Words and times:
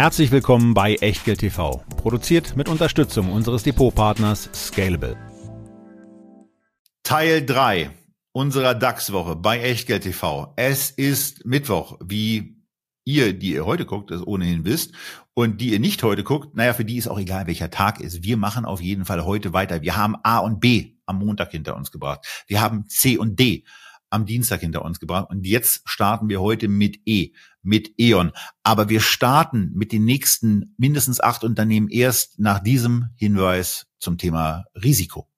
Herzlich 0.00 0.30
willkommen 0.30 0.72
bei 0.72 0.94
Echtgeld 0.94 1.40
TV, 1.40 1.84
produziert 1.98 2.56
mit 2.56 2.70
Unterstützung 2.70 3.30
unseres 3.30 3.64
Depotpartners 3.64 4.48
Scalable. 4.54 5.14
Teil 7.02 7.44
3 7.44 7.90
unserer 8.32 8.74
DAX-Woche 8.74 9.36
bei 9.36 9.60
Echtgeld 9.60 10.04
TV. 10.04 10.54
Es 10.56 10.88
ist 10.88 11.44
Mittwoch, 11.44 11.98
wie 12.02 12.56
ihr, 13.04 13.34
die 13.34 13.52
ihr 13.52 13.66
heute 13.66 13.84
guckt, 13.84 14.10
es 14.10 14.26
ohnehin 14.26 14.64
wisst. 14.64 14.94
Und 15.34 15.60
die 15.60 15.72
ihr 15.72 15.80
nicht 15.80 16.02
heute 16.02 16.24
guckt, 16.24 16.56
naja, 16.56 16.72
für 16.72 16.86
die 16.86 16.96
ist 16.96 17.06
auch 17.06 17.18
egal, 17.18 17.46
welcher 17.46 17.70
Tag 17.70 18.00
ist. 18.00 18.22
Wir 18.24 18.38
machen 18.38 18.64
auf 18.64 18.80
jeden 18.80 19.04
Fall 19.04 19.26
heute 19.26 19.52
weiter. 19.52 19.82
Wir 19.82 19.98
haben 19.98 20.16
A 20.22 20.38
und 20.38 20.60
B 20.60 20.94
am 21.04 21.18
Montag 21.18 21.50
hinter 21.50 21.76
uns 21.76 21.92
gebracht. 21.92 22.26
Wir 22.46 22.62
haben 22.62 22.86
C 22.88 23.18
und 23.18 23.38
D 23.38 23.64
am 24.08 24.24
Dienstag 24.24 24.60
hinter 24.60 24.82
uns 24.82 24.98
gebracht. 24.98 25.28
Und 25.28 25.46
jetzt 25.46 25.82
starten 25.84 26.30
wir 26.30 26.40
heute 26.40 26.68
mit 26.68 27.00
E, 27.06 27.32
mit 27.62 27.94
E.ON. 27.98 28.32
Aber 28.62 28.88
wir 28.88 29.00
starten 29.00 29.72
mit 29.74 29.92
den 29.92 30.04
nächsten 30.04 30.74
mindestens 30.76 31.20
acht 31.20 31.44
Unternehmen 31.44 31.88
erst 31.88 32.38
nach 32.38 32.60
diesem 32.60 33.10
Hinweis 33.16 33.86
zum 33.98 34.18
Thema 34.18 34.64
Risiko. 34.74 35.29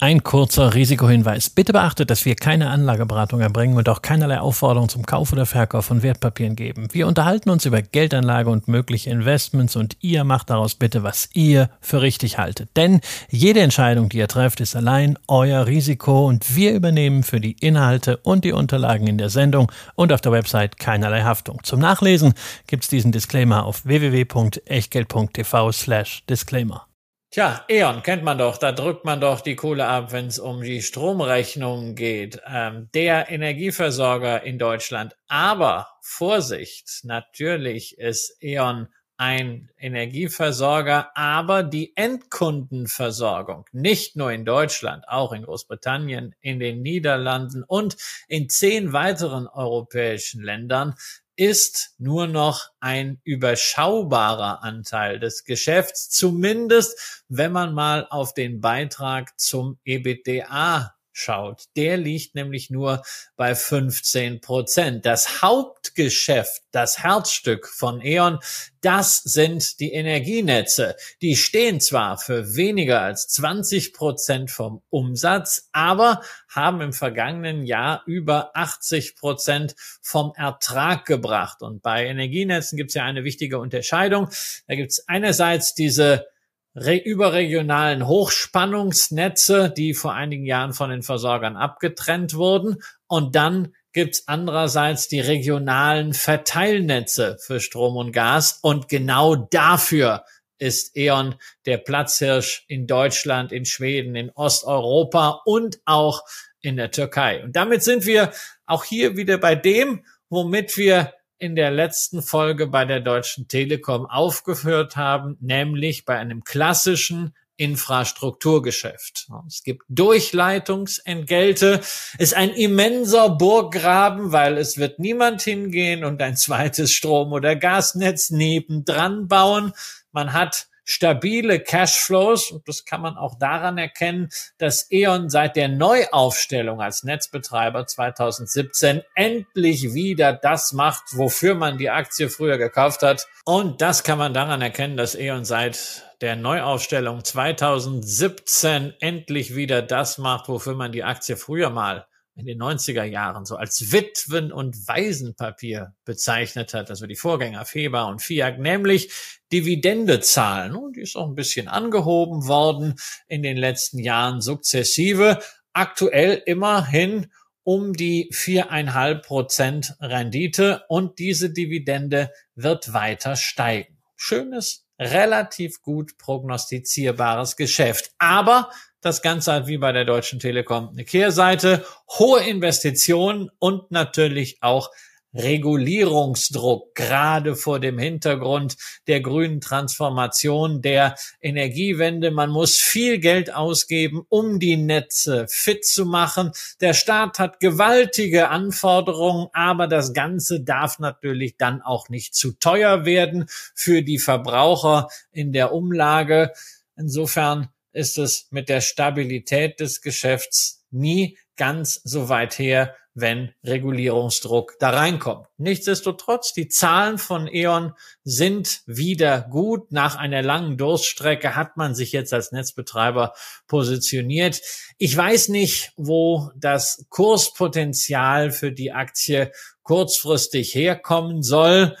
Ein 0.00 0.22
kurzer 0.22 0.74
Risikohinweis. 0.74 1.50
Bitte 1.50 1.72
beachtet, 1.72 2.08
dass 2.08 2.24
wir 2.24 2.36
keine 2.36 2.70
Anlageberatung 2.70 3.40
erbringen 3.40 3.76
und 3.76 3.88
auch 3.88 4.00
keinerlei 4.00 4.38
Aufforderung 4.38 4.88
zum 4.88 5.04
Kauf 5.04 5.32
oder 5.32 5.44
Verkauf 5.44 5.86
von 5.86 6.04
Wertpapieren 6.04 6.54
geben. 6.54 6.86
Wir 6.92 7.08
unterhalten 7.08 7.50
uns 7.50 7.64
über 7.64 7.82
Geldanlage 7.82 8.48
und 8.48 8.68
mögliche 8.68 9.10
Investments 9.10 9.74
und 9.74 9.96
ihr 10.00 10.22
macht 10.22 10.50
daraus 10.50 10.76
bitte, 10.76 11.02
was 11.02 11.30
ihr 11.32 11.68
für 11.80 12.00
richtig 12.00 12.38
haltet. 12.38 12.70
Denn 12.76 13.00
jede 13.28 13.58
Entscheidung, 13.58 14.08
die 14.08 14.18
ihr 14.18 14.28
trefft, 14.28 14.60
ist 14.60 14.76
allein 14.76 15.18
euer 15.26 15.66
Risiko 15.66 16.28
und 16.28 16.54
wir 16.54 16.74
übernehmen 16.74 17.24
für 17.24 17.40
die 17.40 17.56
Inhalte 17.58 18.18
und 18.18 18.44
die 18.44 18.52
Unterlagen 18.52 19.08
in 19.08 19.18
der 19.18 19.30
Sendung 19.30 19.72
und 19.96 20.12
auf 20.12 20.20
der 20.20 20.30
Website 20.30 20.78
keinerlei 20.78 21.22
Haftung. 21.22 21.58
Zum 21.64 21.80
Nachlesen 21.80 22.34
gibt's 22.68 22.86
diesen 22.86 23.10
Disclaimer 23.10 23.64
auf 23.64 23.84
www.echtgeld.tv 23.84 25.72
slash 25.72 26.22
Disclaimer. 26.28 26.87
Tja, 27.30 27.62
E.ON 27.68 28.02
kennt 28.02 28.24
man 28.24 28.38
doch, 28.38 28.56
da 28.56 28.72
drückt 28.72 29.04
man 29.04 29.20
doch 29.20 29.42
die 29.42 29.54
Kohle 29.54 29.86
ab, 29.86 30.12
wenn 30.12 30.28
es 30.28 30.38
um 30.38 30.62
die 30.62 30.80
Stromrechnung 30.80 31.94
geht. 31.94 32.40
Ähm, 32.46 32.88
der 32.94 33.30
Energieversorger 33.30 34.44
in 34.44 34.58
Deutschland. 34.58 35.14
Aber 35.26 35.88
Vorsicht, 36.00 37.00
natürlich 37.02 37.98
ist 37.98 38.34
E.ON 38.40 38.88
ein 39.18 39.68
Energieversorger, 39.76 41.10
aber 41.14 41.64
die 41.64 41.94
Endkundenversorgung, 41.96 43.66
nicht 43.72 44.16
nur 44.16 44.32
in 44.32 44.46
Deutschland, 44.46 45.06
auch 45.06 45.32
in 45.32 45.42
Großbritannien, 45.42 46.34
in 46.40 46.60
den 46.60 46.80
Niederlanden 46.80 47.62
und 47.62 47.96
in 48.28 48.48
zehn 48.48 48.94
weiteren 48.94 49.48
europäischen 49.48 50.42
Ländern, 50.42 50.94
ist 51.38 51.94
nur 51.98 52.26
noch 52.26 52.70
ein 52.80 53.20
überschaubarer 53.22 54.64
Anteil 54.64 55.20
des 55.20 55.44
Geschäfts, 55.44 56.10
zumindest 56.10 57.22
wenn 57.28 57.52
man 57.52 57.72
mal 57.74 58.08
auf 58.10 58.34
den 58.34 58.60
Beitrag 58.60 59.38
zum 59.38 59.78
EBITDA 59.84 60.97
schaut. 61.18 61.64
Der 61.76 61.96
liegt 61.96 62.34
nämlich 62.34 62.70
nur 62.70 63.02
bei 63.36 63.54
15 63.54 64.40
Prozent. 64.40 65.04
Das 65.04 65.42
Hauptgeschäft, 65.42 66.62
das 66.70 67.02
Herzstück 67.02 67.68
von 67.68 68.00
E.ON, 68.00 68.38
das 68.80 69.18
sind 69.24 69.80
die 69.80 69.92
Energienetze. 69.92 70.96
Die 71.20 71.36
stehen 71.36 71.80
zwar 71.80 72.16
für 72.18 72.54
weniger 72.54 73.02
als 73.02 73.26
20 73.28 73.92
Prozent 73.92 74.50
vom 74.50 74.82
Umsatz, 74.88 75.68
aber 75.72 76.22
haben 76.48 76.80
im 76.80 76.92
vergangenen 76.92 77.66
Jahr 77.66 78.02
über 78.06 78.56
80 78.56 79.16
Prozent 79.16 79.74
vom 80.00 80.32
Ertrag 80.36 81.04
gebracht. 81.06 81.62
Und 81.62 81.82
bei 81.82 82.06
Energienetzen 82.06 82.76
gibt 82.76 82.90
es 82.90 82.94
ja 82.94 83.04
eine 83.04 83.24
wichtige 83.24 83.58
Unterscheidung. 83.58 84.28
Da 84.68 84.76
gibt 84.76 84.92
es 84.92 85.08
einerseits 85.08 85.74
diese 85.74 86.26
überregionalen 86.74 88.06
Hochspannungsnetze, 88.06 89.72
die 89.76 89.94
vor 89.94 90.14
einigen 90.14 90.46
Jahren 90.46 90.72
von 90.72 90.90
den 90.90 91.02
Versorgern 91.02 91.56
abgetrennt 91.56 92.34
wurden. 92.34 92.82
Und 93.06 93.34
dann 93.34 93.74
gibt's 93.92 94.24
andererseits 94.26 95.08
die 95.08 95.20
regionalen 95.20 96.14
Verteilnetze 96.14 97.36
für 97.40 97.60
Strom 97.60 97.96
und 97.96 98.12
Gas. 98.12 98.58
Und 98.62 98.88
genau 98.88 99.34
dafür 99.34 100.24
ist 100.58 100.96
E.ON 100.96 101.36
der 101.66 101.78
Platzhirsch 101.78 102.64
in 102.68 102.86
Deutschland, 102.86 103.52
in 103.52 103.64
Schweden, 103.64 104.14
in 104.14 104.30
Osteuropa 104.30 105.42
und 105.44 105.78
auch 105.84 106.22
in 106.60 106.76
der 106.76 106.90
Türkei. 106.90 107.42
Und 107.42 107.56
damit 107.56 107.82
sind 107.82 108.06
wir 108.06 108.32
auch 108.66 108.84
hier 108.84 109.16
wieder 109.16 109.38
bei 109.38 109.54
dem, 109.54 110.04
womit 110.28 110.76
wir 110.76 111.14
in 111.38 111.54
der 111.54 111.70
letzten 111.70 112.22
Folge 112.22 112.66
bei 112.66 112.84
der 112.84 113.00
Deutschen 113.00 113.48
Telekom 113.48 114.06
aufgeführt 114.06 114.96
haben, 114.96 115.36
nämlich 115.40 116.04
bei 116.04 116.18
einem 116.18 116.44
klassischen 116.44 117.34
Infrastrukturgeschäft. 117.56 119.28
Es 119.48 119.64
gibt 119.64 119.82
Durchleitungsentgelte, 119.88 121.80
ist 122.18 122.34
ein 122.34 122.50
immenser 122.50 123.30
Burggraben, 123.30 124.30
weil 124.30 124.56
es 124.58 124.78
wird 124.78 125.00
niemand 125.00 125.42
hingehen 125.42 126.04
und 126.04 126.22
ein 126.22 126.36
zweites 126.36 126.92
Strom- 126.92 127.32
oder 127.32 127.56
Gasnetz 127.56 128.30
nebendran 128.30 129.26
bauen. 129.26 129.72
Man 130.12 130.32
hat 130.32 130.68
stabile 130.88 131.60
Cashflows. 131.60 132.50
Und 132.50 132.66
das 132.66 132.84
kann 132.84 133.02
man 133.02 133.16
auch 133.16 133.38
daran 133.38 133.76
erkennen, 133.76 134.30
dass 134.56 134.90
E.ON 134.90 135.28
seit 135.28 135.54
der 135.56 135.68
Neuaufstellung 135.68 136.80
als 136.80 137.04
Netzbetreiber 137.04 137.86
2017 137.86 139.02
endlich 139.14 139.92
wieder 139.92 140.32
das 140.32 140.72
macht, 140.72 141.04
wofür 141.12 141.54
man 141.54 141.76
die 141.76 141.90
Aktie 141.90 142.30
früher 142.30 142.56
gekauft 142.56 143.02
hat. 143.02 143.28
Und 143.44 143.82
das 143.82 144.02
kann 144.02 144.18
man 144.18 144.32
daran 144.32 144.62
erkennen, 144.62 144.96
dass 144.96 145.14
E.ON 145.14 145.44
seit 145.44 146.04
der 146.22 146.36
Neuaufstellung 146.36 147.22
2017 147.22 148.94
endlich 148.98 149.54
wieder 149.54 149.82
das 149.82 150.18
macht, 150.18 150.48
wofür 150.48 150.74
man 150.74 150.90
die 150.90 151.04
Aktie 151.04 151.36
früher 151.36 151.70
mal 151.70 152.06
in 152.38 152.46
den 152.46 152.62
90er 152.62 153.02
Jahren 153.02 153.44
so 153.44 153.56
als 153.56 153.90
Witwen- 153.90 154.52
und 154.52 154.86
Waisenpapier 154.86 155.94
bezeichnet 156.04 156.72
hat, 156.72 156.88
also 156.88 157.08
die 157.08 157.16
Vorgänger 157.16 157.64
Feber 157.64 158.06
und 158.06 158.22
FIAC, 158.22 158.60
nämlich 158.60 159.12
Dividende 159.52 160.20
zahlen. 160.20 160.76
Und 160.76 160.96
die 160.96 161.00
ist 161.00 161.16
auch 161.16 161.26
ein 161.26 161.34
bisschen 161.34 161.66
angehoben 161.66 162.46
worden 162.46 162.94
in 163.26 163.42
den 163.42 163.56
letzten 163.56 163.98
Jahren 163.98 164.40
sukzessive. 164.40 165.40
Aktuell 165.72 166.40
immerhin 166.46 167.26
um 167.64 167.92
die 167.92 168.30
viereinhalb 168.32 169.26
Prozent 169.26 169.96
Rendite 170.00 170.84
und 170.88 171.18
diese 171.18 171.50
Dividende 171.50 172.30
wird 172.54 172.92
weiter 172.92 173.34
steigen. 173.34 173.98
Schönes, 174.16 174.86
relativ 174.98 175.82
gut 175.82 176.16
prognostizierbares 176.18 177.56
Geschäft. 177.56 178.12
Aber 178.18 178.70
das 179.00 179.22
Ganze 179.22 179.52
hat 179.52 179.66
wie 179.66 179.78
bei 179.78 179.92
der 179.92 180.04
Deutschen 180.04 180.40
Telekom 180.40 180.88
eine 180.88 181.04
Kehrseite, 181.04 181.84
hohe 182.18 182.40
Investitionen 182.40 183.50
und 183.58 183.90
natürlich 183.90 184.58
auch 184.62 184.90
Regulierungsdruck, 185.34 186.94
gerade 186.94 187.54
vor 187.54 187.80
dem 187.80 187.98
Hintergrund 187.98 188.76
der 189.06 189.20
grünen 189.20 189.60
Transformation, 189.60 190.80
der 190.80 191.16
Energiewende. 191.40 192.30
Man 192.30 192.50
muss 192.50 192.76
viel 192.76 193.18
Geld 193.18 193.54
ausgeben, 193.54 194.22
um 194.28 194.58
die 194.58 194.76
Netze 194.76 195.46
fit 195.48 195.84
zu 195.84 196.06
machen. 196.06 196.52
Der 196.80 196.94
Staat 196.94 197.38
hat 197.38 197.60
gewaltige 197.60 198.48
Anforderungen, 198.48 199.48
aber 199.52 199.86
das 199.86 200.14
Ganze 200.14 200.62
darf 200.62 200.98
natürlich 200.98 201.56
dann 201.58 201.82
auch 201.82 202.08
nicht 202.08 202.34
zu 202.34 202.52
teuer 202.52 203.04
werden 203.04 203.46
für 203.74 204.02
die 204.02 204.18
Verbraucher 204.18 205.08
in 205.30 205.52
der 205.52 205.72
Umlage. 205.72 206.52
Insofern 206.96 207.68
ist 207.98 208.16
es 208.16 208.46
mit 208.50 208.68
der 208.68 208.80
Stabilität 208.80 209.80
des 209.80 210.00
Geschäfts 210.00 210.84
nie 210.90 211.36
ganz 211.56 212.00
so 212.04 212.28
weit 212.28 212.58
her, 212.58 212.94
wenn 213.14 213.52
Regulierungsdruck 213.64 214.76
da 214.78 214.90
reinkommt. 214.90 215.48
Nichtsdestotrotz, 215.56 216.52
die 216.52 216.68
Zahlen 216.68 217.18
von 217.18 217.48
E.ON 217.52 217.94
sind 218.22 218.82
wieder 218.86 219.40
gut. 219.50 219.90
Nach 219.90 220.14
einer 220.14 220.40
langen 220.40 220.76
Durststrecke 220.76 221.56
hat 221.56 221.76
man 221.76 221.96
sich 221.96 222.12
jetzt 222.12 222.32
als 222.32 222.52
Netzbetreiber 222.52 223.34
positioniert. 223.66 224.60
Ich 224.98 225.16
weiß 225.16 225.48
nicht, 225.48 225.92
wo 225.96 226.52
das 226.56 227.06
Kurspotenzial 227.08 228.52
für 228.52 228.70
die 228.70 228.92
Aktie 228.92 229.50
kurzfristig 229.82 230.74
herkommen 230.74 231.42
soll, 231.42 231.96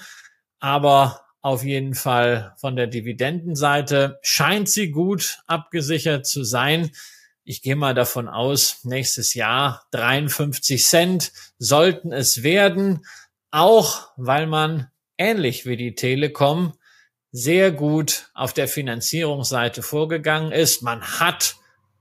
aber 0.60 1.27
auf 1.40 1.64
jeden 1.64 1.94
Fall 1.94 2.54
von 2.58 2.76
der 2.76 2.86
Dividendenseite 2.86 4.18
scheint 4.22 4.68
sie 4.68 4.90
gut 4.90 5.38
abgesichert 5.46 6.26
zu 6.26 6.44
sein. 6.44 6.90
Ich 7.44 7.62
gehe 7.62 7.76
mal 7.76 7.94
davon 7.94 8.28
aus, 8.28 8.80
nächstes 8.84 9.34
Jahr 9.34 9.86
53 9.92 10.84
Cent 10.84 11.32
sollten 11.58 12.12
es 12.12 12.42
werden, 12.42 13.06
auch 13.50 14.10
weil 14.16 14.46
man 14.46 14.88
ähnlich 15.16 15.64
wie 15.64 15.76
die 15.76 15.94
Telekom 15.94 16.74
sehr 17.30 17.72
gut 17.72 18.30
auf 18.34 18.52
der 18.52 18.68
Finanzierungsseite 18.68 19.82
vorgegangen 19.82 20.52
ist. 20.52 20.82
Man 20.82 21.02
hat 21.02 21.56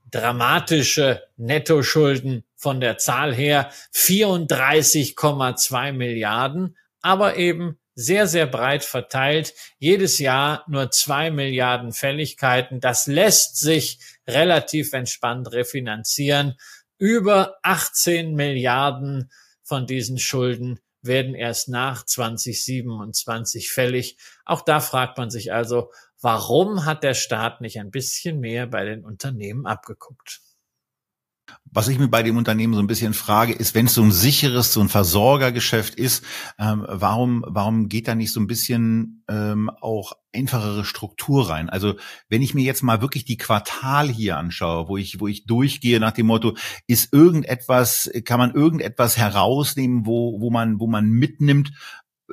dramatische 0.10 1.24
Nettoschulden 1.38 2.44
von 2.56 2.80
der 2.80 2.98
Zahl 2.98 3.36
her 3.36 3.72
34,2 3.94 5.92
Milliarden, 5.92 6.78
aber 7.02 7.36
eben 7.38 7.78
sehr, 8.00 8.28
sehr 8.28 8.46
breit 8.46 8.84
verteilt. 8.84 9.56
Jedes 9.80 10.20
Jahr 10.20 10.64
nur 10.68 10.92
zwei 10.92 11.32
Milliarden 11.32 11.94
Fälligkeiten. 11.94 12.80
Das 12.80 13.08
lässt 13.08 13.58
sich 13.58 14.00
relativ 14.28 14.94
entspannt 14.94 15.52
refinanzieren. 15.52 16.54
Über 17.00 17.58
18 17.64 18.36
Milliarden 18.36 19.32
von 19.64 19.88
diesen 19.88 20.20
Schulden 20.20 20.80
werden 21.02 21.34
erst 21.34 21.70
nach 21.70 22.06
2027 22.06 23.72
fällig. 23.72 24.18
Auch 24.46 24.62
da 24.62 24.80
fragt 24.80 25.18
man 25.18 25.32
sich 25.32 25.52
also, 25.52 25.92
warum 26.22 26.86
hat 26.86 27.02
der 27.02 27.16
Staat 27.16 27.62
nicht 27.62 27.80
ein 27.80 27.90
bisschen 27.90 28.40
mehr 28.40 28.68
bei 28.68 28.86
den 28.86 29.04
Unternehmen 29.06 29.66
abgeguckt? 29.66 30.42
Was 31.78 31.90
ich 31.90 32.00
mir 32.00 32.08
bei 32.08 32.24
dem 32.24 32.38
Unternehmen 32.38 32.74
so 32.74 32.80
ein 32.80 32.88
bisschen 32.88 33.14
frage, 33.14 33.54
ist, 33.54 33.76
wenn 33.76 33.86
es 33.86 33.94
so 33.94 34.02
ein 34.02 34.12
sicheres, 34.12 34.74
so 34.74 34.82
ein 34.82 34.90
Versorgergeschäft 34.90 35.94
ist, 35.94 36.24
ähm, 36.58 36.84
warum, 36.90 37.46
warum 37.48 37.88
geht 37.88 38.08
da 38.08 38.16
nicht 38.16 38.34
so 38.34 38.40
ein 38.40 38.48
bisschen 38.48 39.24
ähm, 39.30 39.70
auch 39.70 40.14
einfachere 40.34 40.84
Struktur 40.86 41.52
rein? 41.52 41.70
Also 41.70 41.94
wenn 42.30 42.42
ich 42.42 42.56
mir 42.56 42.64
jetzt 42.64 42.82
mal 42.82 43.02
wirklich 43.02 43.26
die 43.26 43.38
Quartal 43.38 44.10
hier 44.10 44.38
anschaue, 44.38 44.90
wo 44.90 44.98
ich, 44.98 45.20
wo 45.20 45.28
ich 45.28 45.46
durchgehe 45.46 46.00
nach 46.00 46.14
dem 46.14 46.26
Motto, 46.26 46.56
ist 46.88 47.14
irgendetwas, 47.14 48.10
kann 48.26 48.40
man 48.40 48.56
irgendetwas 48.56 49.16
herausnehmen, 49.16 50.08
wo, 50.08 50.42
wo 50.42 50.50
man, 50.50 50.80
wo 50.80 50.88
man 50.88 51.08
mitnimmt, 51.12 51.74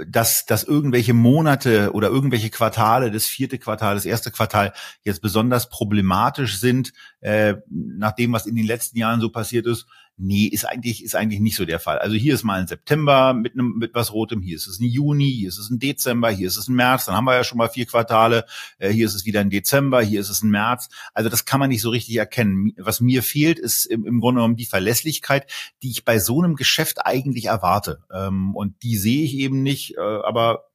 dass, 0.07 0.47
dass 0.47 0.65
irgendwelche 0.65 1.15
Monate 1.15 1.93
oder 1.93 2.09
irgendwelche 2.09 2.51
Quartale, 2.51 3.11
das 3.11 3.27
vierte 3.27 3.59
Quartal, 3.59 3.95
das 3.95 4.05
erste 4.05 4.31
Quartal 4.31 4.73
jetzt 5.03 5.23
besonders 5.23 5.69
problematisch 5.69 6.59
sind, 6.59 6.93
äh, 7.21 7.55
nach 7.71 8.13
dem, 8.13 8.33
was 8.33 8.47
in 8.47 8.57
den 8.57 8.67
letzten 8.67 8.99
Jahren 8.99 9.21
so 9.21 9.31
passiert 9.31 9.67
ist, 9.67 9.87
Nee, 10.17 10.47
ist 10.47 10.65
eigentlich, 10.65 11.03
ist 11.03 11.17
eigentlich 11.17 11.41
nicht 11.41 11.57
so 11.57 11.65
der 11.65 11.81
Fall. 11.81 11.99
Also 11.99 12.15
hier 12.15 12.35
ist 12.35 12.45
mal 12.45 12.61
ein 12.61 12.69
September 12.69 13.35
mit 13.35 13.55
einem, 13.55 13.75
mit 13.79 13.95
was 13.95 14.13
Rotem, 14.13 14.43
hier 14.43 14.55
ist 14.55 14.69
es 14.69 14.79
ein 14.79 14.85
Juni, 14.85 15.33
hier 15.33 15.49
ist 15.49 15.59
es 15.59 15.71
ein 15.71 15.81
Dezember, 15.81 16.31
hier 16.31 16.47
ist 16.47 16.57
es 16.57 16.69
ein 16.69 16.77
März, 16.77 17.07
dann 17.07 17.17
haben 17.17 17.25
wir 17.25 17.35
ja 17.35 17.43
schon 17.43 17.59
mal 17.59 17.69
vier 17.69 17.85
Quartale, 17.85 18.47
äh, 18.79 18.91
hier 18.91 19.07
ist 19.07 19.15
es 19.15 19.27
wieder 19.27 19.41
ein 19.41 19.51
Dezember, 19.51 20.03
hier 20.03 20.21
ist 20.21 20.29
es 20.29 20.45
ein 20.45 20.51
März. 20.51 20.89
Also 21.15 21.29
das 21.31 21.47
kann 21.47 21.59
man 21.59 21.69
nicht 21.69 21.83
so 21.83 21.91
richtig 21.91 22.17
erkennen. 22.17 22.73
Was 22.79 23.01
mir 23.01 23.25
fehlt, 23.25 23.59
ist 23.59 23.87
im, 23.87 24.21
Grunde 24.21 24.39
genommen 24.39 24.57
die 24.57 24.67
Verlässlichkeit, 24.67 25.51
die 25.83 25.91
ich 25.91 26.05
bei 26.05 26.21
so 26.21 26.41
einem 26.41 26.55
Geschäft 26.55 27.05
eigentlich 27.05 27.47
erwarte. 27.47 28.05
Ähm, 28.15 28.55
und 28.55 28.85
die 28.85 28.97
sehe 28.97 29.25
ich 29.25 29.35
eben 29.35 29.65
nicht, 29.65 29.97
äh, 29.97 30.01
aber 30.01 30.67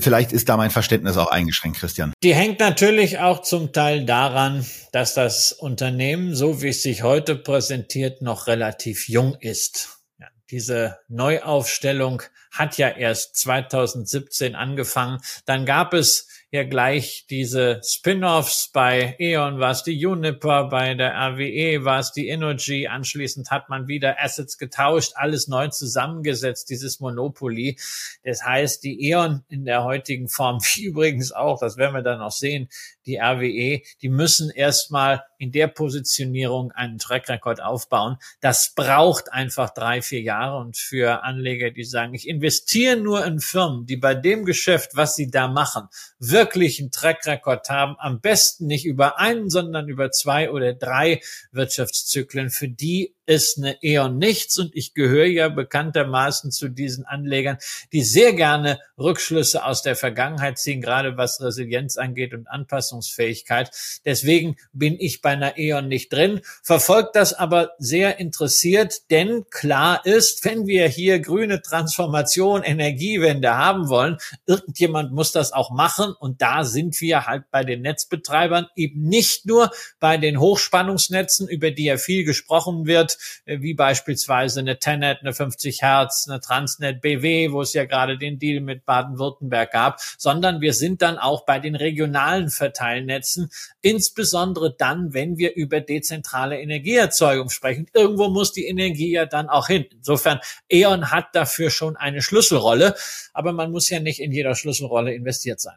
Vielleicht 0.00 0.32
ist 0.32 0.48
da 0.48 0.56
mein 0.56 0.70
Verständnis 0.70 1.16
auch 1.16 1.28
eingeschränkt, 1.28 1.78
Christian. 1.78 2.12
Die 2.22 2.34
hängt 2.34 2.60
natürlich 2.60 3.18
auch 3.18 3.40
zum 3.42 3.72
Teil 3.72 4.04
daran, 4.04 4.66
dass 4.92 5.14
das 5.14 5.52
Unternehmen, 5.52 6.34
so 6.34 6.60
wie 6.60 6.68
es 6.68 6.82
sich 6.82 7.02
heute 7.02 7.36
präsentiert, 7.36 8.20
noch 8.20 8.46
relativ 8.46 9.08
jung 9.08 9.36
ist. 9.40 10.00
Ja, 10.18 10.26
diese 10.50 10.98
Neuaufstellung 11.08 12.22
hat 12.50 12.76
ja 12.76 12.88
erst 12.88 13.36
2017 13.36 14.54
angefangen. 14.54 15.20
Dann 15.46 15.64
gab 15.64 15.94
es 15.94 16.28
ja 16.50 16.64
gleich 16.64 17.26
diese 17.28 17.80
Spin-offs 17.84 18.70
bei 18.72 19.16
E.ON 19.18 19.60
war 19.60 19.72
es 19.72 19.82
die 19.82 20.06
Uniper, 20.06 20.68
bei 20.68 20.94
der 20.94 21.12
RWE 21.14 21.84
war 21.84 22.00
es 22.00 22.12
die 22.12 22.28
Energy, 22.28 22.86
anschließend 22.86 23.50
hat 23.50 23.68
man 23.68 23.86
wieder 23.86 24.16
Assets 24.18 24.56
getauscht, 24.56 25.12
alles 25.16 25.48
neu 25.48 25.68
zusammengesetzt, 25.68 26.70
dieses 26.70 27.00
Monopoly. 27.00 27.78
Das 28.24 28.44
heißt, 28.44 28.82
die 28.82 29.10
E.ON 29.10 29.44
in 29.48 29.66
der 29.66 29.84
heutigen 29.84 30.28
Form, 30.28 30.58
wie 30.74 30.84
übrigens 30.84 31.32
auch, 31.32 31.60
das 31.60 31.76
werden 31.76 31.94
wir 31.94 32.02
dann 32.02 32.20
noch 32.20 32.32
sehen, 32.32 32.68
die 33.04 33.18
RWE, 33.18 33.82
die 34.00 34.08
müssen 34.08 34.50
erstmal 34.50 35.22
in 35.38 35.52
der 35.52 35.68
Positionierung 35.68 36.72
einen 36.72 36.98
Track 36.98 37.28
Record 37.28 37.62
aufbauen. 37.62 38.16
Das 38.40 38.72
braucht 38.74 39.32
einfach 39.32 39.70
drei, 39.70 40.02
vier 40.02 40.20
Jahre 40.20 40.58
und 40.58 40.76
für 40.76 41.22
Anleger, 41.22 41.70
die 41.70 41.84
sagen, 41.84 42.14
ich 42.14 42.28
investiere 42.28 42.96
nur 42.96 43.24
in 43.24 43.40
Firmen, 43.40 43.86
die 43.86 43.96
bei 43.96 44.14
dem 44.14 44.44
Geschäft, 44.44 44.92
was 44.94 45.14
sie 45.14 45.30
da 45.30 45.48
machen, 45.48 45.88
wirklich 46.18 46.80
einen 46.80 46.90
Track 46.90 47.26
Record 47.26 47.70
haben, 47.70 47.96
am 47.98 48.20
besten 48.20 48.66
nicht 48.66 48.84
über 48.84 49.18
einen, 49.18 49.48
sondern 49.48 49.88
über 49.88 50.10
zwei 50.10 50.50
oder 50.50 50.74
drei 50.74 51.20
Wirtschaftszyklen, 51.52 52.50
für 52.50 52.68
die 52.68 53.14
ist 53.28 53.58
eine 53.58 53.82
eher 53.82 54.08
nichts 54.08 54.58
und 54.58 54.74
ich 54.74 54.94
gehöre 54.94 55.26
ja 55.26 55.50
bekanntermaßen 55.50 56.50
zu 56.50 56.70
diesen 56.70 57.04
Anlegern, 57.04 57.58
die 57.92 58.00
sehr 58.00 58.32
gerne 58.32 58.80
Rückschlüsse 58.98 59.64
aus 59.64 59.82
der 59.82 59.96
Vergangenheit 59.96 60.58
ziehen, 60.58 60.80
gerade 60.80 61.18
was 61.18 61.40
Resilienz 61.42 61.98
angeht 61.98 62.32
und 62.32 62.48
Anpassungsfähigkeit. 62.48 63.70
Deswegen 64.06 64.56
bin 64.72 64.98
ich 64.98 65.20
bei 65.20 65.30
einer 65.30 65.58
E.ON 65.58 65.88
nicht 65.88 66.10
drin, 66.10 66.40
verfolgt 66.62 67.16
das 67.16 67.34
aber 67.34 67.72
sehr 67.78 68.18
interessiert, 68.18 69.10
denn 69.10 69.44
klar 69.50 70.06
ist, 70.06 70.42
wenn 70.46 70.66
wir 70.66 70.88
hier 70.88 71.20
grüne 71.20 71.60
Transformation, 71.60 72.62
Energiewende 72.62 73.54
haben 73.54 73.90
wollen, 73.90 74.16
irgendjemand 74.46 75.12
muss 75.12 75.32
das 75.32 75.52
auch 75.52 75.70
machen 75.70 76.14
und 76.18 76.40
da 76.40 76.64
sind 76.64 76.98
wir 77.02 77.26
halt 77.26 77.44
bei 77.50 77.62
den 77.62 77.82
Netzbetreibern 77.82 78.68
eben 78.74 79.02
nicht 79.02 79.44
nur 79.44 79.70
bei 80.00 80.16
den 80.16 80.40
Hochspannungsnetzen, 80.40 81.46
über 81.46 81.70
die 81.70 81.84
ja 81.84 81.98
viel 81.98 82.24
gesprochen 82.24 82.86
wird, 82.86 83.17
wie 83.44 83.74
beispielsweise 83.74 84.60
eine 84.60 84.78
Tenet, 84.78 85.20
eine 85.20 85.32
50 85.32 85.82
Hertz, 85.82 86.26
eine 86.28 86.40
Transnet 86.40 87.00
BW, 87.00 87.52
wo 87.52 87.62
es 87.62 87.72
ja 87.72 87.84
gerade 87.84 88.18
den 88.18 88.38
Deal 88.38 88.60
mit 88.60 88.84
Baden-Württemberg 88.84 89.70
gab, 89.72 90.00
sondern 90.18 90.60
wir 90.60 90.72
sind 90.72 91.02
dann 91.02 91.18
auch 91.18 91.44
bei 91.44 91.58
den 91.58 91.74
regionalen 91.74 92.50
Verteilnetzen, 92.50 93.50
insbesondere 93.80 94.74
dann, 94.76 95.14
wenn 95.14 95.38
wir 95.38 95.54
über 95.54 95.80
dezentrale 95.80 96.60
Energieerzeugung 96.60 97.50
sprechen. 97.50 97.86
Irgendwo 97.92 98.28
muss 98.28 98.52
die 98.52 98.66
Energie 98.66 99.12
ja 99.12 99.26
dann 99.26 99.48
auch 99.48 99.66
hin. 99.66 99.86
Insofern, 99.92 100.40
E.ON 100.70 101.10
hat 101.10 101.34
dafür 101.34 101.70
schon 101.70 101.96
eine 101.96 102.22
Schlüsselrolle, 102.22 102.94
aber 103.32 103.52
man 103.52 103.70
muss 103.70 103.88
ja 103.90 104.00
nicht 104.00 104.20
in 104.20 104.32
jeder 104.32 104.54
Schlüsselrolle 104.54 105.14
investiert 105.14 105.60
sein. 105.60 105.76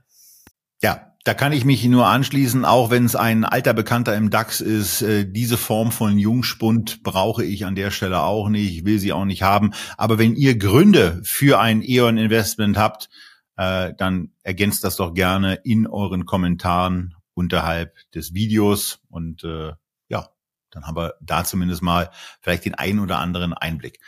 Ja, 0.82 1.12
da 1.24 1.36
kann 1.36 1.54
ich 1.54 1.66
mich 1.66 1.86
nur 1.86 2.08
anschließen, 2.08 2.66
auch 2.66 2.90
wenn 2.90 3.06
es 3.06 3.16
ein 3.16 3.46
alter 3.46 3.74
Bekannter 3.74 4.16
im 4.16 4.32
DAX 4.32 4.60
ist. 4.60 5.04
Äh, 5.04 5.32
diese 5.32 5.58
Form 5.58 5.92
von 5.92 6.18
Jungspund 6.18 7.04
brauche 7.04 7.46
ich 7.46 7.66
an 7.66 7.76
der 7.76 7.92
Stelle 7.92 8.22
auch 8.22 8.50
nicht, 8.50 8.78
ich 8.78 8.86
will 8.86 8.98
sie 8.98 9.14
auch 9.14 9.26
nicht 9.26 9.44
haben. 9.44 9.72
Aber 9.98 10.18
wenn 10.18 10.36
ihr 10.36 10.58
Gründe 10.58 11.22
für 11.24 11.60
ein 11.60 11.84
E.ON-Investment 11.84 12.78
habt, 12.78 13.10
äh, 13.58 13.94
dann 13.96 14.32
ergänzt 14.42 14.84
das 14.84 14.96
doch 14.96 15.14
gerne 15.14 15.56
in 15.64 15.86
euren 15.86 16.26
Kommentaren 16.26 17.14
unterhalb 17.36 17.96
des 18.16 18.34
Videos. 18.34 19.00
Und 19.08 19.44
äh, 19.44 19.74
ja, 20.08 20.30
dann 20.72 20.88
haben 20.88 20.96
wir 20.96 21.14
da 21.22 21.44
zumindest 21.44 21.84
mal 21.84 22.10
vielleicht 22.42 22.66
den 22.66 22.74
einen 22.74 23.00
oder 23.00 23.20
anderen 23.20 23.54
Einblick. 23.54 24.00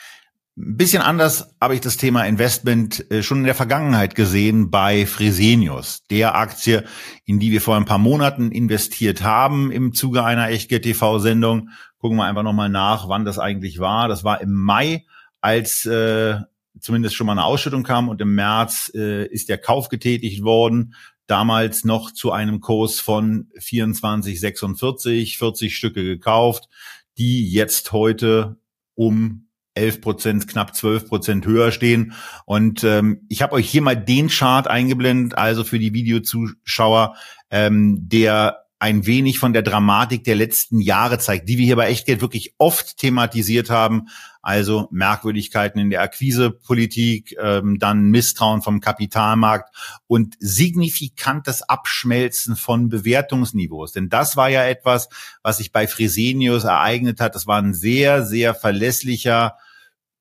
Ein 0.55 0.77
bisschen 0.77 1.01
anders 1.01 1.55
habe 1.59 1.73
ich 1.73 1.81
das 1.81 1.97
Thema 1.97 2.25
Investment 2.25 3.09
äh, 3.09 3.23
schon 3.23 3.39
in 3.39 3.43
der 3.45 3.55
Vergangenheit 3.55 4.13
gesehen 4.13 4.69
bei 4.69 5.07
Fresenius, 5.07 6.03
der 6.11 6.35
Aktie, 6.35 6.83
in 7.25 7.39
die 7.39 7.51
wir 7.51 7.59
vor 7.59 7.75
ein 7.75 7.85
paar 7.85 7.97
Monaten 7.97 8.51
investiert 8.51 9.23
haben 9.23 9.71
im 9.71 9.95
Zuge 9.95 10.23
einer 10.23 10.49
Echtgeld-TV-Sendung. 10.49 11.69
Gucken 11.97 12.17
wir 12.17 12.25
einfach 12.25 12.43
nochmal 12.43 12.69
nach, 12.69 13.09
wann 13.09 13.25
das 13.25 13.39
eigentlich 13.39 13.79
war. 13.79 14.07
Das 14.07 14.23
war 14.23 14.41
im 14.41 14.53
Mai, 14.53 15.07
als 15.41 15.87
äh, 15.87 16.37
zumindest 16.79 17.15
schon 17.15 17.25
mal 17.25 17.33
eine 17.33 17.45
Ausschüttung 17.45 17.81
kam 17.81 18.07
und 18.07 18.21
im 18.21 18.35
März 18.35 18.91
äh, 18.93 19.25
ist 19.25 19.49
der 19.49 19.57
Kauf 19.57 19.89
getätigt 19.89 20.43
worden. 20.43 20.93
Damals 21.25 21.83
noch 21.83 22.11
zu 22.11 22.31
einem 22.31 22.61
Kurs 22.61 22.99
von 22.99 23.49
24,46, 23.57 25.35
40 25.35 25.75
Stücke 25.75 26.03
gekauft, 26.03 26.69
die 27.17 27.49
jetzt 27.49 27.91
heute 27.91 28.57
um 28.93 29.42
11 29.75 30.01
Prozent, 30.01 30.47
knapp 30.47 30.75
12 30.75 31.07
Prozent 31.07 31.45
höher 31.45 31.71
stehen. 31.71 32.13
Und 32.45 32.83
ähm, 32.83 33.25
ich 33.29 33.41
habe 33.41 33.53
euch 33.53 33.69
hier 33.69 33.81
mal 33.81 33.95
den 33.95 34.29
Chart 34.29 34.67
eingeblendet, 34.67 35.37
also 35.37 35.63
für 35.63 35.79
die 35.79 35.93
Videozuschauer, 35.93 37.15
ähm, 37.49 37.97
der 38.07 38.63
ein 38.79 39.05
wenig 39.05 39.39
von 39.39 39.53
der 39.53 39.61
Dramatik 39.61 40.25
der 40.25 40.35
letzten 40.35 40.81
Jahre 40.81 41.17
zeigt, 41.17 41.47
die 41.47 41.57
wir 41.57 41.65
hier 41.65 41.77
bei 41.77 41.87
Echtgeld 41.87 42.19
wirklich 42.19 42.53
oft 42.57 42.97
thematisiert 42.97 43.69
haben. 43.69 44.07
Also 44.43 44.89
Merkwürdigkeiten 44.91 45.79
in 45.79 45.89
der 45.89 46.01
Akquisepolitik, 46.01 47.37
ähm, 47.41 47.79
dann 47.79 48.09
Misstrauen 48.09 48.61
vom 48.61 48.81
Kapitalmarkt 48.81 49.73
und 50.05 50.35
signifikantes 50.37 51.63
Abschmelzen 51.63 52.57
von 52.57 52.89
Bewertungsniveaus. 52.89 53.93
Denn 53.93 54.09
das 54.09 54.35
war 54.35 54.49
ja 54.49 54.65
etwas, 54.65 55.07
was 55.43 55.59
sich 55.59 55.71
bei 55.71 55.87
Fresenius 55.87 56.65
ereignet 56.65 57.21
hat. 57.21 57.35
Das 57.35 57.47
war 57.47 57.61
ein 57.61 57.73
sehr, 57.73 58.25
sehr 58.25 58.53
verlässlicher 58.53 59.55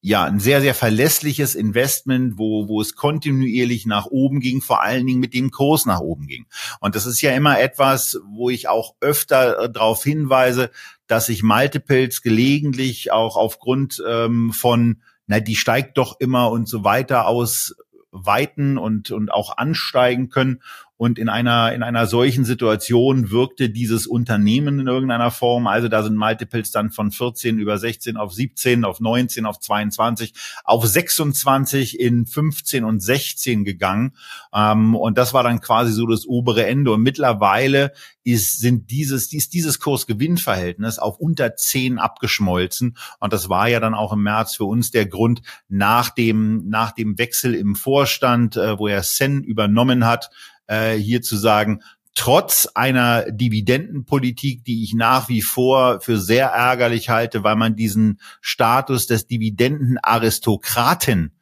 ja, 0.04 0.24
ein 0.24 0.40
sehr, 0.40 0.60
sehr 0.60 0.74
verlässliches 0.74 1.54
Investment, 1.54 2.36
wo, 2.36 2.66
wo 2.66 2.80
es 2.80 2.96
kontinuierlich 2.96 3.86
nach 3.86 4.06
oben 4.06 4.40
ging, 4.40 4.60
vor 4.60 4.82
allen 4.82 5.06
Dingen 5.06 5.20
mit 5.20 5.32
dem 5.32 5.52
Kurs 5.52 5.86
nach 5.86 6.00
oben 6.00 6.26
ging. 6.26 6.46
Und 6.80 6.96
das 6.96 7.06
ist 7.06 7.22
ja 7.22 7.30
immer 7.30 7.60
etwas, 7.60 8.20
wo 8.26 8.50
ich 8.50 8.68
auch 8.68 8.96
öfter 9.00 9.60
äh, 9.60 9.70
darauf 9.70 10.02
hinweise, 10.02 10.70
dass 11.06 11.26
sich 11.26 11.44
Multiples 11.44 12.20
gelegentlich 12.20 13.12
auch 13.12 13.36
aufgrund 13.36 14.02
ähm, 14.04 14.52
von, 14.52 15.02
na, 15.28 15.38
die 15.38 15.54
steigt 15.54 15.96
doch 15.96 16.18
immer 16.18 16.50
und 16.50 16.68
so 16.68 16.82
weiter 16.82 17.28
aus 17.28 17.76
weiten 18.10 18.78
und, 18.78 19.12
und 19.12 19.32
auch 19.32 19.56
ansteigen 19.56 20.30
können. 20.30 20.62
Und 21.02 21.18
in 21.18 21.28
einer, 21.28 21.72
in 21.72 21.82
einer 21.82 22.06
solchen 22.06 22.44
Situation 22.44 23.32
wirkte 23.32 23.68
dieses 23.68 24.06
Unternehmen 24.06 24.78
in 24.78 24.86
irgendeiner 24.86 25.32
Form. 25.32 25.66
Also 25.66 25.88
da 25.88 26.04
sind 26.04 26.16
Multiples 26.16 26.70
dann 26.70 26.92
von 26.92 27.10
14 27.10 27.58
über 27.58 27.76
16 27.76 28.16
auf 28.16 28.32
17, 28.32 28.84
auf 28.84 29.00
19, 29.00 29.44
auf 29.44 29.58
22, 29.58 30.32
auf 30.62 30.86
26 30.86 31.98
in 31.98 32.24
15 32.24 32.84
und 32.84 33.00
16 33.00 33.64
gegangen. 33.64 34.12
Ähm, 34.54 34.94
und 34.94 35.18
das 35.18 35.34
war 35.34 35.42
dann 35.42 35.60
quasi 35.60 35.90
so 35.90 36.06
das 36.06 36.24
obere 36.24 36.66
Ende. 36.66 36.92
Und 36.92 37.02
mittlerweile 37.02 37.90
ist, 38.22 38.60
sind 38.60 38.92
dieses, 38.92 39.32
ist 39.32 39.54
dieses 39.54 39.80
Kurs-Gewinn-Verhältnis 39.80 41.00
auf 41.00 41.18
unter 41.18 41.56
10 41.56 41.98
abgeschmolzen. 41.98 42.96
Und 43.18 43.32
das 43.32 43.48
war 43.48 43.68
ja 43.68 43.80
dann 43.80 43.94
auch 43.94 44.12
im 44.12 44.22
März 44.22 44.54
für 44.54 44.66
uns 44.66 44.92
der 44.92 45.06
Grund 45.06 45.42
nach 45.68 46.10
dem, 46.10 46.68
nach 46.68 46.92
dem 46.92 47.18
Wechsel 47.18 47.56
im 47.56 47.74
Vorstand, 47.74 48.56
äh, 48.56 48.78
wo 48.78 48.86
er 48.86 49.02
Sen 49.02 49.42
übernommen 49.42 50.06
hat, 50.06 50.30
äh, 50.72 50.96
hier 50.96 51.20
zu 51.20 51.36
sagen, 51.36 51.82
trotz 52.14 52.66
einer 52.74 53.30
Dividendenpolitik, 53.30 54.64
die 54.64 54.84
ich 54.84 54.94
nach 54.94 55.28
wie 55.28 55.42
vor 55.42 56.00
für 56.00 56.18
sehr 56.18 56.48
ärgerlich 56.48 57.10
halte, 57.10 57.44
weil 57.44 57.56
man 57.56 57.76
diesen 57.76 58.18
Status 58.40 59.06
des 59.06 59.26
Dividendenaristokraten 59.26 61.36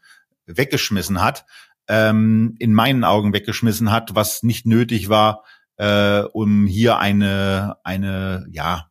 weggeschmissen 0.46 1.22
hat, 1.22 1.44
ähm, 1.88 2.56
in 2.58 2.75
meinen 2.75 3.04
Augen 3.04 3.32
weggeschmissen 3.32 3.92
hat, 3.92 4.14
was 4.14 4.42
nicht 4.42 4.66
nötig 4.66 5.08
war, 5.08 5.44
äh, 5.76 6.22
um 6.32 6.66
hier 6.66 6.99
eine, 6.99 7.76
eine, 7.84 8.46
ja, 8.50 8.90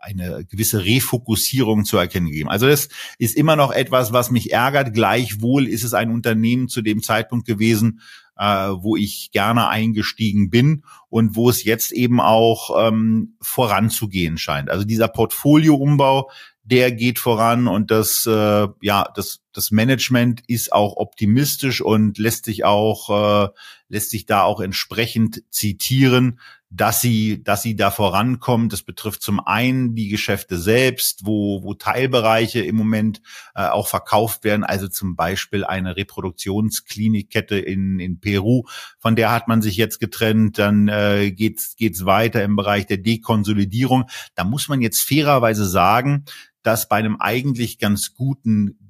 eine 0.00 0.44
gewisse 0.44 0.84
Refokussierung 0.84 1.84
zu 1.84 1.98
erkennen 1.98 2.28
gegeben. 2.28 2.48
Also 2.48 2.66
das 2.66 2.88
ist 3.18 3.36
immer 3.36 3.56
noch 3.56 3.72
etwas, 3.72 4.12
was 4.12 4.30
mich 4.30 4.52
ärgert. 4.52 4.94
Gleichwohl 4.94 5.66
ist 5.66 5.84
es 5.84 5.92
ein 5.92 6.10
Unternehmen 6.10 6.68
zu 6.68 6.82
dem 6.82 7.02
Zeitpunkt 7.02 7.46
gewesen, 7.46 8.00
äh, 8.38 8.44
wo 8.44 8.96
ich 8.96 9.30
gerne 9.32 9.68
eingestiegen 9.68 10.50
bin 10.50 10.84
und 11.08 11.36
wo 11.36 11.50
es 11.50 11.64
jetzt 11.64 11.92
eben 11.92 12.20
auch 12.20 12.88
ähm, 12.88 13.36
voranzugehen 13.40 14.38
scheint. 14.38 14.70
Also 14.70 14.84
dieser 14.84 15.08
Portfolioumbau, 15.08 16.30
der 16.62 16.92
geht 16.92 17.18
voran 17.18 17.66
und 17.66 17.90
das, 17.90 18.26
äh, 18.26 18.68
ja, 18.80 19.10
das, 19.14 19.40
das 19.52 19.70
Management 19.70 20.42
ist 20.46 20.72
auch 20.72 20.96
optimistisch 20.96 21.80
und 21.80 22.18
lässt 22.18 22.44
sich 22.44 22.64
auch, 22.64 23.46
äh, 23.46 23.48
lässt 23.88 24.10
sich 24.10 24.26
da 24.26 24.42
auch 24.42 24.60
entsprechend 24.60 25.42
zitieren, 25.50 26.40
dass 26.70 27.00
sie, 27.00 27.42
dass 27.42 27.62
sie 27.62 27.76
da 27.76 27.90
vorankommt. 27.90 28.72
Das 28.72 28.82
betrifft 28.82 29.22
zum 29.22 29.40
einen 29.40 29.94
die 29.94 30.08
Geschäfte 30.08 30.58
selbst, 30.58 31.24
wo, 31.24 31.62
wo 31.62 31.74
Teilbereiche 31.74 32.60
im 32.60 32.76
Moment 32.76 33.22
äh, 33.54 33.66
auch 33.66 33.88
verkauft 33.88 34.44
werden. 34.44 34.64
Also 34.64 34.88
zum 34.88 35.16
Beispiel 35.16 35.64
eine 35.64 35.96
Reproduktionsklinikkette 35.96 37.58
in, 37.58 38.00
in 38.00 38.20
Peru, 38.20 38.64
von 38.98 39.16
der 39.16 39.32
hat 39.32 39.48
man 39.48 39.62
sich 39.62 39.76
jetzt 39.76 39.98
getrennt. 39.98 40.58
Dann 40.58 40.88
äh, 40.88 41.30
geht's, 41.30 41.76
geht's 41.76 42.04
weiter 42.04 42.42
im 42.42 42.56
Bereich 42.56 42.86
der 42.86 42.98
Dekonsolidierung. 42.98 44.04
Da 44.34 44.44
muss 44.44 44.68
man 44.68 44.82
jetzt 44.82 45.00
fairerweise 45.00 45.66
sagen, 45.66 46.24
dass 46.62 46.88
bei 46.88 46.96
einem 46.96 47.16
eigentlich 47.18 47.78
ganz 47.78 48.14
guten 48.14 48.87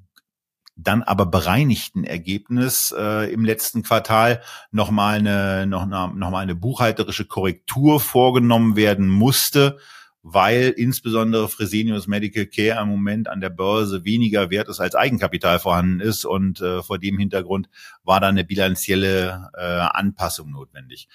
dann 0.78 1.02
aber 1.02 1.26
bereinigten 1.26 2.04
Ergebnis 2.04 2.94
äh, 2.97 3.32
im 3.32 3.44
letzten 3.44 3.82
Quartal 3.82 4.40
nochmal 4.70 5.18
eine, 5.18 5.66
noch, 5.66 5.87
noch 5.87 6.32
eine 6.32 6.54
buchhalterische 6.54 7.26
Korrektur 7.26 7.99
vorgenommen 7.99 8.76
werden 8.76 9.08
musste, 9.08 9.78
weil 10.23 10.70
insbesondere 10.70 11.49
Fresenius 11.49 12.06
Medical 12.06 12.47
Care 12.47 12.80
im 12.80 12.88
Moment 12.88 13.28
an 13.28 13.40
der 13.40 13.50
Börse 13.50 14.04
weniger 14.04 14.50
wert 14.50 14.68
ist, 14.68 14.78
als 14.78 14.94
Eigenkapital 14.94 15.58
vorhanden 15.58 16.00
ist. 16.00 16.25
Und 16.25 16.61
äh, 16.61 16.80
vor 16.82 16.99
dem 16.99 17.18
Hintergrund 17.18 17.68
war 18.04 18.20
da 18.20 18.28
eine 18.28 18.44
bilanzielle 18.44 19.50
äh, 19.54 19.61
Anpassung 19.61 20.52
notwendig. 20.52 21.08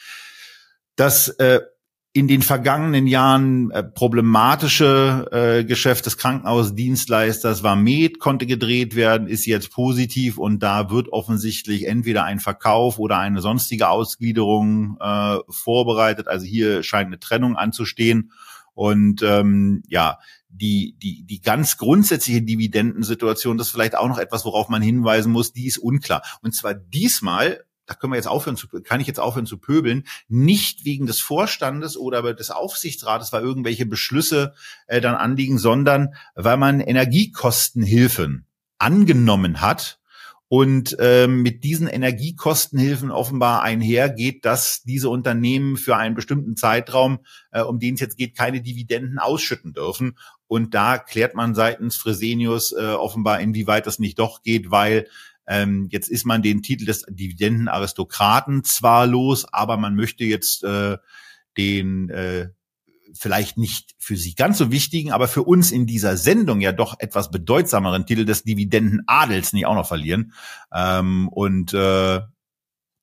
Das 0.98 1.30
äh, 1.30 1.62
in 2.16 2.28
den 2.28 2.44
vergangenen 2.44 3.08
Jahren 3.08 3.72
äh, 3.72 3.84
problematische 3.84 5.28
äh, 5.32 5.64
Geschäft 5.66 6.06
des 6.06 6.18
Krankenhausdienstleisters 6.18 7.64
war 7.64 7.76
Med, 7.76 8.20
konnte 8.20 8.46
gedreht 8.46 8.96
werden, 8.96 9.28
ist 9.28 9.48
jetzt 9.48 9.72
positiv 9.72 10.38
und 10.38 10.62
da 10.62 10.92
wird 10.92 11.10
offensichtlich 11.12 11.88
entweder 11.88 12.24
ein 12.24 12.40
Verkauf 12.40 13.00
oder 13.00 13.18
eine 13.18 13.42
sonstige 13.42 13.90
Ausgliederung 13.90 14.98
äh, 15.00 15.38
vorbereitet. 15.50 16.28
Also 16.28 16.46
hier 16.46 16.84
scheint 16.84 17.08
eine 17.08 17.20
Trennung 17.20 17.56
anzustehen. 17.56 18.32
Und 18.76 19.24
ähm, 19.24 19.84
ja, 19.88 20.20
die, 20.50 20.96
die, 21.02 21.24
die 21.24 21.42
ganz 21.42 21.78
grundsätzliche 21.78 22.44
Dividendensituation, 22.44 23.58
das 23.58 23.68
ist 23.68 23.74
vielleicht 23.74 23.96
auch 23.96 24.08
noch 24.08 24.20
etwas, 24.20 24.46
worauf 24.46 24.70
man 24.70 24.84
hinweisen 24.84 25.32
muss, 25.32 25.52
die 25.52 25.66
ist 25.66 25.80
unklar. 25.80 26.22
Und 26.42 26.56
zwar 26.56 26.76
diesmal 26.76 27.64
da 27.86 27.96
können 27.96 28.14
wir 28.14 28.18
jetzt 28.18 28.28
aufhören 28.28 28.58
zu, 28.58 28.68
kann 28.68 29.02
ich 29.02 29.08
jetzt 29.08 29.20
aufhören 29.20 29.46
zu 29.46 29.58
pöbeln, 29.58 30.06
nicht 30.28 30.86
wegen 30.86 31.06
des 31.06 31.20
Vorstandes 31.20 31.98
oder 31.98 32.34
des 32.34 32.52
Aufsichtsrates, 32.52 33.34
weil 33.34 33.44
irgendwelche 33.44 33.86
Beschlüsse 33.86 34.54
äh, 34.88 35.02
dann 35.02 35.16
anliegen, 35.16 35.58
sondern 35.58 36.16
weil 36.36 36.58
man 36.58 36.80
Energiekostenhilfen 36.80 38.46
angenommen 38.78 39.62
hat 39.62 40.00
und 40.54 40.96
äh, 41.00 41.26
mit 41.28 41.64
diesen 41.64 41.88
Energiekostenhilfen 41.88 43.10
offenbar 43.10 43.64
einhergeht, 43.64 44.46
dass 44.46 44.84
diese 44.84 45.10
Unternehmen 45.10 45.78
für 45.78 45.98
einen 45.98 46.14
bestimmten 46.14 46.56
Zeitraum, 46.56 47.20
äh, 47.52 47.62
um 47.62 47.80
den 47.80 47.96
es 47.96 48.02
jetzt 48.02 48.20
geht, 48.20 48.38
keine 48.38 48.62
Dividenden 48.62 49.18
ausschütten 49.18 49.74
dürfen. 49.74 50.16
Und 50.46 50.76
da 50.76 51.00
klärt 51.00 51.34
man 51.34 51.56
seitens 51.56 51.96
Fresenius 51.96 52.72
äh, 52.72 52.92
offenbar, 52.92 53.40
inwieweit 53.40 53.88
das 53.88 53.98
nicht 53.98 54.20
doch 54.20 54.44
geht, 54.44 54.70
weil 54.70 55.08
ähm, 55.48 55.88
jetzt 55.92 56.10
ist 56.10 56.26
man 56.26 56.42
den 56.42 56.62
Titel 56.62 56.86
des 56.86 57.06
Dividendenaristokraten 57.10 58.64
zwar 58.64 59.08
los, 59.08 59.46
aber 59.52 59.78
man 59.78 59.96
möchte 59.96 60.24
jetzt 60.24 60.64
äh, 60.64 60.98
den 61.58 62.10
äh, 62.10 62.50
vielleicht 63.14 63.58
nicht 63.58 63.96
für 64.00 64.18
Sie 64.18 64.36
ganz 64.36 64.58
so 64.58 64.72
wichtigen, 64.72 65.12
aber 65.12 65.28
für 65.28 65.44
uns 65.44 65.72
in 65.72 65.86
dieser 65.86 66.18
Sendung 66.18 66.62
ja 66.62 66.72
doch 66.72 66.96
etwas 67.00 67.30
bedeutsameren 67.30 68.06
Titel 68.06 68.26
des 68.26 68.44
Dividendenadels 68.44 69.54
nicht 69.54 69.66
auch 69.66 69.76
noch 69.76 69.88
verlieren. 69.88 70.34
Ähm, 70.74 71.28
und 71.30 71.74
äh, 71.74 72.22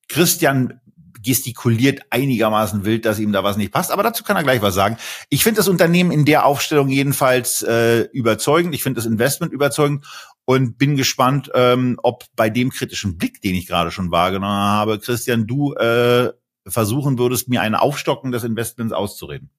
Christian 0.09 0.81
gestikuliert 1.21 2.01
einigermaßen 2.09 2.85
wild, 2.85 3.05
dass 3.05 3.19
ihm 3.19 3.31
da 3.31 3.43
was 3.43 3.57
nicht 3.57 3.71
passt. 3.71 3.91
Aber 3.91 4.03
dazu 4.03 4.23
kann 4.23 4.37
er 4.37 4.43
gleich 4.43 4.61
was 4.61 4.73
sagen. 4.73 4.97
Ich 5.29 5.43
finde 5.43 5.57
das 5.57 5.67
Unternehmen 5.67 6.11
in 6.11 6.25
der 6.25 6.45
Aufstellung 6.45 6.89
jedenfalls 6.89 7.61
äh, 7.61 8.01
überzeugend. 8.11 8.73
Ich 8.75 8.83
finde 8.83 8.99
das 8.99 9.05
Investment 9.05 9.53
überzeugend 9.53 10.05
und 10.45 10.77
bin 10.77 10.95
gespannt, 10.95 11.51
ähm, 11.53 11.97
ob 12.03 12.25
bei 12.35 12.49
dem 12.49 12.71
kritischen 12.71 13.17
Blick, 13.17 13.41
den 13.41 13.55
ich 13.55 13.67
gerade 13.67 13.91
schon 13.91 14.11
wahrgenommen 14.11 14.53
habe, 14.53 14.99
Christian, 14.99 15.47
du 15.47 15.73
äh, 15.73 16.31
versuchen 16.67 17.17
würdest, 17.17 17.47
mir 17.47 17.61
ein 17.61 17.75
Aufstocken 17.75 18.31
des 18.31 18.43
Investments 18.43 18.93
auszureden. 18.93 19.49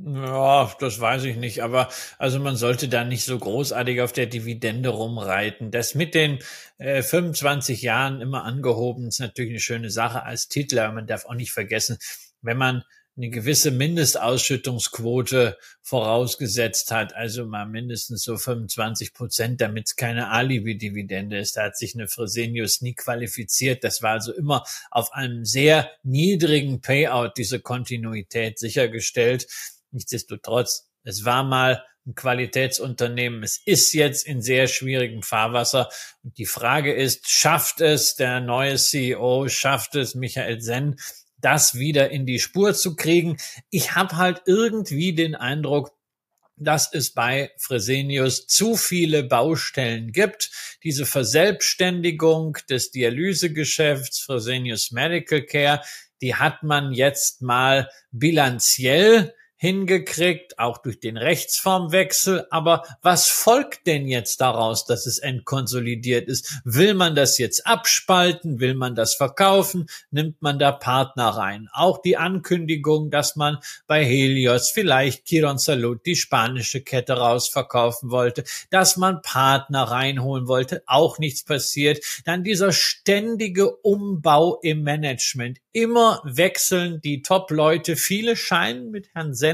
Ja, 0.00 0.72
das 0.78 1.00
weiß 1.00 1.24
ich 1.24 1.36
nicht, 1.36 1.62
aber 1.64 1.88
also 2.18 2.38
man 2.38 2.54
sollte 2.56 2.88
da 2.88 3.04
nicht 3.04 3.24
so 3.24 3.36
großartig 3.36 4.00
auf 4.00 4.12
der 4.12 4.26
Dividende 4.26 4.90
rumreiten. 4.90 5.72
Das 5.72 5.96
mit 5.96 6.14
den 6.14 6.38
äh, 6.78 7.02
25 7.02 7.82
Jahren 7.82 8.20
immer 8.20 8.44
angehoben 8.44 9.08
ist 9.08 9.18
natürlich 9.18 9.50
eine 9.50 9.60
schöne 9.60 9.90
Sache 9.90 10.22
als 10.22 10.46
Titel, 10.48 10.78
aber 10.78 10.94
man 10.94 11.08
darf 11.08 11.24
auch 11.24 11.34
nicht 11.34 11.50
vergessen, 11.50 11.98
wenn 12.42 12.56
man 12.56 12.84
eine 13.16 13.30
gewisse 13.30 13.72
Mindestausschüttungsquote 13.72 15.58
vorausgesetzt 15.82 16.92
hat, 16.92 17.16
also 17.16 17.44
mal 17.46 17.66
mindestens 17.66 18.22
so 18.22 18.36
25 18.36 19.12
Prozent, 19.12 19.60
damit 19.60 19.88
es 19.88 19.96
keine 19.96 20.30
Alibi-Dividende 20.30 21.38
ist. 21.38 21.56
Da 21.56 21.64
hat 21.64 21.76
sich 21.76 21.96
eine 21.96 22.06
Fresenius 22.06 22.80
nie 22.80 22.94
qualifiziert. 22.94 23.82
Das 23.82 24.02
war 24.02 24.12
also 24.12 24.32
immer 24.32 24.62
auf 24.92 25.12
einem 25.12 25.44
sehr 25.44 25.90
niedrigen 26.04 26.80
Payout 26.80 27.32
diese 27.36 27.58
Kontinuität 27.58 28.60
sichergestellt. 28.60 29.48
Nichtsdestotrotz, 29.90 30.90
es 31.04 31.24
war 31.24 31.44
mal 31.44 31.84
ein 32.06 32.14
Qualitätsunternehmen. 32.14 33.42
Es 33.42 33.60
ist 33.64 33.92
jetzt 33.92 34.26
in 34.26 34.42
sehr 34.42 34.66
schwierigem 34.66 35.22
Fahrwasser. 35.22 35.88
Und 36.22 36.38
die 36.38 36.46
Frage 36.46 36.92
ist, 36.92 37.28
schafft 37.28 37.80
es 37.80 38.16
der 38.16 38.40
neue 38.40 38.76
CEO, 38.76 39.48
schafft 39.48 39.94
es 39.94 40.14
Michael 40.14 40.60
Senn, 40.60 40.96
das 41.36 41.74
wieder 41.74 42.10
in 42.10 42.26
die 42.26 42.40
Spur 42.40 42.74
zu 42.74 42.96
kriegen. 42.96 43.36
Ich 43.70 43.94
habe 43.94 44.16
halt 44.16 44.42
irgendwie 44.46 45.14
den 45.14 45.34
Eindruck, 45.34 45.92
dass 46.56 46.92
es 46.92 47.14
bei 47.14 47.52
Fresenius 47.58 48.46
zu 48.46 48.74
viele 48.74 49.22
Baustellen 49.22 50.10
gibt. 50.10 50.50
Diese 50.82 51.06
Verselbstständigung 51.06 52.58
des 52.68 52.90
Dialysegeschäfts, 52.90 54.20
Fresenius 54.20 54.90
Medical 54.90 55.42
Care, 55.42 55.82
die 56.20 56.34
hat 56.34 56.64
man 56.64 56.92
jetzt 56.92 57.42
mal 57.42 57.88
bilanziell 58.10 59.34
hingekriegt, 59.58 60.58
auch 60.60 60.78
durch 60.78 61.00
den 61.00 61.16
Rechtsformwechsel. 61.16 62.46
Aber 62.50 62.84
was 63.02 63.28
folgt 63.28 63.88
denn 63.88 64.06
jetzt 64.06 64.40
daraus, 64.40 64.86
dass 64.86 65.04
es 65.04 65.18
entkonsolidiert 65.18 66.28
ist? 66.28 66.60
Will 66.64 66.94
man 66.94 67.16
das 67.16 67.38
jetzt 67.38 67.66
abspalten? 67.66 68.60
Will 68.60 68.74
man 68.74 68.94
das 68.94 69.16
verkaufen? 69.16 69.88
Nimmt 70.12 70.40
man 70.40 70.60
da 70.60 70.70
Partner 70.70 71.30
rein? 71.30 71.68
Auch 71.72 72.00
die 72.00 72.16
Ankündigung, 72.16 73.10
dass 73.10 73.34
man 73.34 73.58
bei 73.88 74.04
Helios 74.04 74.70
vielleicht 74.70 75.24
Kiron 75.24 75.58
Salut, 75.58 76.06
die 76.06 76.16
spanische 76.16 76.80
Kette 76.80 77.14
rausverkaufen 77.14 78.12
wollte, 78.12 78.44
dass 78.70 78.96
man 78.96 79.22
Partner 79.22 79.82
reinholen 79.82 80.46
wollte, 80.46 80.84
auch 80.86 81.18
nichts 81.18 81.42
passiert. 81.42 82.04
Dann 82.24 82.44
dieser 82.44 82.70
ständige 82.70 83.74
Umbau 83.74 84.60
im 84.62 84.82
Management. 84.82 85.58
Immer 85.72 86.22
wechseln 86.24 87.00
die 87.00 87.22
Top-Leute. 87.22 87.96
Viele 87.96 88.36
scheinen 88.36 88.90
mit 88.90 89.08
Herrn 89.14 89.34
Sen 89.34 89.47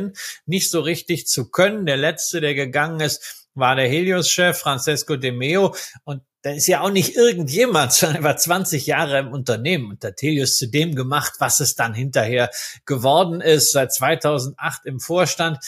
nicht 0.47 0.71
so 0.71 0.81
richtig 0.81 1.27
zu 1.27 1.51
können. 1.51 1.87
Der 1.87 1.97
letzte, 1.97 2.41
der 2.41 2.55
gegangen 2.55 3.01
ist, 3.01 3.47
war 3.55 3.77
der 3.77 3.89
Helios-Chef 3.89 4.59
Francesco 4.59 5.17
De 5.17 5.31
Meo 5.31 5.75
und 6.05 6.23
da 6.45 6.51
ist 6.51 6.67
ja 6.67 6.83
auch 6.83 6.91
nicht 6.91 7.17
irgendjemand, 7.17 7.93
sondern 7.93 8.19
er 8.19 8.25
war 8.25 8.37
20 8.37 8.87
Jahre 8.87 9.19
im 9.19 9.33
Unternehmen 9.33 9.91
und 9.91 10.05
hat 10.05 10.21
Helios 10.21 10.57
zu 10.57 10.69
dem 10.69 10.95
gemacht, 10.95 11.35
was 11.39 11.61
es 11.61 11.75
dann 11.75 11.95
hinterher 11.95 12.51
geworden 12.85 13.41
ist, 13.41 13.73
seit 13.73 13.95
2008 13.95 14.85
im 14.85 15.01
Vorstand. 15.01 15.59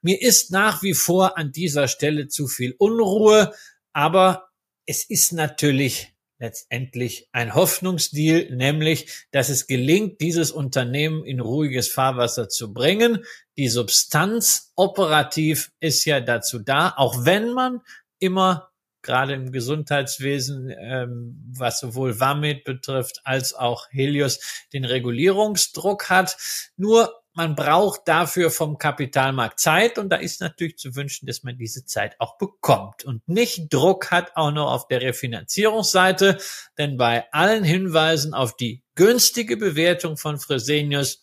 Mir 0.00 0.20
ist 0.20 0.50
nach 0.50 0.82
wie 0.82 0.94
vor 0.94 1.36
an 1.36 1.52
dieser 1.52 1.86
Stelle 1.86 2.28
zu 2.28 2.48
viel 2.48 2.74
Unruhe, 2.78 3.52
aber 3.92 4.48
es 4.86 5.04
ist 5.04 5.32
natürlich 5.32 6.14
letztendlich 6.42 7.28
ein 7.30 7.54
Hoffnungsdeal, 7.54 8.50
nämlich, 8.50 9.26
dass 9.30 9.48
es 9.48 9.68
gelingt, 9.68 10.20
dieses 10.20 10.50
Unternehmen 10.50 11.24
in 11.24 11.38
ruhiges 11.38 11.88
Fahrwasser 11.88 12.48
zu 12.48 12.74
bringen. 12.74 13.24
Die 13.56 13.68
Substanz 13.68 14.72
operativ 14.74 15.70
ist 15.78 16.04
ja 16.04 16.20
dazu 16.20 16.58
da, 16.58 16.92
auch 16.96 17.24
wenn 17.24 17.52
man 17.52 17.80
immer 18.18 18.70
gerade 19.02 19.34
im 19.34 19.52
Gesundheitswesen, 19.52 20.72
ähm, 20.78 21.52
was 21.56 21.80
sowohl 21.80 22.18
Wamit 22.18 22.64
betrifft 22.64 23.20
als 23.24 23.54
auch 23.54 23.86
Helios, 23.90 24.64
den 24.72 24.84
Regulierungsdruck 24.84 26.10
hat. 26.10 26.36
Nur 26.76 27.21
man 27.34 27.54
braucht 27.54 28.02
dafür 28.06 28.50
vom 28.50 28.78
Kapitalmarkt 28.78 29.58
Zeit 29.58 29.98
und 29.98 30.10
da 30.10 30.16
ist 30.16 30.40
natürlich 30.40 30.76
zu 30.76 30.94
wünschen, 30.94 31.26
dass 31.26 31.42
man 31.42 31.56
diese 31.56 31.84
Zeit 31.86 32.16
auch 32.18 32.36
bekommt 32.36 33.04
und 33.04 33.26
nicht 33.28 33.72
Druck 33.72 34.10
hat 34.10 34.36
auch 34.36 34.50
noch 34.50 34.70
auf 34.70 34.88
der 34.88 35.00
Refinanzierungsseite, 35.00 36.38
denn 36.78 36.96
bei 36.96 37.24
allen 37.32 37.64
Hinweisen 37.64 38.34
auf 38.34 38.56
die 38.56 38.82
günstige 38.94 39.56
Bewertung 39.56 40.16
von 40.16 40.38
Fresenius 40.38 41.22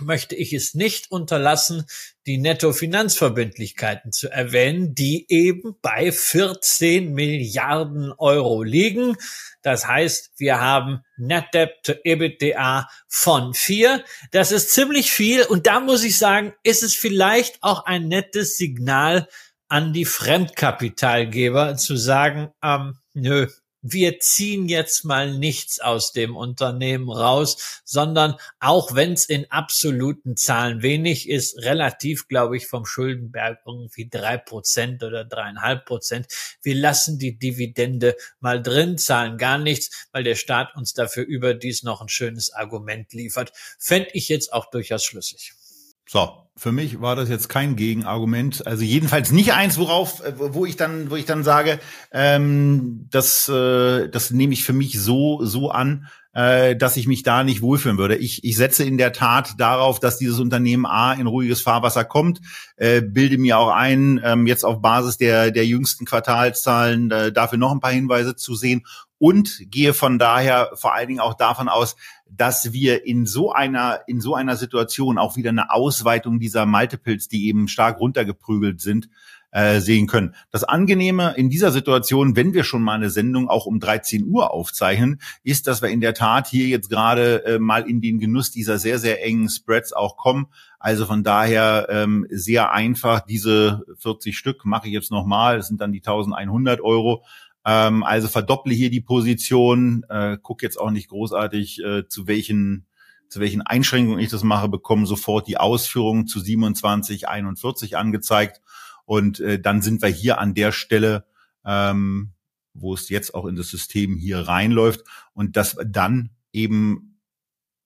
möchte 0.00 0.34
ich 0.34 0.52
es 0.52 0.74
nicht 0.74 1.10
unterlassen, 1.10 1.86
die 2.26 2.38
Nettofinanzverbindlichkeiten 2.38 4.12
zu 4.12 4.28
erwähnen, 4.28 4.94
die 4.94 5.26
eben 5.28 5.76
bei 5.82 6.10
14 6.10 7.12
Milliarden 7.12 8.12
Euro 8.12 8.62
liegen. 8.62 9.16
Das 9.62 9.86
heißt, 9.86 10.32
wir 10.36 10.60
haben 10.60 11.04
Net 11.16 11.46
Debt 11.54 11.82
to 11.84 11.92
EBITDA 12.02 12.88
von 13.08 13.54
vier. 13.54 14.04
Das 14.32 14.52
ist 14.52 14.72
ziemlich 14.72 15.12
viel 15.12 15.42
und 15.44 15.66
da 15.66 15.80
muss 15.80 16.02
ich 16.02 16.18
sagen, 16.18 16.54
ist 16.62 16.82
es 16.82 16.96
vielleicht 16.96 17.62
auch 17.62 17.84
ein 17.84 18.08
nettes 18.08 18.56
Signal 18.56 19.28
an 19.68 19.92
die 19.92 20.04
Fremdkapitalgeber 20.04 21.76
zu 21.76 21.96
sagen, 21.96 22.50
ähm, 22.62 22.98
nö, 23.12 23.48
wir 23.86 24.18
ziehen 24.18 24.66
jetzt 24.66 25.04
mal 25.04 25.36
nichts 25.36 25.78
aus 25.78 26.12
dem 26.12 26.36
Unternehmen 26.36 27.10
raus, 27.10 27.82
sondern 27.84 28.36
auch 28.58 28.94
wenn 28.94 29.12
es 29.12 29.26
in 29.26 29.50
absoluten 29.50 30.38
Zahlen 30.38 30.80
wenig 30.80 31.28
ist, 31.28 31.58
relativ, 31.58 32.26
glaube 32.26 32.56
ich, 32.56 32.66
vom 32.66 32.86
Schuldenberg 32.86 33.58
irgendwie 33.66 34.08
drei 34.08 34.38
Prozent 34.38 35.02
oder 35.02 35.26
dreieinhalb 35.26 35.84
Prozent. 35.84 36.28
Wir 36.62 36.76
lassen 36.76 37.18
die 37.18 37.38
Dividende 37.38 38.16
mal 38.40 38.62
drin, 38.62 38.96
zahlen 38.96 39.36
gar 39.36 39.58
nichts, 39.58 40.08
weil 40.12 40.24
der 40.24 40.36
Staat 40.36 40.74
uns 40.76 40.94
dafür 40.94 41.24
überdies 41.24 41.82
noch 41.82 42.00
ein 42.00 42.08
schönes 42.08 42.54
Argument 42.54 43.12
liefert. 43.12 43.52
Fände 43.78 44.08
ich 44.14 44.30
jetzt 44.30 44.50
auch 44.54 44.70
durchaus 44.70 45.04
schlüssig. 45.04 45.52
So, 46.06 46.44
für 46.56 46.70
mich 46.70 47.00
war 47.00 47.16
das 47.16 47.28
jetzt 47.28 47.48
kein 47.48 47.74
Gegenargument. 47.76 48.66
Also 48.66 48.84
jedenfalls 48.84 49.32
nicht 49.32 49.52
eins, 49.52 49.78
worauf, 49.78 50.24
äh, 50.24 50.34
wo 50.36 50.64
ich 50.64 50.76
dann, 50.76 51.10
wo 51.10 51.16
ich 51.16 51.24
dann 51.24 51.42
sage, 51.42 51.80
ähm, 52.12 53.08
das, 53.10 53.48
äh, 53.48 54.08
das 54.08 54.30
nehme 54.30 54.52
ich 54.52 54.64
für 54.64 54.72
mich 54.72 55.00
so, 55.00 55.44
so 55.44 55.70
an, 55.70 56.06
äh, 56.32 56.76
dass 56.76 56.96
ich 56.96 57.06
mich 57.06 57.22
da 57.22 57.42
nicht 57.42 57.60
wohlfühlen 57.62 57.98
würde. 57.98 58.16
Ich, 58.16 58.44
ich 58.44 58.56
setze 58.56 58.84
in 58.84 58.98
der 58.98 59.12
Tat 59.12 59.54
darauf, 59.58 59.98
dass 59.98 60.18
dieses 60.18 60.38
Unternehmen 60.38 60.86
A 60.86 61.12
in 61.12 61.26
ruhiges 61.26 61.60
Fahrwasser 61.60 62.04
kommt, 62.04 62.40
äh, 62.76 63.00
bilde 63.00 63.38
mir 63.38 63.58
auch 63.58 63.70
ein, 63.70 64.20
ähm, 64.24 64.46
jetzt 64.46 64.64
auf 64.64 64.80
Basis 64.80 65.16
der, 65.16 65.50
der 65.50 65.66
jüngsten 65.66 66.04
Quartalszahlen 66.04 67.10
äh, 67.10 67.32
dafür 67.32 67.58
noch 67.58 67.72
ein 67.72 67.80
paar 67.80 67.92
Hinweise 67.92 68.36
zu 68.36 68.54
sehen 68.54 68.84
und 69.24 69.70
gehe 69.70 69.94
von 69.94 70.18
daher 70.18 70.68
vor 70.74 70.92
allen 70.92 71.08
Dingen 71.08 71.20
auch 71.20 71.32
davon 71.32 71.70
aus, 71.70 71.96
dass 72.28 72.74
wir 72.74 73.06
in 73.06 73.24
so 73.24 73.52
einer, 73.52 74.00
in 74.06 74.20
so 74.20 74.34
einer 74.34 74.54
Situation 74.54 75.16
auch 75.16 75.34
wieder 75.36 75.48
eine 75.48 75.70
Ausweitung 75.70 76.40
dieser 76.40 76.66
Multiples, 76.66 77.28
die 77.28 77.46
eben 77.46 77.66
stark 77.66 78.00
runtergeprügelt 78.00 78.82
sind, 78.82 79.08
äh, 79.50 79.80
sehen 79.80 80.08
können. 80.08 80.34
Das 80.50 80.62
Angenehme 80.62 81.32
in 81.38 81.48
dieser 81.48 81.70
Situation, 81.70 82.36
wenn 82.36 82.52
wir 82.52 82.64
schon 82.64 82.82
mal 82.82 82.96
eine 82.96 83.08
Sendung 83.08 83.48
auch 83.48 83.64
um 83.64 83.80
13 83.80 84.26
Uhr 84.26 84.52
aufzeichnen, 84.52 85.22
ist, 85.42 85.68
dass 85.68 85.80
wir 85.80 85.88
in 85.88 86.02
der 86.02 86.12
Tat 86.12 86.46
hier 86.46 86.66
jetzt 86.66 86.90
gerade 86.90 87.46
äh, 87.46 87.58
mal 87.58 87.88
in 87.88 88.02
den 88.02 88.18
Genuss 88.18 88.50
dieser 88.50 88.76
sehr, 88.76 88.98
sehr 88.98 89.24
engen 89.24 89.48
Spreads 89.48 89.94
auch 89.94 90.18
kommen. 90.18 90.48
Also 90.78 91.06
von 91.06 91.24
daher 91.24 91.86
ähm, 91.88 92.26
sehr 92.28 92.72
einfach. 92.72 93.20
Diese 93.20 93.86
40 94.00 94.36
Stück 94.36 94.66
mache 94.66 94.88
ich 94.88 94.92
jetzt 94.92 95.10
nochmal. 95.10 95.56
Das 95.56 95.68
sind 95.68 95.80
dann 95.80 95.92
die 95.92 96.00
1100 96.00 96.82
Euro. 96.82 97.24
Ähm, 97.64 98.02
also 98.02 98.28
verdopple 98.28 98.74
hier 98.74 98.90
die 98.90 99.00
Position, 99.00 100.04
äh, 100.08 100.38
guck 100.40 100.62
jetzt 100.62 100.78
auch 100.78 100.90
nicht 100.90 101.08
großartig, 101.08 101.82
äh, 101.82 102.08
zu 102.08 102.26
welchen 102.26 102.86
zu 103.28 103.40
welchen 103.40 103.62
Einschränkungen 103.62 104.20
ich 104.20 104.30
das 104.30 104.44
mache, 104.44 104.68
bekomme 104.68 105.06
sofort 105.06 105.48
die 105.48 105.56
Ausführungen 105.56 106.28
zu 106.28 106.38
27, 106.38 107.26
41 107.26 107.96
angezeigt. 107.96 108.60
Und 109.06 109.40
äh, 109.40 109.58
dann 109.58 109.82
sind 109.82 110.02
wir 110.02 110.08
hier 110.08 110.38
an 110.38 110.54
der 110.54 110.70
Stelle, 110.70 111.26
ähm, 111.64 112.32
wo 112.74 112.94
es 112.94 113.08
jetzt 113.08 113.34
auch 113.34 113.46
in 113.46 113.56
das 113.56 113.68
System 113.68 114.16
hier 114.16 114.40
reinläuft. 114.40 115.00
Und 115.32 115.56
das 115.56 115.76
dann 115.84 116.30
eben 116.52 117.18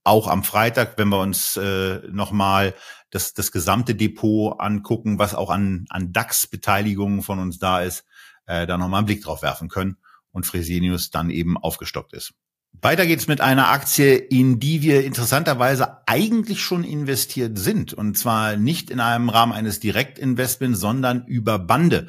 auch 0.05 0.29
am 0.29 0.45
Freitag, 0.45 0.99
wenn 0.99 1.09
wir 1.09 1.21
uns 1.21 1.57
äh, 1.57 2.01
nochmal 2.11 2.75
das, 3.11 3.35
das 3.35 3.53
gesamte 3.53 3.95
Depot 3.95 4.55
angucken, 4.59 5.19
was 5.19 5.35
auch 5.35 5.51
an, 5.51 5.87
an 5.89 6.13
DAX-Beteiligungen 6.13 7.23
von 7.23 7.39
uns 7.39 7.59
da 7.59 7.83
ist, 7.83 8.05
äh, 8.49 8.67
da 8.67 8.77
nochmal 8.77 8.99
einen 8.99 9.07
Blick 9.07 9.23
drauf 9.23 9.43
werfen 9.43 9.69
können 9.69 9.99
und 10.33 10.47
Fresenius 10.47 11.11
dann 11.11 11.31
eben 11.31 11.57
aufgestockt 11.57 12.13
ist. 12.13 12.35
Weiter 12.81 13.07
geht's 13.07 13.27
mit 13.27 13.41
einer 13.41 13.69
Aktie, 13.69 14.15
in 14.17 14.61
die 14.61 14.83
wir 14.83 15.05
interessanterweise 15.05 16.07
eigentlich 16.07 16.63
schon 16.63 16.85
investiert 16.85 17.59
sind. 17.59 17.93
Und 17.93 18.17
zwar 18.17 18.57
nicht 18.57 18.91
in 18.91 19.01
einem 19.01 19.31
Rahmen 19.31 19.53
eines 19.53 19.81
Direktinvestments, 19.81 20.79
sondern 20.79 21.25
über 21.27 21.59
Bande. 21.59 22.07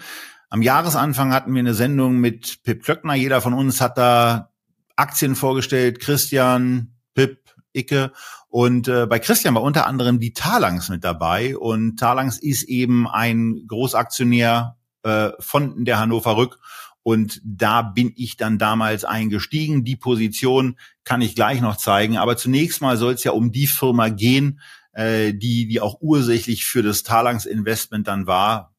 Am 0.49 0.61
Jahresanfang 0.61 1.33
hatten 1.33 1.53
wir 1.53 1.59
eine 1.59 1.73
Sendung 1.73 2.17
mit 2.17 2.63
Pip 2.63 2.83
Klöckner. 2.83 3.15
Jeder 3.15 3.41
von 3.41 3.53
uns 3.53 3.81
hat 3.81 3.97
da 3.97 4.51
Aktien 4.95 5.35
vorgestellt. 5.35 5.99
Christian, 5.99 6.95
Pip, 7.13 7.39
Icke. 7.73 8.11
Und 8.47 8.87
äh, 8.87 9.07
bei 9.07 9.19
Christian 9.19 9.55
war 9.55 9.63
unter 9.63 9.87
anderem 9.87 10.19
die 10.19 10.33
Talangs 10.33 10.89
mit 10.89 11.03
dabei. 11.03 11.57
Und 11.57 11.97
Talangs 11.97 12.37
ist 12.37 12.63
eben 12.63 13.07
ein 13.07 13.63
Großaktionär 13.67 14.78
äh, 15.03 15.31
von 15.39 15.85
der 15.85 15.99
Hannover 15.99 16.37
Rück. 16.37 16.59
Und 17.03 17.41
da 17.43 17.81
bin 17.81 18.13
ich 18.15 18.37
dann 18.37 18.57
damals 18.57 19.05
eingestiegen. 19.05 19.83
Die 19.83 19.95
Position 19.95 20.77
kann 21.03 21.21
ich 21.21 21.35
gleich 21.35 21.61
noch 21.61 21.77
zeigen. 21.77 22.17
Aber 22.17 22.37
zunächst 22.37 22.81
mal 22.81 22.97
soll 22.97 23.13
es 23.13 23.23
ja 23.23 23.31
um 23.31 23.51
die 23.51 23.67
Firma 23.67 24.09
gehen, 24.09 24.59
äh, 24.91 25.33
die, 25.33 25.67
die 25.67 25.81
auch 25.81 26.01
ursächlich 26.01 26.65
für 26.65 26.83
das 26.83 27.03
Talangs 27.03 27.45
Investment 27.45 28.07
dann 28.07 28.27
war, 28.27 28.75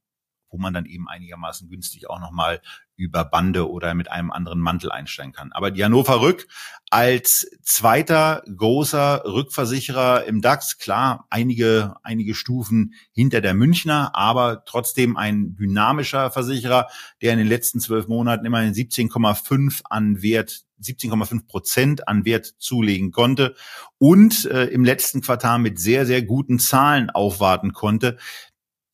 wo 0.50 0.58
man 0.58 0.74
dann 0.74 0.86
eben 0.86 1.08
einigermaßen 1.08 1.68
günstig 1.68 2.10
auch 2.10 2.20
nochmal 2.20 2.60
über 3.00 3.24
Bande 3.24 3.70
oder 3.70 3.94
mit 3.94 4.10
einem 4.10 4.30
anderen 4.30 4.60
Mantel 4.60 4.92
einsteigen 4.92 5.32
kann. 5.32 5.52
Aber 5.52 5.70
die 5.70 5.82
Hannover 5.82 6.20
Rück 6.20 6.46
als 6.90 7.50
zweiter 7.62 8.42
großer 8.54 9.22
Rückversicherer 9.24 10.24
im 10.24 10.42
DAX, 10.42 10.76
klar, 10.76 11.26
einige, 11.30 11.94
einige 12.02 12.34
Stufen 12.34 12.94
hinter 13.12 13.40
der 13.40 13.54
Münchner, 13.54 14.14
aber 14.14 14.64
trotzdem 14.66 15.16
ein 15.16 15.56
dynamischer 15.56 16.30
Versicherer, 16.30 16.88
der 17.22 17.32
in 17.32 17.38
den 17.38 17.48
letzten 17.48 17.80
zwölf 17.80 18.06
Monaten 18.06 18.44
immerhin 18.44 18.74
17,5 18.74 19.80
an 19.88 20.20
Wert 20.22 20.64
17,5 20.82 21.46
Prozent 21.46 22.08
an 22.08 22.24
Wert 22.24 22.54
zulegen 22.58 23.10
konnte 23.10 23.54
und 23.98 24.46
äh, 24.46 24.64
im 24.66 24.82
letzten 24.82 25.20
Quartal 25.20 25.58
mit 25.58 25.78
sehr, 25.78 26.06
sehr 26.06 26.22
guten 26.22 26.58
Zahlen 26.58 27.10
aufwarten 27.10 27.72
konnte. 27.72 28.16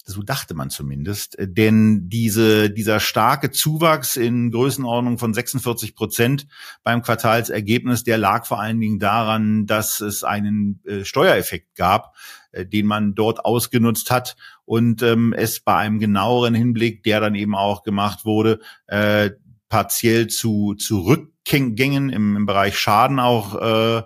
So 0.09 0.23
dachte 0.23 0.55
man 0.55 0.71
zumindest. 0.71 1.37
Denn 1.41 2.09
diese, 2.09 2.71
dieser 2.71 3.01
starke 3.01 3.51
Zuwachs 3.51 4.17
in 4.17 4.53
Größenordnung 4.53 5.19
von 5.19 5.35
46 5.35 5.97
Prozent 5.97 6.47
beim 6.85 7.03
Quartalsergebnis, 7.03 8.05
der 8.05 8.17
lag 8.17 8.47
vor 8.47 8.61
allen 8.61 8.81
Dingen 8.81 9.01
daran, 9.01 9.67
dass 9.67 10.01
es 10.01 10.23
einen 10.23 10.81
äh, 10.85 11.05
Steuereffekt 11.05 11.75
gab, 11.75 12.15
äh, 12.53 12.65
den 12.65 12.87
man 12.87 13.17
dort 13.17 13.45
ausgenutzt 13.45 14.13
hat 14.13 14.37
und 14.65 15.03
ähm, 15.03 15.33
es 15.33 15.59
bei 15.59 15.75
einem 15.75 15.99
genaueren 15.99 16.55
Hinblick, 16.55 17.03
der 17.03 17.19
dann 17.19 17.35
eben 17.35 17.57
auch 17.57 17.83
gemacht 17.83 18.25
wurde, 18.25 18.61
äh, 18.87 19.31
partiell 19.69 20.29
zu, 20.29 20.75
zu 20.75 21.01
Rückgängen 21.01 22.11
im, 22.11 22.37
im 22.37 22.47
Bereich 22.47 22.79
Schaden 22.79 23.19
auch 23.19 23.57
äh, 23.61 24.03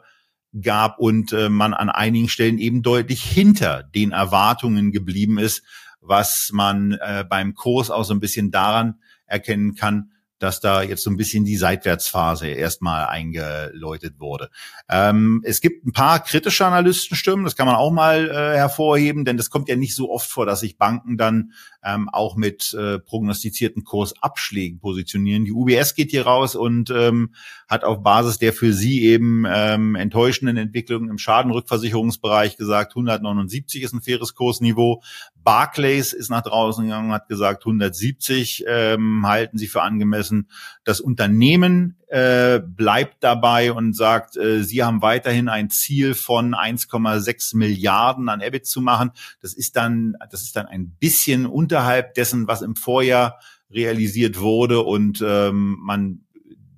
gab 0.63 0.99
und 0.99 1.33
äh, 1.33 1.51
man 1.51 1.75
an 1.75 1.91
einigen 1.91 2.31
Stellen 2.31 2.59
eben 2.59 2.83
deutlich 2.83 3.23
hinter 3.23 3.83
den 3.83 4.13
Erwartungen 4.13 4.93
geblieben 4.93 5.39
ist, 5.39 5.63
was 6.01 6.51
man 6.53 6.93
äh, 6.93 7.25
beim 7.29 7.55
Kurs 7.55 7.91
auch 7.91 8.05
so 8.05 8.15
ein 8.15 8.21
bisschen 8.21 8.51
daran 8.51 9.01
erkennen 9.27 9.75
kann, 9.75 10.11
dass 10.41 10.61
da 10.61 10.83
jetzt 10.83 11.05
so 11.05 11.11
ein 11.11 11.19
bisschen 11.19 11.45
die 11.45 11.59
Seitwärtsphase 11.59 12.49
erstmal 12.49 13.07
eingeläutet 13.07 14.19
wurde. 14.19 14.51
Ähm, 14.89 15.43
es 15.45 15.61
gibt 15.61 15.87
ein 15.87 15.93
paar 15.93 16.21
kritische 16.21 16.65
Analystenstimmen, 16.65 17.45
das 17.45 17.57
kann 17.57 17.67
man 17.67 17.77
auch 17.77 17.93
mal 17.93 18.29
äh, 18.31 18.57
hervorheben, 18.57 19.25
denn 19.25 19.37
das 19.37 19.51
kommt 19.51 19.69
ja 19.69 19.77
nicht 19.77 19.95
so 19.95 20.11
oft 20.11 20.29
vor, 20.29 20.47
dass 20.47 20.61
sich 20.61 20.79
Banken 20.79 21.19
dann 21.19 21.53
ähm, 21.85 22.09
auch 22.09 22.37
mit 22.37 22.75
äh, 22.75 22.99
prognostizierten 22.99 23.85
Kursabschlägen 23.85 24.81
positionieren. 24.81 25.45
Die 25.45 25.53
UBS 25.53 25.95
geht 25.95 26.11
hier 26.11 26.27
raus 26.27 26.55
und 26.55 26.91
ähm, 26.91 27.35
hat 27.69 27.85
auf 27.85 28.03
Basis 28.03 28.39
der 28.39 28.53
für 28.53 28.73
sie 28.73 29.03
eben 29.05 29.45
ähm, 29.49 29.95
enttäuschenden 29.95 30.57
Entwicklungen 30.57 31.09
im 31.09 31.19
Schadenrückversicherungsbereich 31.19 32.57
gesagt, 32.57 32.93
179 32.93 33.83
ist 33.83 33.93
ein 33.93 34.03
faires 34.03 34.35
Kursniveau. 34.35 35.03
Barclays 35.43 36.13
ist 36.13 36.31
nach 36.31 36.43
draußen 36.43 36.85
gegangen, 36.85 37.13
hat 37.13 37.29
gesagt, 37.29 37.63
170 37.65 38.65
ähm, 38.67 39.27
halten 39.27 39.57
sie 39.57 39.69
für 39.69 39.83
angemessen. 39.83 40.49
Das 40.85 41.01
Unternehmen 41.01 41.97
äh, 42.09 42.61
bleibt 42.61 43.23
dabei 43.25 43.73
und 43.73 43.97
sagt, 43.97 44.37
äh, 44.37 44.63
sie 44.63 44.83
haben 44.83 45.01
weiterhin 45.01 45.49
ein 45.49 45.71
Ziel 45.71 46.15
von 46.15 46.55
1,6 46.55 47.57
Milliarden 47.57 48.29
an 48.29 48.41
EBIT 48.41 48.67
zu 48.67 48.81
machen. 48.81 49.13
Das 49.41 49.55
ist 49.55 49.77
dann, 49.77 50.17
das 50.31 50.43
ist 50.43 50.57
dann 50.57 50.67
ein 50.67 50.91
bisschen 50.91 51.47
unterhalb 51.71 52.15
dessen, 52.15 52.49
was 52.49 52.63
im 52.63 52.75
Vorjahr 52.77 53.39
realisiert 53.71 54.41
wurde 54.41 54.81
und 54.81 55.23
ähm, 55.25 55.77
man 55.81 56.25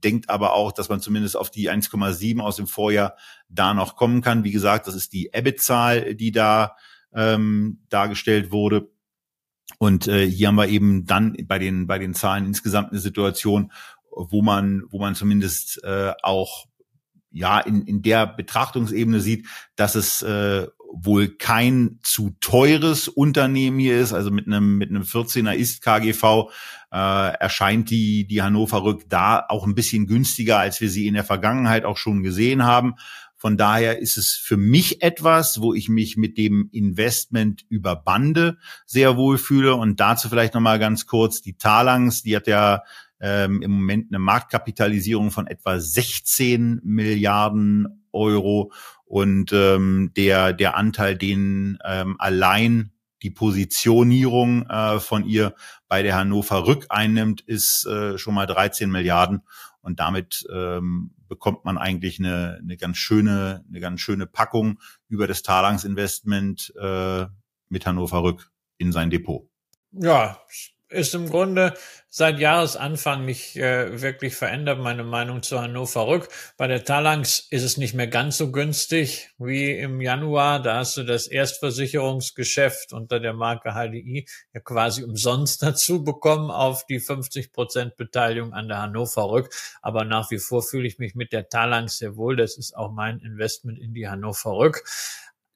denkt 0.05 0.29
aber 0.29 0.53
auch, 0.53 0.73
dass 0.73 0.89
man 0.89 1.01
zumindest 1.01 1.37
auf 1.37 1.51
die 1.51 1.71
1,7 1.71 2.41
aus 2.41 2.57
dem 2.57 2.67
Vorjahr 2.67 3.17
da 3.49 3.73
noch 3.73 3.97
kommen 3.97 4.21
kann. 4.21 4.45
Wie 4.45 4.51
gesagt, 4.51 4.87
das 4.87 4.95
ist 4.95 5.13
die 5.13 5.31
EBIT-Zahl, 5.33 6.17
die 6.17 6.33
da 6.33 6.77
ähm, 7.15 7.85
dargestellt 7.89 8.51
wurde. 8.51 8.91
Und 9.79 10.09
äh, 10.09 10.29
hier 10.29 10.49
haben 10.49 10.57
wir 10.57 10.69
eben 10.69 11.07
dann 11.07 11.37
bei 11.47 11.59
den 11.59 11.87
bei 11.87 11.99
den 11.99 12.15
Zahlen 12.15 12.47
insgesamt 12.47 12.91
eine 12.91 13.01
Situation, 13.01 13.73
wo 14.11 14.43
man 14.43 14.83
wo 14.91 14.99
man 14.99 15.15
zumindest 15.15 15.83
äh, 15.85 16.13
auch 16.23 16.67
ja 17.33 17.61
in 17.61 17.83
in 17.83 18.03
der 18.03 18.27
Betrachtungsebene 18.27 19.21
sieht, 19.21 19.47
dass 19.77 19.95
es 19.95 20.23
äh, 20.23 20.67
wohl 20.93 21.29
kein 21.29 21.99
zu 22.03 22.37
teures 22.41 23.09
Unternehmen 23.09 23.79
hier 23.79 23.99
ist, 23.99 24.13
also 24.13 24.31
mit 24.31 24.47
einem 24.47 24.77
mit 24.77 24.91
einem 24.91 25.03
14er 25.03 25.55
ist 25.55 25.83
KGV 25.83 26.51
äh, 26.93 27.33
erscheint 27.39 27.91
die 27.91 28.27
die 28.27 28.43
Hannover 28.43 28.85
Rück 28.85 29.09
da 29.09 29.45
auch 29.49 29.67
ein 29.67 29.75
bisschen 29.75 30.07
günstiger, 30.07 30.59
als 30.59 30.81
wir 30.81 30.91
sie 30.91 31.07
in 31.07 31.15
der 31.15 31.25
Vergangenheit 31.25 31.85
auch 31.85 31.97
schon 31.97 32.23
gesehen 32.23 32.65
haben. 32.65 32.95
Von 33.43 33.57
daher 33.57 33.99
ist 33.99 34.19
es 34.19 34.35
für 34.35 34.57
mich 34.57 35.03
etwas, 35.03 35.61
wo 35.61 35.75
ich 35.75 35.89
mich 35.89 36.17
mit 36.17 36.39
dem 36.39 36.69
Investment 36.71 37.65
über 37.69 37.97
Bande 37.97 38.57
sehr 38.87 39.17
wohl 39.17 39.37
fühle. 39.37 39.75
Und 39.75 39.99
dazu 39.99 40.29
vielleicht 40.29 40.55
nochmal 40.55 40.79
ganz 40.79 41.09
kurz 41.09 41.43
die 41.43 41.55
Talangs, 41.55 42.23
die 42.23 42.37
hat 42.37 42.47
ja 42.47 42.85
ähm, 43.23 43.63
im 43.63 43.71
Moment 43.71 44.11
eine 44.11 44.19
Marktkapitalisierung 44.19 45.31
von 45.31 45.47
etwa 45.47 45.79
16 45.79 46.81
Milliarden 46.85 48.05
Euro 48.13 48.73
und 49.05 49.53
ähm, 49.53 50.13
der, 50.17 50.53
der 50.53 50.77
Anteil, 50.77 51.17
den 51.17 51.79
ähm, 51.85 52.17
allein 52.19 52.93
die 53.23 53.31
Positionierung 53.31 54.67
äh, 54.69 54.99
von 54.99 55.25
ihr 55.25 55.55
bei 55.89 56.03
der 56.03 56.17
Hannover 56.17 56.67
Rück 56.67 56.87
einnimmt, 56.89 57.41
ist 57.41 57.87
äh, 57.87 58.19
schon 58.19 58.35
mal 58.35 58.47
13 58.47 58.91
Milliarden. 58.91 59.43
Und 59.81 60.01
damit 60.01 60.45
ähm, 60.53 61.15
bekommt 61.29 61.65
man 61.65 61.79
eigentlich 61.79 62.19
eine, 62.19 62.59
eine 62.61 62.77
ganz 62.77 62.97
schöne, 62.97 63.65
eine 63.69 63.81
ganz 63.81 64.01
schöne 64.01 64.27
Packung 64.27 64.81
über 65.09 65.27
das 65.27 65.43
Talangs 65.43 65.85
Investment 65.85 66.73
äh, 66.81 67.27
mit 67.69 67.87
Hannover 67.87 68.23
Rück 68.23 68.51
in 68.79 68.93
sein 68.93 69.11
Depot. 69.11 69.49
Ja, 69.93 70.41
ist 70.93 71.15
im 71.15 71.29
Grunde 71.29 71.75
seit 72.15 72.39
Jahresanfang 72.39 73.25
nicht 73.25 73.57
äh, 73.57 74.03
wirklich 74.03 74.37
verändert, 74.37 74.79
meine 74.79 75.03
Meinung 75.03 75.43
zu 75.43 75.59
Hannover 75.59 76.07
Rück. 76.07 76.29
Bei 76.59 76.67
der 76.67 76.85
Talangs 76.85 77.41
ist 77.49 77.63
es 77.63 77.79
nicht 77.79 77.95
mehr 77.95 78.07
ganz 78.07 78.37
so 78.37 78.53
günstig 78.53 79.31
wie 79.39 79.71
im 79.73 80.03
Januar. 80.03 80.61
Da 80.61 80.77
hast 80.77 80.97
du 80.99 81.05
das 81.05 81.27
Erstversicherungsgeschäft 81.27 82.93
unter 82.93 83.19
der 83.19 83.33
Marke 83.33 83.71
HDI 83.71 84.27
ja 84.53 84.61
quasi 84.61 85.05
umsonst 85.05 85.63
dazu 85.63 86.05
bekommen 86.05 86.51
auf 86.51 86.85
die 86.85 87.01
50 87.01 87.51
Prozent 87.51 87.97
Beteiligung 87.97 88.53
an 88.53 88.69
der 88.69 88.83
Hannover 88.83 89.31
Rück. 89.31 89.55
Aber 89.81 90.05
nach 90.05 90.31
wie 90.31 90.39
vor 90.39 90.63
fühle 90.63 90.87
ich 90.87 90.99
mich 90.99 91.15
mit 91.15 91.33
der 91.33 91.49
Talangs 91.49 91.97
sehr 91.97 92.17
wohl. 92.17 92.37
Das 92.37 92.59
ist 92.59 92.77
auch 92.77 92.93
mein 92.93 93.21
Investment 93.21 93.79
in 93.79 93.95
die 93.95 94.09
Hannover 94.09 94.59
Rück. 94.59 94.85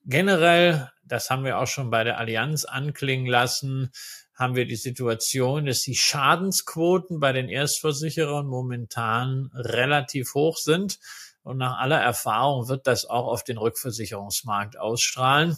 Generell, 0.09 0.89
das 1.03 1.29
haben 1.29 1.43
wir 1.43 1.59
auch 1.59 1.67
schon 1.67 1.89
bei 1.89 2.05
der 2.05 2.17
Allianz 2.17 2.63
anklingen 2.63 3.27
lassen, 3.27 3.91
haben 4.37 4.55
wir 4.55 4.65
die 4.65 4.75
Situation, 4.75 5.65
dass 5.65 5.81
die 5.81 5.95
Schadensquoten 5.95 7.19
bei 7.19 7.33
den 7.33 7.49
Erstversicherern 7.49 8.45
momentan 8.45 9.49
relativ 9.53 10.35
hoch 10.35 10.57
sind. 10.57 10.99
Und 11.41 11.57
nach 11.57 11.79
aller 11.79 11.99
Erfahrung 11.99 12.67
wird 12.67 12.85
das 12.85 13.05
auch 13.05 13.25
auf 13.25 13.43
den 13.43 13.57
Rückversicherungsmarkt 13.57 14.77
ausstrahlen. 14.77 15.57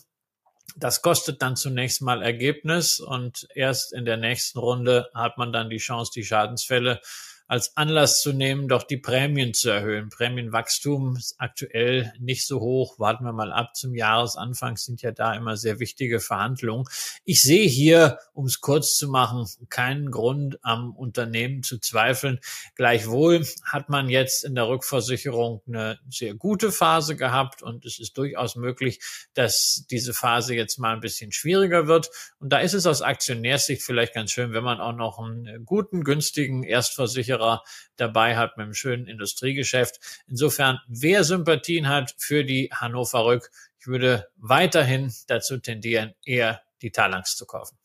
Das 0.78 1.02
kostet 1.02 1.42
dann 1.42 1.56
zunächst 1.56 2.02
mal 2.02 2.22
Ergebnis 2.22 3.00
und 3.00 3.48
erst 3.54 3.92
in 3.92 4.06
der 4.06 4.18
nächsten 4.18 4.60
Runde 4.60 5.10
hat 5.14 5.38
man 5.38 5.52
dann 5.52 5.70
die 5.70 5.78
Chance, 5.78 6.12
die 6.16 6.24
Schadensfälle 6.24 7.02
als 7.50 7.76
Anlass 7.76 8.22
zu 8.22 8.32
nehmen, 8.32 8.68
doch 8.68 8.84
die 8.84 8.98
Prämien 8.98 9.56
zu 9.56 9.72
erhöhen. 9.72 10.10
Prämienwachstum 10.10 11.16
ist 11.16 11.34
aktuell 11.40 12.14
nicht 12.20 12.46
so 12.46 12.60
hoch. 12.60 13.00
Warten 13.00 13.24
wir 13.24 13.34
mal 13.34 13.52
ab. 13.52 13.76
Zum 13.76 13.96
Jahresanfang 13.96 14.78
sind 14.78 15.02
ja 15.02 15.12
da 15.12 15.34
immer 15.34 15.58
sehr 15.58 15.80
wichtige 15.80 16.20
Verhandlungen. 16.20 16.86
Ich 17.26 17.42
sehe 17.42 17.68
hier, 17.68 18.20
um 18.34 18.46
es 18.46 18.62
kurz 18.62 18.96
zu 18.98 19.08
machen, 19.08 19.48
keinen 19.70 20.12
Grund 20.12 20.60
am 20.62 20.96
Unternehmen 20.96 21.64
zu 21.64 21.80
zweifeln. 21.80 22.40
Gleichwohl 22.76 23.44
hat 23.66 23.90
man 23.90 24.10
jetzt 24.10 24.46
in 24.46 24.54
der 24.54 24.68
Rückversicherung 24.68 25.64
eine 25.68 25.98
sehr 26.08 26.36
gute 26.36 26.72
Phase 26.72 27.16
gehabt 27.16 27.64
und 27.64 27.84
es 27.84 27.98
ist 27.98 28.16
durchaus 28.20 28.58
möglich, 28.58 29.00
dass 29.34 29.88
diese 29.90 30.14
Phase 30.14 30.54
jetzt 30.54 30.78
mal 30.78 30.94
ein 30.94 31.02
bisschen 31.02 31.32
schwieriger 31.32 31.88
wird. 31.88 32.12
Und 32.38 32.54
da 32.54 32.60
ist 32.60 32.76
es 32.76 32.86
aus 32.86 33.02
Aktionärsicht 33.02 33.82
vielleicht 33.82 34.14
ganz 34.14 34.30
schön, 34.30 34.54
wenn 34.54 34.64
man 34.64 34.80
auch 34.80 34.94
noch 34.94 35.18
einen 35.18 35.66
guten, 35.66 36.04
günstigen 36.04 36.62
Erstversicherer 36.62 37.39
Versicherer 37.40 37.64
dabei 37.96 38.38
hat 38.38 38.58
mit 38.58 38.66
einem 38.66 38.74
schönen 38.74 39.08
Industriegeschäft. 39.08 40.00
Insofern, 40.28 40.80
wer 40.88 41.24
Sympathien 41.24 41.88
hat 41.88 42.16
für 42.18 42.44
die 42.44 42.70
Hannover 42.74 43.26
Rück, 43.26 43.50
ich 43.80 43.88
würde 43.88 44.28
weiterhin 44.38 45.14
dazu 45.28 45.58
tendieren, 45.58 46.14
eher 46.24 46.62
die 46.82 46.92
Talangs 46.92 47.36
zu 47.36 47.46
kaufen. 47.46 47.78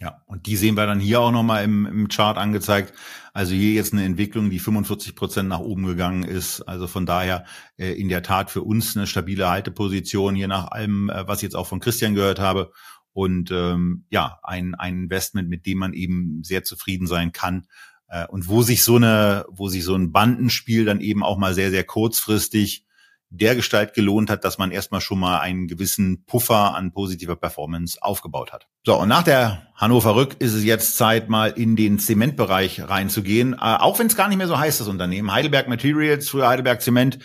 Ja, 0.00 0.22
und 0.26 0.46
die 0.46 0.56
sehen 0.56 0.76
wir 0.76 0.86
dann 0.86 0.98
hier 0.98 1.20
auch 1.20 1.30
nochmal 1.30 1.62
im, 1.62 1.86
im 1.86 2.08
Chart 2.08 2.36
angezeigt. 2.36 2.92
Also 3.32 3.54
hier 3.54 3.74
jetzt 3.74 3.92
eine 3.92 4.04
Entwicklung, 4.04 4.50
die 4.50 4.58
45 4.58 5.14
Prozent 5.14 5.48
nach 5.48 5.60
oben 5.60 5.86
gegangen 5.86 6.24
ist. 6.24 6.62
Also 6.62 6.88
von 6.88 7.06
daher 7.06 7.44
äh, 7.76 7.92
in 7.92 8.08
der 8.08 8.24
Tat 8.24 8.50
für 8.50 8.62
uns 8.62 8.96
eine 8.96 9.06
stabile 9.06 9.48
Halteposition, 9.48 10.34
hier 10.34 10.48
nach 10.48 10.72
allem, 10.72 11.10
äh, 11.10 11.28
was 11.28 11.38
ich 11.38 11.44
jetzt 11.44 11.54
auch 11.54 11.68
von 11.68 11.78
Christian 11.78 12.16
gehört 12.16 12.40
habe. 12.40 12.72
Und 13.12 13.52
ähm, 13.52 14.06
ja, 14.10 14.40
ein, 14.42 14.74
ein 14.74 15.04
Investment, 15.04 15.48
mit 15.48 15.64
dem 15.64 15.78
man 15.78 15.92
eben 15.92 16.42
sehr 16.42 16.64
zufrieden 16.64 17.06
sein 17.06 17.30
kann 17.30 17.68
äh, 18.14 18.26
und 18.28 18.48
wo 18.48 18.62
sich 18.62 18.84
so 18.84 18.96
eine, 18.96 19.44
wo 19.48 19.68
sich 19.68 19.84
so 19.84 19.94
ein 19.94 20.12
Bandenspiel 20.12 20.84
dann 20.84 21.00
eben 21.00 21.22
auch 21.22 21.36
mal 21.36 21.54
sehr, 21.54 21.70
sehr 21.70 21.84
kurzfristig 21.84 22.84
der 23.30 23.56
Gestalt 23.56 23.94
gelohnt 23.94 24.30
hat, 24.30 24.44
dass 24.44 24.58
man 24.58 24.70
erstmal 24.70 25.00
schon 25.00 25.18
mal 25.18 25.40
einen 25.40 25.66
gewissen 25.66 26.24
Puffer 26.24 26.76
an 26.76 26.92
positiver 26.92 27.34
Performance 27.34 28.00
aufgebaut 28.00 28.52
hat. 28.52 28.68
So, 28.84 29.00
und 29.00 29.08
nach 29.08 29.24
der 29.24 29.66
Hannover 29.74 30.14
Rück 30.14 30.36
ist 30.38 30.52
es 30.52 30.62
jetzt 30.62 30.96
Zeit, 30.96 31.28
mal 31.28 31.48
in 31.48 31.74
den 31.74 31.98
Zementbereich 31.98 32.88
reinzugehen. 32.88 33.54
Äh, 33.54 33.56
auch 33.56 33.98
wenn 33.98 34.06
es 34.06 34.14
gar 34.14 34.28
nicht 34.28 34.38
mehr 34.38 34.46
so 34.46 34.56
heißt, 34.56 34.80
das 34.80 34.86
Unternehmen. 34.86 35.32
Heidelberg 35.32 35.66
Materials, 35.66 36.28
früher 36.28 36.46
Heidelberg 36.46 36.80
Zement, 36.80 37.18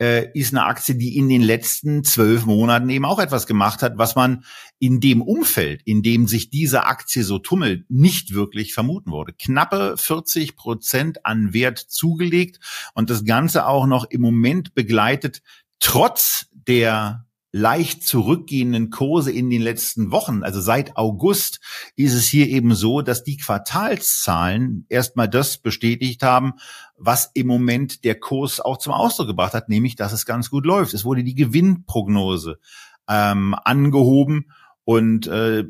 äh, 0.00 0.30
ist 0.32 0.52
eine 0.52 0.64
Aktie, 0.64 0.94
die 0.94 1.16
in 1.16 1.28
den 1.28 1.42
letzten 1.42 2.04
zwölf 2.04 2.46
Monaten 2.46 2.88
eben 2.90 3.04
auch 3.04 3.18
etwas 3.18 3.46
gemacht 3.46 3.82
hat, 3.82 3.96
was 3.96 4.16
man 4.16 4.44
in 4.78 5.00
dem 5.00 5.22
Umfeld, 5.22 5.82
in 5.84 6.02
dem 6.02 6.26
sich 6.26 6.50
diese 6.50 6.86
Aktie 6.86 7.22
so 7.22 7.38
tummelt, 7.38 7.88
nicht 7.90 8.34
wirklich 8.34 8.74
vermuten 8.74 9.10
wurde. 9.10 9.32
Knappe 9.32 9.94
40 9.96 10.56
Prozent 10.56 11.24
an 11.24 11.52
Wert 11.52 11.78
zugelegt 11.78 12.58
und 12.94 13.10
das 13.10 13.24
Ganze 13.24 13.66
auch 13.66 13.86
noch 13.86 14.04
im 14.10 14.20
Moment 14.20 14.74
begleitet, 14.74 15.42
trotz 15.78 16.46
der 16.52 17.23
leicht 17.56 18.02
zurückgehenden 18.04 18.90
Kurse 18.90 19.30
in 19.30 19.48
den 19.48 19.62
letzten 19.62 20.10
Wochen, 20.10 20.42
also 20.42 20.60
seit 20.60 20.96
August, 20.96 21.60
ist 21.94 22.12
es 22.12 22.26
hier 22.26 22.48
eben 22.48 22.74
so, 22.74 23.00
dass 23.00 23.22
die 23.22 23.36
Quartalszahlen 23.36 24.86
erstmal 24.88 25.28
das 25.28 25.58
bestätigt 25.58 26.24
haben, 26.24 26.54
was 26.98 27.30
im 27.32 27.46
Moment 27.46 28.02
der 28.02 28.18
Kurs 28.18 28.58
auch 28.58 28.78
zum 28.78 28.92
Ausdruck 28.92 29.28
gebracht 29.28 29.54
hat, 29.54 29.68
nämlich, 29.68 29.94
dass 29.94 30.12
es 30.12 30.26
ganz 30.26 30.50
gut 30.50 30.66
läuft. 30.66 30.94
Es 30.94 31.04
wurde 31.04 31.22
die 31.22 31.36
Gewinnprognose 31.36 32.58
ähm, 33.08 33.54
angehoben 33.62 34.50
und 34.82 35.28
äh, 35.28 35.62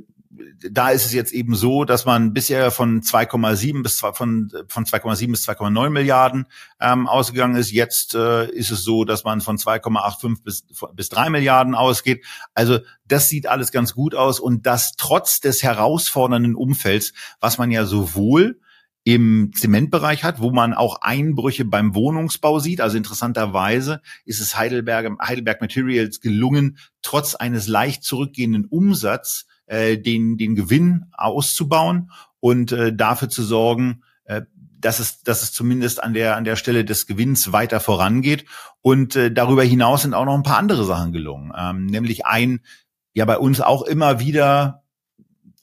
da 0.70 0.90
ist 0.90 1.04
es 1.06 1.12
jetzt 1.12 1.32
eben 1.32 1.54
so, 1.54 1.84
dass 1.84 2.04
man 2.04 2.32
bisher 2.32 2.70
von 2.70 3.02
2,7 3.02 3.82
bis 3.82 4.00
von 4.00 4.50
von 4.68 4.84
2,7 4.84 5.30
bis 5.30 5.48
2,9 5.48 5.90
Milliarden 5.90 6.46
ähm, 6.80 7.06
ausgegangen 7.06 7.56
ist. 7.56 7.70
Jetzt 7.70 8.14
äh, 8.14 8.50
ist 8.50 8.70
es 8.70 8.84
so, 8.84 9.04
dass 9.04 9.24
man 9.24 9.40
von 9.40 9.58
2,85 9.58 10.42
bis 10.42 10.66
bis 10.94 11.08
3 11.08 11.30
Milliarden 11.30 11.74
ausgeht. 11.74 12.24
Also 12.54 12.78
das 13.06 13.28
sieht 13.28 13.46
alles 13.46 13.72
ganz 13.72 13.94
gut 13.94 14.14
aus 14.14 14.40
und 14.40 14.66
das 14.66 14.92
trotz 14.96 15.40
des 15.40 15.62
herausfordernden 15.62 16.54
Umfelds, 16.54 17.12
was 17.40 17.58
man 17.58 17.70
ja 17.70 17.84
sowohl 17.84 18.58
im 19.04 19.52
Zementbereich 19.54 20.24
hat, 20.24 20.40
wo 20.40 20.50
man 20.50 20.72
auch 20.72 21.02
Einbrüche 21.02 21.66
beim 21.66 21.94
Wohnungsbau 21.94 22.58
sieht. 22.58 22.80
Also 22.80 22.96
interessanterweise 22.96 24.00
ist 24.24 24.40
es 24.40 24.56
Heidelberg, 24.56 25.18
Heidelberg 25.20 25.60
Materials 25.60 26.20
gelungen, 26.20 26.78
trotz 27.02 27.34
eines 27.34 27.68
leicht 27.68 28.02
zurückgehenden 28.02 28.64
Umsatz 28.64 29.46
äh, 29.66 29.98
den, 29.98 30.36
den 30.36 30.54
Gewinn 30.54 31.06
auszubauen 31.12 32.10
und 32.40 32.72
äh, 32.72 32.94
dafür 32.94 33.28
zu 33.28 33.42
sorgen, 33.42 34.02
äh, 34.24 34.42
dass 34.84 34.98
es, 34.98 35.22
dass 35.22 35.42
es 35.42 35.52
zumindest 35.52 36.02
an 36.02 36.12
der, 36.12 36.36
an 36.36 36.44
der 36.44 36.56
Stelle 36.56 36.84
des 36.84 37.06
Gewinns 37.06 37.52
weiter 37.52 37.80
vorangeht. 37.80 38.44
Und 38.82 39.16
äh, 39.16 39.32
darüber 39.32 39.62
hinaus 39.62 40.02
sind 40.02 40.12
auch 40.12 40.26
noch 40.26 40.34
ein 40.34 40.42
paar 40.42 40.58
andere 40.58 40.84
Sachen 40.84 41.12
gelungen. 41.12 41.52
Ähm, 41.56 41.86
nämlich 41.86 42.26
ein, 42.26 42.60
ja, 43.14 43.24
bei 43.24 43.38
uns 43.38 43.60
auch 43.62 43.82
immer 43.82 44.20
wieder 44.20 44.82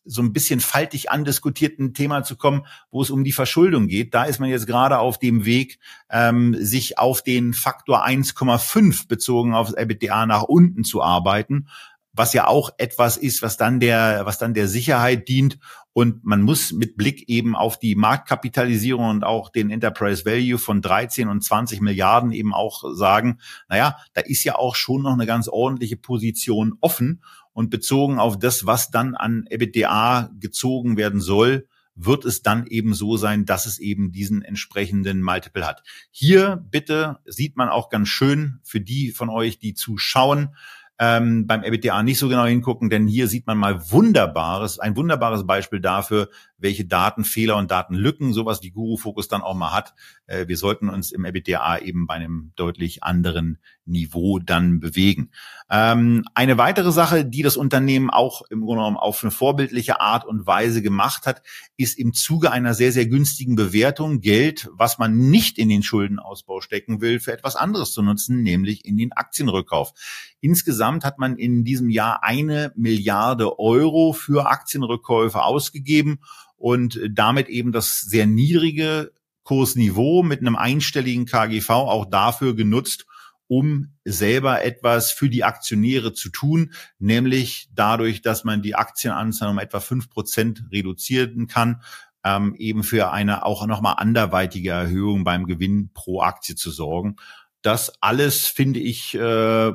so 0.04 0.24
ein 0.24 0.34
bisschen 0.34 0.60
faltig 0.60 1.12
andiskutierten 1.12 1.94
Thema 1.94 2.24
zu 2.24 2.36
kommen, 2.36 2.66
wo 2.90 3.04
es 3.04 3.12
um 3.12 3.24
die 3.24 3.32
Verschuldung 3.32 3.88
geht. 3.88 4.16
Da 4.16 4.24
ist 4.24 4.40
man 4.40 4.50
jetzt 4.50 4.66
gerade 4.66 4.98
auf 4.98 5.20
dem 5.20 5.46
Weg, 5.46 5.78
ähm, 6.10 6.56
sich 6.60 6.98
auf 6.98 7.22
den 7.22 7.54
Faktor 7.54 8.04
1,5 8.04 9.08
bezogen 9.08 9.54
auf 9.54 9.68
das 9.68 9.78
EBITDA 9.78 10.26
nach 10.26 10.44
unten 10.44 10.84
zu 10.84 11.04
arbeiten 11.04 11.68
was 12.14 12.34
ja 12.34 12.48
auch 12.48 12.72
etwas 12.78 13.18
ist, 13.18 13.42
was 13.42 13.58
dann 13.58 13.80
der, 13.80 14.22
was 14.26 14.38
dann 14.38 14.54
der 14.54 14.68
Sicherheit 14.68 15.28
dient. 15.28 15.58
Und 15.94 16.24
man 16.24 16.42
muss 16.42 16.72
mit 16.72 16.96
Blick 16.96 17.28
eben 17.30 17.56
auf 17.56 17.78
die 17.78 17.96
Marktkapitalisierung 17.96 19.10
und 19.10 19.24
auch 19.24 19.50
den 19.50 19.70
Enterprise 19.70 20.26
Value 20.26 20.58
von 20.58 20.82
13 20.82 21.28
und 21.28 21.44
20 21.44 21.82
Milliarden 21.82 22.32
eben 22.32 22.54
auch 22.54 22.84
sagen, 22.94 23.40
naja, 23.68 23.98
da 24.14 24.22
ist 24.22 24.44
ja 24.44 24.56
auch 24.56 24.76
schon 24.76 25.02
noch 25.02 25.14
eine 25.14 25.26
ganz 25.26 25.48
ordentliche 25.48 25.98
Position 25.98 26.74
offen. 26.82 27.24
Und 27.54 27.70
bezogen 27.70 28.18
auf 28.18 28.40
das, 28.40 28.66
was 28.66 28.92
dann 28.92 29.14
an 29.16 29.46
EBITDA 29.50 30.32
gezogen 30.40 30.96
werden 30.96 31.20
soll, 31.20 31.68
wird 31.96 32.24
es 32.26 32.42
dann 32.42 32.66
eben 32.68 32.94
so 32.94 33.18
sein, 33.18 33.46
dass 33.46 33.66
es 33.66 33.80
eben 33.80 34.12
diesen 34.12 34.42
entsprechenden 34.42 35.22
Multiple 35.22 35.66
hat. 35.66 35.84
Hier 36.10 36.66
bitte 36.70 37.20
sieht 37.26 37.58
man 37.58 37.70
auch 37.70 37.90
ganz 37.90 38.08
schön 38.08 38.60
für 38.64 38.80
die 38.80 39.12
von 39.12 39.30
euch, 39.30 39.60
die 39.60 39.74
zuschauen, 39.74 40.56
ähm, 41.02 41.48
beim 41.48 41.64
EBITDA 41.64 42.04
nicht 42.04 42.20
so 42.20 42.30
genau 42.30 42.46
hingucken, 42.46 42.92
denn 42.92 43.08
hier 43.08 43.28
sieht 43.28 43.48
man 43.48 43.58
mal 43.58 43.90
wunderbares, 43.90 44.78
ein 44.78 44.96
wunderbares 44.96 45.48
Beispiel 45.48 45.82
dafür, 45.82 46.30
welche 46.62 46.86
Datenfehler 46.86 47.58
und 47.58 47.72
Datenlücken 47.72 48.34
sowas 48.34 48.62
wie 48.62 48.72
Guru 48.72 48.98
Focus 48.98 49.28
dann 49.28 49.42
auch 49.42 49.56
mal 49.56 49.74
hat. 49.74 49.94
Äh, 50.28 50.48
wir 50.48 50.58
sollten 50.58 50.90
uns 50.90 51.12
im 51.12 51.26
EBITDA 51.26 51.80
eben 51.80 52.08
bei 52.08 52.16
einem 52.16 52.54
deutlich 52.56 53.04
anderen 53.04 53.58
Niveau 53.86 54.40
dann 54.40 54.80
bewegen. 54.80 55.32
Ähm, 55.70 56.24
eine 56.34 56.58
weitere 56.58 56.92
Sache, 56.92 57.26
die 57.26 57.42
das 57.42 57.58
Unternehmen 57.58 58.10
auch 58.10 58.44
im 58.50 58.62
Grunde 58.62 58.82
genommen 58.82 58.98
auf 58.98 59.24
eine 59.24 59.32
vorbildliche 59.32 60.00
Art 60.00 60.26
und 60.26 60.46
Weise 60.46 60.82
gemacht 60.82 61.26
hat, 61.26 61.42
ist 61.78 61.98
im 61.98 62.14
Zuge 62.14 62.52
einer 62.52 62.74
sehr, 62.74 62.92
sehr 62.92 63.08
günstigen 63.08 63.56
Bewertung 63.56 64.22
Geld, 64.22 64.70
was 64.74 64.98
man 64.98 65.18
nicht 65.30 65.58
in 65.58 65.70
den 65.70 65.84
Schuldenausbau 65.84 66.62
stecken 66.62 67.02
will, 67.02 67.20
für 67.20 67.34
etwas 67.34 67.56
anderes 67.56 67.92
zu 67.92 68.02
nutzen, 68.02 68.44
nämlich 68.44 68.86
in 68.86 68.98
den 68.98 69.12
Aktienrückkauf. 69.14 69.94
Insgesamt 70.40 71.04
hat 71.04 71.18
man 71.18 71.38
in 71.38 71.64
diesem 71.64 71.90
Jahr 71.90 72.24
eine 72.24 72.72
Milliarde 72.76 73.60
Euro 73.60 74.14
für 74.14 74.50
Aktienrückkäufe 74.50 75.44
ausgegeben 75.44 76.20
und 76.62 77.00
damit 77.10 77.50
eben 77.50 77.72
das 77.72 78.02
sehr 78.02 78.26
niedrige 78.26 79.12
Kursniveau 79.44 80.24
mit 80.24 80.40
einem 80.40 80.56
einstelligen 80.56 81.26
KGV 81.26 81.70
auch 81.70 82.06
dafür 82.06 82.56
genutzt, 82.56 83.06
um 83.48 83.96
selber 84.06 84.64
etwas 84.64 85.12
für 85.12 85.30
die 85.30 85.44
Aktionäre 85.44 86.14
zu 86.14 86.30
tun, 86.30 86.74
nämlich 87.00 87.70
dadurch, 87.74 88.22
dass 88.22 88.44
man 88.44 88.62
die 88.62 88.76
Aktienanzahl 88.76 89.50
um 89.50 89.60
etwa 89.60 89.80
fünf 89.80 90.10
Prozent 90.10 90.64
reduzieren 90.72 91.48
kann, 91.48 91.82
ähm, 92.24 92.56
eben 92.56 92.84
für 92.84 93.12
eine 93.12 93.46
auch 93.46 93.66
nochmal 93.66 93.96
anderweitige 93.98 94.70
Erhöhung 94.70 95.24
beim 95.24 95.48
Gewinn 95.48 95.90
pro 95.94 96.22
Aktie 96.22 96.56
zu 96.56 96.72
sorgen. 96.72 97.18
Das 97.62 97.92
alles 98.02 98.48
finde 98.48 98.80
ich 98.80 99.16
äh, 99.16 99.74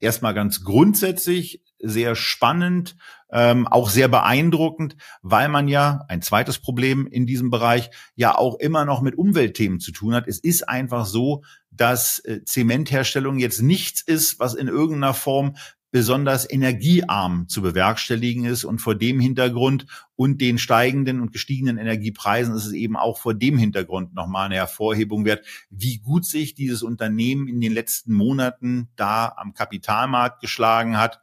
erstmal 0.00 0.34
ganz 0.34 0.62
grundsätzlich 0.64 1.62
sehr 1.78 2.14
spannend, 2.14 2.96
ähm, 3.30 3.66
auch 3.66 3.90
sehr 3.90 4.08
beeindruckend, 4.08 4.96
weil 5.22 5.48
man 5.48 5.68
ja 5.68 6.04
ein 6.08 6.22
zweites 6.22 6.58
Problem 6.58 7.06
in 7.06 7.26
diesem 7.26 7.50
Bereich 7.50 7.90
ja 8.14 8.36
auch 8.36 8.56
immer 8.58 8.84
noch 8.84 9.02
mit 9.02 9.16
Umweltthemen 9.16 9.80
zu 9.80 9.92
tun 9.92 10.14
hat. 10.14 10.26
Es 10.26 10.38
ist 10.38 10.68
einfach 10.68 11.06
so, 11.06 11.42
dass 11.70 12.18
äh, 12.20 12.44
Zementherstellung 12.44 13.38
jetzt 13.38 13.60
nichts 13.60 14.00
ist, 14.00 14.38
was 14.38 14.54
in 14.54 14.68
irgendeiner 14.68 15.14
Form 15.14 15.56
besonders 15.90 16.50
energiearm 16.50 17.48
zu 17.48 17.62
bewerkstelligen 17.62 18.44
ist. 18.44 18.64
Und 18.64 18.80
vor 18.80 18.94
dem 18.94 19.20
Hintergrund 19.20 19.86
und 20.14 20.40
den 20.40 20.58
steigenden 20.58 21.20
und 21.20 21.32
gestiegenen 21.32 21.78
Energiepreisen 21.78 22.54
ist 22.54 22.66
es 22.66 22.72
eben 22.72 22.96
auch 22.96 23.18
vor 23.18 23.34
dem 23.34 23.56
Hintergrund 23.58 24.14
nochmal 24.14 24.46
eine 24.46 24.56
Hervorhebung 24.56 25.24
wert, 25.24 25.44
wie 25.70 25.98
gut 25.98 26.26
sich 26.26 26.54
dieses 26.54 26.82
Unternehmen 26.82 27.48
in 27.48 27.60
den 27.60 27.72
letzten 27.72 28.12
Monaten 28.12 28.88
da 28.96 29.32
am 29.36 29.54
Kapitalmarkt 29.54 30.40
geschlagen 30.40 30.98
hat 30.98 31.20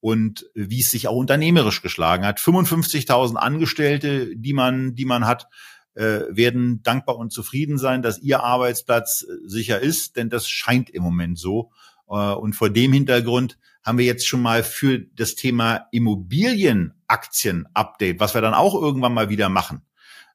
und 0.00 0.46
wie 0.54 0.80
es 0.80 0.90
sich 0.90 1.08
auch 1.08 1.16
unternehmerisch 1.16 1.82
geschlagen 1.82 2.24
hat. 2.24 2.38
55.000 2.38 3.36
Angestellte, 3.36 4.36
die 4.36 4.52
man, 4.52 4.94
die 4.94 5.04
man 5.04 5.26
hat, 5.26 5.48
äh, 5.94 6.22
werden 6.28 6.82
dankbar 6.82 7.16
und 7.16 7.32
zufrieden 7.32 7.78
sein, 7.78 8.02
dass 8.02 8.18
ihr 8.18 8.42
Arbeitsplatz 8.42 9.26
äh, 9.28 9.48
sicher 9.48 9.80
ist, 9.80 10.16
denn 10.16 10.30
das 10.30 10.48
scheint 10.48 10.90
im 10.90 11.02
Moment 11.02 11.38
so. 11.38 11.70
Äh, 12.08 12.12
und 12.12 12.54
vor 12.54 12.70
dem 12.70 12.92
Hintergrund 12.92 13.58
haben 13.86 13.96
wir 13.98 14.04
jetzt 14.04 14.26
schon 14.26 14.42
mal 14.42 14.62
für 14.64 14.98
das 14.98 15.36
Thema 15.36 15.86
Immobilienaktien-Update, 15.92 18.18
was 18.18 18.34
wir 18.34 18.40
dann 18.40 18.52
auch 18.52 18.74
irgendwann 18.74 19.14
mal 19.14 19.28
wieder 19.30 19.48
machen, 19.48 19.82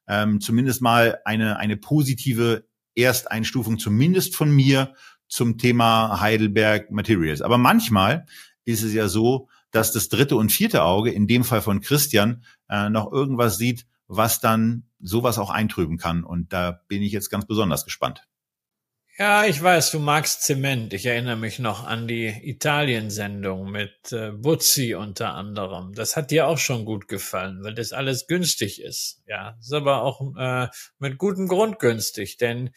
ähm, 0.08 0.40
zumindest 0.40 0.80
mal 0.80 1.18
eine, 1.26 1.58
eine 1.58 1.76
positive 1.76 2.64
Ersteinstufung, 2.96 3.78
zumindest 3.78 4.34
von 4.34 4.50
mir, 4.50 4.94
zum 5.28 5.58
Thema 5.58 6.20
Heidelberg 6.20 6.90
Materials. 6.90 7.40
Aber 7.40 7.56
manchmal 7.56 8.26
ist 8.66 8.82
es 8.82 8.92
ja 8.92 9.08
so, 9.08 9.48
dass 9.70 9.92
das 9.92 10.10
dritte 10.10 10.36
und 10.36 10.52
vierte 10.52 10.82
Auge, 10.82 11.10
in 11.10 11.26
dem 11.26 11.44
Fall 11.44 11.62
von 11.62 11.80
Christian, 11.80 12.44
äh, 12.68 12.90
noch 12.90 13.10
irgendwas 13.10 13.56
sieht, 13.56 13.86
was 14.08 14.40
dann 14.40 14.84
sowas 15.00 15.38
auch 15.38 15.48
eintrüben 15.48 15.96
kann. 15.96 16.22
Und 16.24 16.52
da 16.52 16.82
bin 16.88 17.00
ich 17.02 17.12
jetzt 17.12 17.30
ganz 17.30 17.46
besonders 17.46 17.86
gespannt. 17.86 18.28
Ja, 19.18 19.44
ich 19.44 19.62
weiß, 19.62 19.90
du 19.90 19.98
magst 19.98 20.42
Zement. 20.42 20.94
Ich 20.94 21.04
erinnere 21.04 21.36
mich 21.36 21.58
noch 21.58 21.84
an 21.84 22.08
die 22.08 22.28
Italien-Sendung 22.28 23.70
mit 23.70 24.10
äh, 24.10 24.30
Buzzi 24.30 24.94
unter 24.94 25.34
anderem. 25.34 25.92
Das 25.94 26.16
hat 26.16 26.30
dir 26.30 26.48
auch 26.48 26.56
schon 26.56 26.86
gut 26.86 27.08
gefallen, 27.08 27.62
weil 27.62 27.74
das 27.74 27.92
alles 27.92 28.26
günstig 28.26 28.80
ist. 28.80 29.20
Ja, 29.26 29.58
ist 29.60 29.72
aber 29.74 30.00
auch 30.02 30.34
äh, 30.38 30.68
mit 30.98 31.18
gutem 31.18 31.46
Grund 31.46 31.78
günstig, 31.78 32.38
denn 32.38 32.70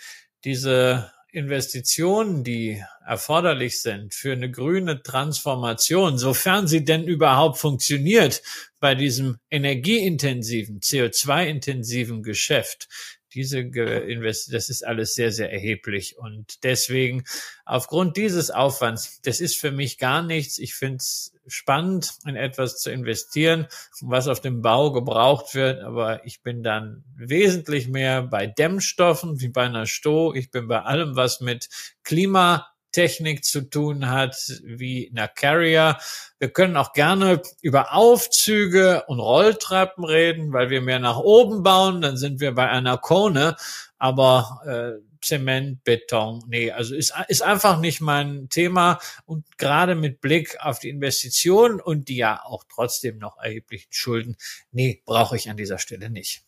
diese 0.44 1.10
Investitionen, 1.32 2.44
die 2.44 2.84
erforderlich 3.06 3.82
sind 3.82 4.14
für 4.14 4.34
eine 4.34 4.52
grüne 4.52 5.04
Transformation, 5.04 6.18
sofern 6.18 6.68
sie 6.68 6.84
denn 6.84 7.06
überhaupt 7.06 7.60
funktioniert 7.60 8.42
bei 8.80 8.96
diesem 8.96 9.38
energieintensiven, 9.50 10.80
CO2-intensiven 10.80 12.24
Geschäft, 12.24 12.88
diese 13.36 13.60
Invest 13.60 14.54
das 14.54 14.70
ist 14.70 14.86
alles 14.86 15.14
sehr, 15.14 15.32
sehr 15.32 15.52
erheblich. 15.52 16.18
Und 16.18 16.64
deswegen, 16.64 17.26
aufgrund 17.66 18.18
dieses 18.18 18.50
Aufwands, 18.50 19.22
das 19.22 19.42
ist 19.42 19.58
für 19.58 19.72
mich 19.72 19.98
gar 19.98 20.24
nichts. 20.24 20.58
Ich 20.58 20.74
finde 20.74 20.98
es 20.98 21.34
spannend, 21.48 22.12
in 22.26 22.36
etwas 22.36 22.80
zu 22.80 22.92
investieren, 22.92 23.68
was 24.02 24.28
auf 24.28 24.40
dem 24.40 24.62
Bau 24.62 24.92
gebraucht 24.92 25.54
wird. 25.54 25.82
Aber 25.82 26.26
ich 26.26 26.42
bin 26.42 26.64
dann 26.64 27.04
wesentlich 27.16 27.88
mehr 27.88 28.24
bei 28.24 28.48
Dämmstoffen 28.48 29.42
wie 29.42 29.50
bei 29.50 29.66
einer 29.66 29.86
Sto. 29.86 30.34
Ich 30.34 30.50
bin 30.50 30.68
bei 30.68 30.82
allem, 30.82 31.16
was 31.16 31.42
mit 31.42 31.70
Klima 32.04 32.75
Technik 32.96 33.44
zu 33.44 33.60
tun 33.60 34.10
hat 34.10 34.38
wie 34.64 35.12
einer 35.12 35.28
Carrier. 35.28 35.98
Wir 36.40 36.48
können 36.48 36.78
auch 36.78 36.94
gerne 36.94 37.42
über 37.62 37.94
Aufzüge 37.94 39.04
und 39.08 39.20
Rolltreppen 39.20 40.06
reden, 40.06 40.54
weil 40.54 40.70
wir 40.70 40.80
mehr 40.80 41.00
nach 41.00 41.18
oben 41.18 41.62
bauen, 41.62 42.00
dann 42.02 42.16
sind 42.16 42.40
wir 42.40 42.54
bei 42.56 42.70
einer 42.70 42.98
Kone. 42.98 43.58
Aber 43.98 44.62
äh, 44.66 45.06
Zement, 45.22 45.84
Beton. 45.84 46.46
Nee, 46.48 46.72
also 46.72 46.96
ist, 46.96 47.14
ist 47.28 47.42
einfach 47.42 47.82
nicht 47.82 48.00
mein 48.00 48.48
Thema. 48.48 49.00
Und 49.26 49.58
gerade 49.58 49.96
mit 49.96 50.22
Blick 50.22 50.56
auf 50.62 50.80
die 50.80 50.90
Investitionen 50.90 51.82
und 51.82 52.08
die 52.08 52.16
ja 52.16 52.44
auch 52.46 52.64
trotzdem 52.74 53.18
noch 53.18 53.38
erheblichen 53.38 53.92
Schulden, 53.92 54.38
nee, 54.72 55.02
brauche 55.06 55.36
ich 55.36 55.50
an 55.50 55.58
dieser 55.58 55.80
Stelle 55.80 56.10
nicht. 56.10 56.44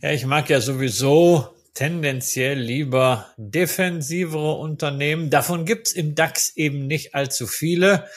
Ja, 0.00 0.12
ich 0.12 0.24
mag 0.26 0.48
ja 0.48 0.60
sowieso 0.60 1.57
tendenziell 1.78 2.58
lieber 2.58 3.32
defensivere 3.36 4.54
Unternehmen. 4.54 5.30
Davon 5.30 5.64
gibt's 5.64 5.92
im 5.92 6.16
DAX 6.16 6.56
eben 6.56 6.88
nicht 6.88 7.14
allzu 7.14 7.46
viele. 7.46 8.08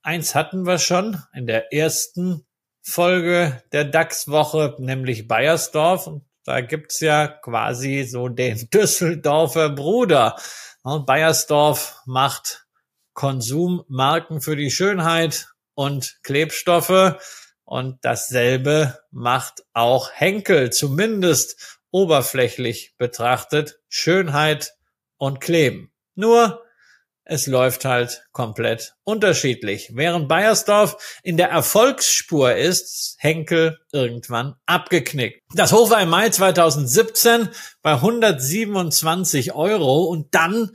Eins 0.00 0.34
hatten 0.34 0.64
wir 0.64 0.78
schon 0.78 1.22
in 1.34 1.46
der 1.46 1.70
ersten 1.70 2.46
Folge 2.80 3.62
der 3.72 3.84
DAX-Woche, 3.84 4.76
nämlich 4.78 5.28
Bayersdorf. 5.28 6.06
Und 6.06 6.24
da 6.44 6.62
gibt's 6.62 7.00
ja 7.00 7.28
quasi 7.28 8.04
so 8.04 8.28
den 8.28 8.70
Düsseldorfer 8.72 9.68
Bruder. 9.68 10.36
Und 10.82 11.04
Bayersdorf 11.04 12.00
macht 12.06 12.64
Konsummarken 13.12 14.40
für 14.40 14.56
die 14.56 14.70
Schönheit 14.70 15.48
und 15.74 16.16
Klebstoffe. 16.22 17.16
Und 17.64 17.98
dasselbe 18.00 18.98
macht 19.10 19.62
auch 19.74 20.10
Henkel, 20.10 20.70
zumindest 20.70 21.79
oberflächlich 21.90 22.94
betrachtet. 22.98 23.80
Schönheit 23.88 24.74
und 25.16 25.40
Kleben. 25.40 25.92
Nur 26.14 26.62
es 27.24 27.46
läuft 27.46 27.84
halt 27.84 28.24
komplett 28.32 28.94
unterschiedlich. 29.04 29.92
Während 29.94 30.28
Bayersdorf 30.28 31.20
in 31.22 31.36
der 31.36 31.50
Erfolgsspur 31.50 32.56
ist, 32.56 33.14
Henkel 33.18 33.78
irgendwann 33.92 34.56
abgeknickt. 34.66 35.40
Das 35.54 35.72
Hoch 35.72 35.90
war 35.90 36.02
im 36.02 36.08
Mai 36.08 36.30
2017 36.30 37.48
bei 37.82 37.92
127 37.92 39.52
Euro 39.54 40.04
und 40.06 40.34
dann 40.34 40.72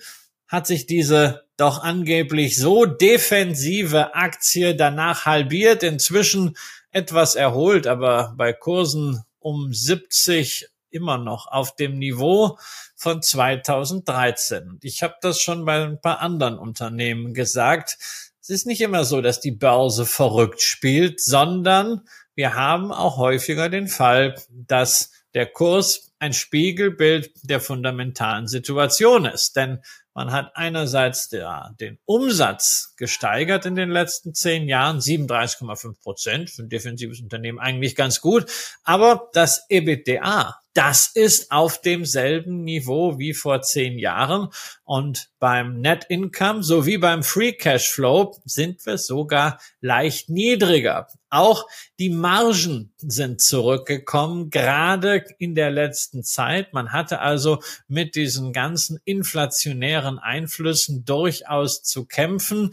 hat 0.47 0.65
sich 0.65 0.85
diese 0.85 1.43
doch 1.57 1.83
angeblich 1.83 2.57
so 2.57 2.85
defensive 2.85 4.15
Aktie 4.15 4.75
danach 4.75 5.25
halbiert, 5.25 5.83
inzwischen 5.83 6.55
etwas 6.91 7.35
erholt, 7.35 7.85
aber 7.85 8.33
bei 8.37 8.53
Kursen 8.53 9.23
um 9.39 9.73
70 9.73 10.69
immer 10.95 11.17
noch 11.17 11.47
auf 11.47 11.75
dem 11.75 11.99
Niveau 11.99 12.57
von 12.95 13.21
2013. 13.21 14.79
Ich 14.81 15.03
habe 15.03 15.15
das 15.21 15.39
schon 15.39 15.65
bei 15.65 15.83
ein 15.83 16.01
paar 16.01 16.19
anderen 16.21 16.57
Unternehmen 16.57 17.33
gesagt. 17.33 17.97
Es 18.41 18.49
ist 18.49 18.65
nicht 18.65 18.81
immer 18.81 19.05
so, 19.05 19.21
dass 19.21 19.39
die 19.39 19.51
Börse 19.51 20.05
verrückt 20.05 20.61
spielt, 20.61 21.21
sondern 21.21 22.01
wir 22.33 22.55
haben 22.55 22.91
auch 22.91 23.17
häufiger 23.17 23.69
den 23.69 23.87
Fall, 23.87 24.35
dass 24.49 25.11
der 25.33 25.45
Kurs 25.45 26.13
ein 26.19 26.33
Spiegelbild 26.33 27.31
der 27.43 27.59
fundamentalen 27.59 28.47
Situation 28.47 29.25
ist. 29.25 29.55
Denn 29.55 29.81
man 30.13 30.31
hat 30.31 30.55
einerseits 30.55 31.27
der, 31.27 31.75
den 31.79 31.99
Umsatz 32.05 32.93
gesteigert 32.97 33.65
in 33.65 33.75
den 33.75 33.89
letzten 33.89 34.33
zehn 34.33 34.69
Jahren, 34.69 34.99
37,5 34.99 36.01
Prozent 36.01 36.49
für 36.49 36.63
ein 36.63 36.69
defensives 36.69 37.19
Unternehmen 37.19 37.59
eigentlich 37.59 37.95
ganz 37.95 38.21
gut. 38.21 38.49
Aber 38.83 39.29
das 39.33 39.65
EBITDA 39.69 40.57
das 40.75 41.07
ist 41.07 41.51
auf 41.51 41.79
demselben 41.79 42.65
Niveau 42.65 43.17
wie 43.17 43.33
vor 43.33 43.61
zehn 43.61 43.97
Jahren. 43.97 44.49
Und 44.83 45.29
beim 45.39 45.79
Net 45.79 46.05
Income 46.09 46.63
sowie 46.63 46.97
beim 46.97 47.23
Free 47.23 47.53
Cash 47.53 47.89
Flow 47.89 48.37
sind 48.43 48.85
wir 48.85 48.97
sogar 48.97 49.59
leicht 49.79 50.29
niedriger. 50.29 51.07
Auch 51.29 51.65
die 51.97 52.09
Margen 52.09 52.93
sind 52.97 53.41
zurückgekommen, 53.41 54.49
gerade 54.49 55.23
in 55.39 55.55
der 55.55 55.71
letzten 55.71 56.23
Zeit. 56.23 56.73
Man 56.73 56.91
hatte 56.91 57.19
also 57.19 57.61
mit 57.87 58.15
diesen 58.15 58.51
ganzen 58.51 58.99
inflationären 59.05 60.19
Einflüssen 60.19 61.05
durchaus 61.05 61.83
zu 61.83 62.05
kämpfen. 62.05 62.71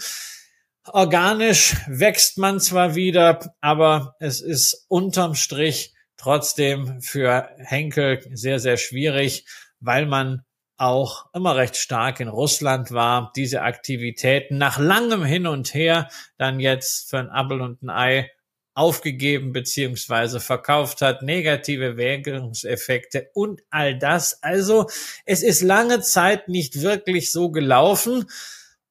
Organisch 0.87 1.77
wächst 1.87 2.37
man 2.37 2.59
zwar 2.59 2.97
wieder, 2.97 3.55
aber 3.61 4.17
es 4.19 4.41
ist 4.41 4.87
unterm 4.89 5.37
Strich 5.37 5.95
trotzdem 6.23 7.01
für 7.01 7.49
Henkel 7.59 8.21
sehr, 8.33 8.61
sehr 8.61 8.77
schwierig, 8.77 9.45
weil 9.81 10.07
man 10.07 10.45
auch 10.77 11.27
immer 11.35 11.57
recht 11.57 11.77
stark 11.77 12.21
in 12.21 12.29
Russland 12.29 12.93
war, 12.93 13.33
diese 13.37 13.63
Aktivitäten 13.63 14.59
nach 14.59 14.79
langem 14.79 15.25
Hin 15.25 15.47
und 15.47 15.75
Her 15.75 16.09
dann 16.39 16.61
jetzt 16.61 17.11
für 17.11 17.19
ein 17.19 17.31
Apfel 17.31 17.61
und 17.61 17.83
ein 17.83 17.91
Ei 17.91 18.31
aufgegeben 18.75 19.53
beziehungsweise 19.53 20.41
verkauft 20.41 21.03
hat, 21.03 21.23
negative 21.23 21.97
Währungseffekte 21.97 23.29
und 23.35 23.61
all 23.71 23.99
das. 23.99 24.43
Also 24.43 24.87
es 25.27 25.43
ist 25.43 25.61
lange 25.61 26.01
Zeit 26.01 26.49
nicht 26.49 26.81
wirklich 26.81 27.33
so 27.33 27.51
gelaufen. 27.51 28.27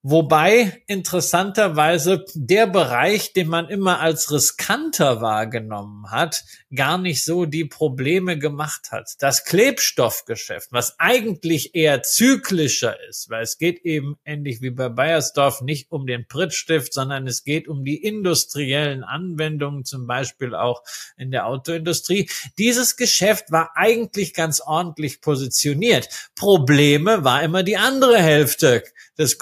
Wobei 0.04 0.82
interessanterweise 0.88 2.26
der 2.34 2.66
Bereich, 2.66 3.34
den 3.34 3.48
man 3.48 3.70
immer 3.70 4.00
als 4.00 4.32
riskanter 4.32 5.22
wahrgenommen 5.22 6.10
hat, 6.10 6.44
gar 6.74 6.98
nicht 6.98 7.24
so 7.24 7.46
die 7.46 7.66
Probleme 7.66 8.40
gemacht 8.40 8.92
hat. 8.92 9.12
Das 9.20 9.46
Klebstoffgeschäft, 9.46 10.70
was 10.72 11.00
eigentlich 11.00 11.76
eher 11.76 12.02
zyklischer 12.02 12.98
ist, 13.10 13.30
weil 13.30 13.44
es 13.44 13.60
geht 13.60 13.86
eben 13.86 14.18
ähnlich 14.26 14.62
wie 14.62 14.72
bei 14.72 14.90
Bayersdorf 14.90 15.62
nicht 15.62 15.92
um 15.92 16.08
den 16.08 16.28
Prittstift, 16.28 16.94
sondern 16.94 17.28
es 17.28 17.44
geht 17.44 17.68
um 17.68 17.86
die 17.86 18.02
industriellen 18.02 19.04
Anwendungen, 19.04 19.86
zum 19.86 20.08
Beispiel 20.08 20.56
auch 20.56 20.82
in 21.16 21.30
der 21.30 21.46
Autoindustrie. 21.46 22.28
Dieses 22.58 22.96
Geschäft 22.96 23.52
war 23.52 23.74
eigentlich 23.76 24.34
ganz 24.34 24.62
ordentlich 24.62 25.22
positioniert. 25.22 26.10
Probleme 26.36 27.24
war 27.24 27.44
immer 27.44 27.62
die 27.62 27.78
andere 27.78 28.18
Hälfte 28.18 28.84
des 29.20 29.38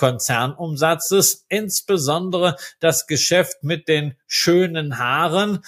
Konzernumsatzes, 0.55 1.45
insbesondere 1.49 2.55
das 2.79 3.07
Geschäft 3.07 3.63
mit 3.63 3.87
den 3.87 4.15
schönen 4.27 4.97
Haaren. 4.97 5.59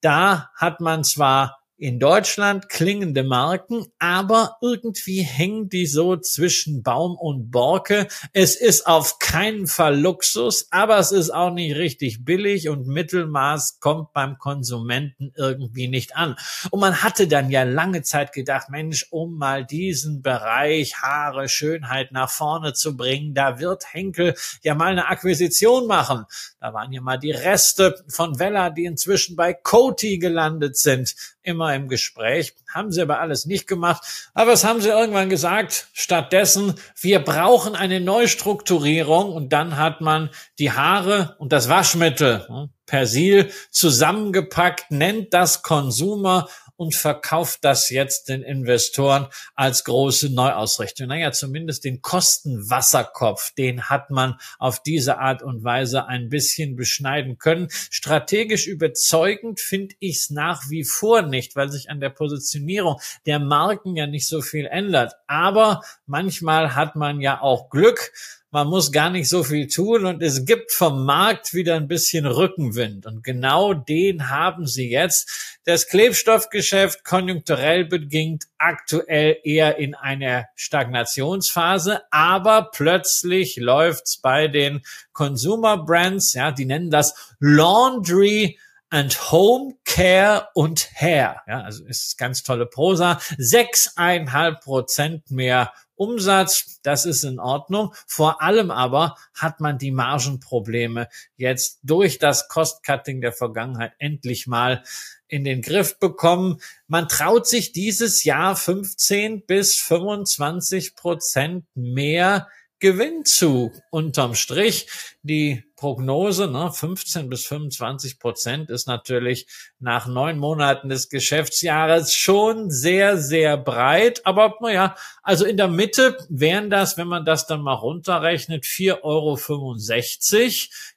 Da 0.00 0.50
hat 0.54 0.80
man 0.80 1.04
zwar 1.04 1.63
in 1.76 1.98
Deutschland 1.98 2.68
klingende 2.68 3.24
Marken, 3.24 3.86
aber 3.98 4.56
irgendwie 4.62 5.22
hängen 5.22 5.68
die 5.68 5.86
so 5.86 6.16
zwischen 6.16 6.82
Baum 6.82 7.16
und 7.16 7.50
Borke. 7.50 8.06
Es 8.32 8.54
ist 8.54 8.86
auf 8.86 9.18
keinen 9.18 9.66
Fall 9.66 9.98
Luxus, 9.98 10.68
aber 10.70 10.98
es 10.98 11.10
ist 11.10 11.30
auch 11.30 11.50
nicht 11.50 11.74
richtig 11.74 12.24
billig 12.24 12.68
und 12.68 12.86
Mittelmaß 12.86 13.80
kommt 13.80 14.12
beim 14.12 14.38
Konsumenten 14.38 15.32
irgendwie 15.36 15.88
nicht 15.88 16.16
an. 16.16 16.36
Und 16.70 16.78
man 16.78 17.02
hatte 17.02 17.26
dann 17.26 17.50
ja 17.50 17.64
lange 17.64 18.02
Zeit 18.02 18.32
gedacht, 18.32 18.68
Mensch, 18.70 19.06
um 19.10 19.36
mal 19.36 19.64
diesen 19.64 20.22
Bereich 20.22 21.02
Haare, 21.02 21.48
Schönheit 21.48 22.12
nach 22.12 22.30
vorne 22.30 22.72
zu 22.74 22.96
bringen, 22.96 23.34
da 23.34 23.58
wird 23.58 23.92
Henkel 23.92 24.34
ja 24.62 24.74
mal 24.76 24.92
eine 24.92 25.08
Akquisition 25.08 25.88
machen. 25.88 26.24
Da 26.60 26.72
waren 26.72 26.92
ja 26.92 27.00
mal 27.00 27.18
die 27.18 27.32
Reste 27.32 28.04
von 28.08 28.38
Vella, 28.38 28.70
die 28.70 28.84
inzwischen 28.84 29.34
bei 29.34 29.52
Coty 29.52 30.18
gelandet 30.18 30.76
sind 30.76 31.14
immer 31.44 31.63
im 31.72 31.88
Gespräch. 31.88 32.54
Haben 32.72 32.90
sie 32.90 33.02
aber 33.02 33.20
alles 33.20 33.46
nicht 33.46 33.66
gemacht. 33.66 34.30
Aber 34.34 34.52
was 34.52 34.64
haben 34.64 34.80
sie 34.80 34.88
irgendwann 34.88 35.30
gesagt? 35.30 35.86
Stattdessen, 35.92 36.74
wir 37.00 37.20
brauchen 37.20 37.76
eine 37.76 38.00
Neustrukturierung 38.00 39.32
und 39.32 39.52
dann 39.52 39.76
hat 39.76 40.00
man 40.00 40.30
die 40.58 40.72
Haare 40.72 41.36
und 41.38 41.52
das 41.52 41.68
Waschmittel 41.68 42.46
hm, 42.48 42.70
Persil 42.86 43.50
zusammengepackt, 43.70 44.90
nennt 44.90 45.32
das 45.32 45.62
Consumer 45.62 46.48
und 46.76 46.94
verkauft 46.94 47.60
das 47.62 47.90
jetzt 47.90 48.28
den 48.28 48.42
Investoren 48.42 49.28
als 49.54 49.84
große 49.84 50.32
Neuausrichtung. 50.32 51.08
Naja, 51.08 51.32
zumindest 51.32 51.84
den 51.84 52.02
Kostenwasserkopf, 52.02 53.52
den 53.54 53.88
hat 53.88 54.10
man 54.10 54.36
auf 54.58 54.82
diese 54.82 55.18
Art 55.18 55.42
und 55.42 55.64
Weise 55.64 56.06
ein 56.06 56.28
bisschen 56.28 56.76
beschneiden 56.76 57.38
können. 57.38 57.68
Strategisch 57.90 58.66
überzeugend 58.66 59.60
finde 59.60 59.94
ich 59.98 60.16
es 60.16 60.30
nach 60.30 60.62
wie 60.68 60.84
vor 60.84 61.22
nicht, 61.22 61.56
weil 61.56 61.70
sich 61.70 61.90
an 61.90 62.00
der 62.00 62.10
Positionierung 62.10 63.00
der 63.26 63.38
Marken 63.38 63.96
ja 63.96 64.06
nicht 64.06 64.26
so 64.26 64.42
viel 64.42 64.66
ändert. 64.66 65.14
Aber 65.26 65.82
manchmal 66.06 66.74
hat 66.74 66.96
man 66.96 67.20
ja 67.20 67.40
auch 67.40 67.70
Glück 67.70 68.12
man 68.54 68.68
muss 68.68 68.92
gar 68.92 69.10
nicht 69.10 69.28
so 69.28 69.42
viel 69.42 69.66
tun 69.66 70.06
und 70.06 70.22
es 70.22 70.44
gibt 70.44 70.70
vom 70.70 71.04
Markt 71.04 71.54
wieder 71.54 71.74
ein 71.74 71.88
bisschen 71.88 72.24
Rückenwind. 72.24 73.04
Und 73.04 73.24
genau 73.24 73.74
den 73.74 74.30
haben 74.30 74.68
sie 74.68 74.88
jetzt. 74.88 75.58
Das 75.64 75.88
Klebstoffgeschäft 75.88 77.02
konjunkturell 77.02 77.84
bedingt 77.84 78.44
aktuell 78.56 79.38
eher 79.42 79.78
in 79.78 79.96
einer 79.96 80.46
Stagnationsphase, 80.54 82.02
aber 82.12 82.70
plötzlich 82.72 83.56
läuft's 83.56 84.18
bei 84.18 84.46
den 84.46 84.82
Consumer 85.12 85.84
Brands, 85.84 86.34
ja, 86.34 86.52
die 86.52 86.66
nennen 86.66 86.92
das 86.92 87.34
Laundry 87.40 88.56
and 88.94 89.32
Home 89.32 89.74
Care 89.84 90.50
und 90.54 90.88
Hair. 90.94 91.42
Ja, 91.48 91.62
also 91.62 91.84
ist 91.86 92.16
ganz 92.18 92.44
tolle 92.44 92.66
Prosa. 92.66 93.18
Sechseinhalb 93.36 94.60
Prozent 94.60 95.32
mehr 95.32 95.72
Umsatz, 95.96 96.80
das 96.82 97.06
ist 97.06 97.24
in 97.24 97.38
Ordnung. 97.38 97.94
Vor 98.06 98.42
allem 98.42 98.70
aber 98.70 99.16
hat 99.34 99.60
man 99.60 99.78
die 99.78 99.90
Margenprobleme 99.90 101.08
jetzt 101.36 101.78
durch 101.82 102.18
das 102.18 102.48
Cost-Cutting 102.48 103.20
der 103.20 103.32
Vergangenheit 103.32 103.92
endlich 103.98 104.46
mal 104.46 104.82
in 105.28 105.44
den 105.44 105.62
Griff 105.62 105.98
bekommen. 105.98 106.60
Man 106.86 107.08
traut 107.08 107.46
sich 107.46 107.72
dieses 107.72 108.24
Jahr 108.24 108.56
15 108.56 109.46
bis 109.46 109.76
25 109.76 110.94
Prozent 110.96 111.64
mehr 111.74 112.48
Gewinn 112.78 113.24
zu. 113.24 113.72
Unterm 113.90 114.34
Strich 114.34 114.88
die 115.24 115.64
Prognose, 115.76 116.48
ne, 116.48 116.70
15 116.70 117.30
bis 117.30 117.46
25 117.46 118.18
Prozent 118.18 118.70
ist 118.70 118.86
natürlich 118.86 119.46
nach 119.78 120.06
neun 120.06 120.38
Monaten 120.38 120.90
des 120.90 121.08
Geschäftsjahres 121.08 122.14
schon 122.14 122.70
sehr, 122.70 123.16
sehr 123.16 123.56
breit. 123.56 124.24
Aber 124.26 124.54
naja, 124.60 124.94
also 125.22 125.46
in 125.46 125.56
der 125.56 125.68
Mitte 125.68 126.18
wären 126.28 126.68
das, 126.68 126.98
wenn 126.98 127.08
man 127.08 127.24
das 127.24 127.46
dann 127.46 127.62
mal 127.62 127.72
runterrechnet, 127.72 128.64
4,65 128.64 129.02
Euro 129.02 129.36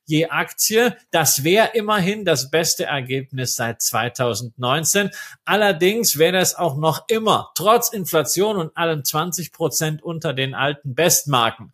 je 0.05 0.27
Aktie. 0.27 0.97
Das 1.09 1.45
wäre 1.45 1.71
immerhin 1.73 2.25
das 2.25 2.51
beste 2.51 2.83
Ergebnis 2.83 3.55
seit 3.55 3.81
2019. 3.81 5.09
Allerdings 5.45 6.17
wäre 6.17 6.33
das 6.33 6.53
auch 6.53 6.75
noch 6.75 7.07
immer, 7.07 7.51
trotz 7.55 7.93
Inflation 7.93 8.57
und 8.57 8.75
allem 8.75 9.05
20 9.05 9.53
Prozent 9.53 10.03
unter 10.03 10.33
den 10.33 10.53
alten 10.53 10.95
Bestmarken. 10.95 11.71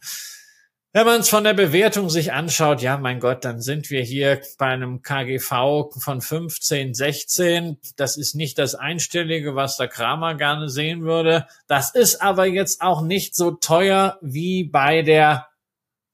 Wenn 0.96 1.08
man 1.08 1.22
es 1.22 1.30
von 1.30 1.44
der 1.44 1.56
Bewertung 1.56 2.12
sich 2.12 2.34
anschaut, 2.34 2.84
ja, 2.84 3.00
mein 3.00 3.20
Gott, 3.20 3.44
dann 3.46 3.62
sind 3.62 3.90
wir 3.90 4.04
hier 4.04 4.44
bei 4.60 4.68
einem 4.68 5.02
KGV 5.02 5.90
von 5.98 6.22
15, 6.22 6.94
16. 6.94 7.80
Das 7.96 8.16
ist 8.16 8.36
nicht 8.36 8.60
das 8.60 8.76
Einstellige, 8.76 9.56
was 9.56 9.78
der 9.78 9.88
Kramer 9.88 10.36
gerne 10.36 10.70
sehen 10.70 11.02
würde. 11.02 11.48
Das 11.66 11.96
ist 11.96 12.22
aber 12.22 12.46
jetzt 12.46 12.82
auch 12.82 13.02
nicht 13.02 13.36
so 13.36 13.50
teuer 13.50 14.20
wie 14.22 14.66
bei 14.66 15.02
der 15.02 15.48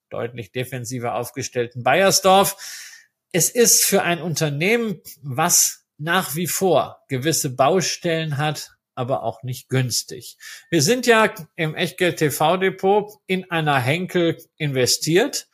deutlich 0.10 0.54
defensiver 0.54 1.16
aufgestellten 1.16 1.84
Bayersdorf. 1.84 2.56
Es 3.34 3.50
ist 3.50 3.84
für 3.84 4.04
ein 4.04 4.22
Unternehmen, 4.22 5.02
was 5.22 5.84
nach 5.98 6.36
wie 6.36 6.48
vor 6.48 7.04
gewisse 7.10 7.54
Baustellen 7.54 8.38
hat, 8.38 8.72
aber 9.00 9.24
auch 9.24 9.43
nicht 9.43 9.70
günstig. 9.70 10.38
Wir 10.70 10.82
sind 10.82 11.08
ja 11.08 11.34
im 11.56 11.74
Echtgeld 11.74 12.18
TV 12.18 12.58
Depot 12.58 13.10
in 13.28 13.50
einer 13.50 13.80
Henkel 13.80 14.38
investiert. 14.58 15.47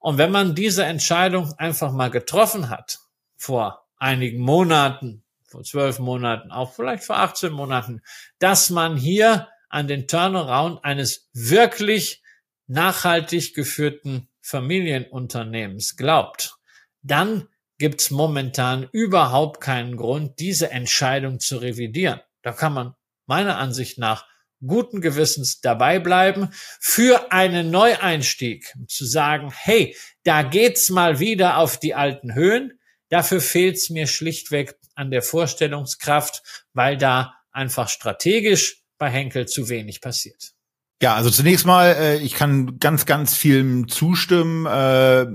Und 0.00 0.18
wenn 0.18 0.32
man 0.32 0.56
diese 0.56 0.84
Entscheidung 0.84 1.54
einfach 1.58 1.92
mal 1.92 2.10
getroffen 2.10 2.70
hat, 2.70 2.98
vor 3.36 3.86
einigen 3.98 4.40
Monaten, 4.40 5.22
vor 5.46 5.62
zwölf 5.62 6.00
Monaten, 6.00 6.50
auch 6.50 6.74
vielleicht 6.74 7.04
vor 7.04 7.18
18 7.18 7.52
Monaten, 7.52 8.02
dass 8.40 8.68
man 8.68 8.96
hier 8.96 9.46
an 9.68 9.86
den 9.86 10.08
Turnaround 10.08 10.84
eines 10.84 11.28
wirklich 11.32 12.20
nachhaltig 12.66 13.54
geführten 13.54 14.28
Familienunternehmens 14.40 15.96
glaubt, 15.96 16.56
dann 17.02 17.46
gibt's 17.78 18.10
momentan 18.10 18.88
überhaupt 18.90 19.60
keinen 19.60 19.96
Grund, 19.96 20.40
diese 20.40 20.72
Entscheidung 20.72 21.38
zu 21.38 21.58
revidieren. 21.58 22.20
Da 22.42 22.52
kann 22.52 22.72
man 22.72 22.94
meiner 23.26 23.58
Ansicht 23.58 23.98
nach 23.98 24.26
guten 24.66 25.00
Gewissens 25.00 25.60
dabei 25.60 25.98
bleiben 25.98 26.48
für 26.80 27.32
einen 27.32 27.70
Neueinstieg, 27.70 28.74
zu 28.88 29.04
sagen, 29.04 29.52
hey, 29.54 29.96
da 30.24 30.42
geht's 30.42 30.90
mal 30.90 31.20
wieder 31.20 31.58
auf 31.58 31.78
die 31.78 31.94
alten 31.94 32.34
Höhen. 32.34 32.78
Dafür 33.08 33.40
fehlt's 33.40 33.90
mir 33.90 34.06
schlichtweg 34.06 34.76
an 34.94 35.10
der 35.10 35.22
Vorstellungskraft, 35.22 36.66
weil 36.72 36.96
da 36.96 37.34
einfach 37.52 37.88
strategisch 37.88 38.82
bei 38.98 39.08
Henkel 39.10 39.46
zu 39.46 39.68
wenig 39.68 40.00
passiert. 40.00 40.52
Ja, 41.00 41.14
also 41.14 41.30
zunächst 41.30 41.64
mal, 41.64 41.94
äh, 41.96 42.16
ich 42.16 42.34
kann 42.34 42.80
ganz, 42.80 43.06
ganz 43.06 43.36
viel 43.36 43.86
zustimmen. 43.86 44.66
Äh, 44.66 45.26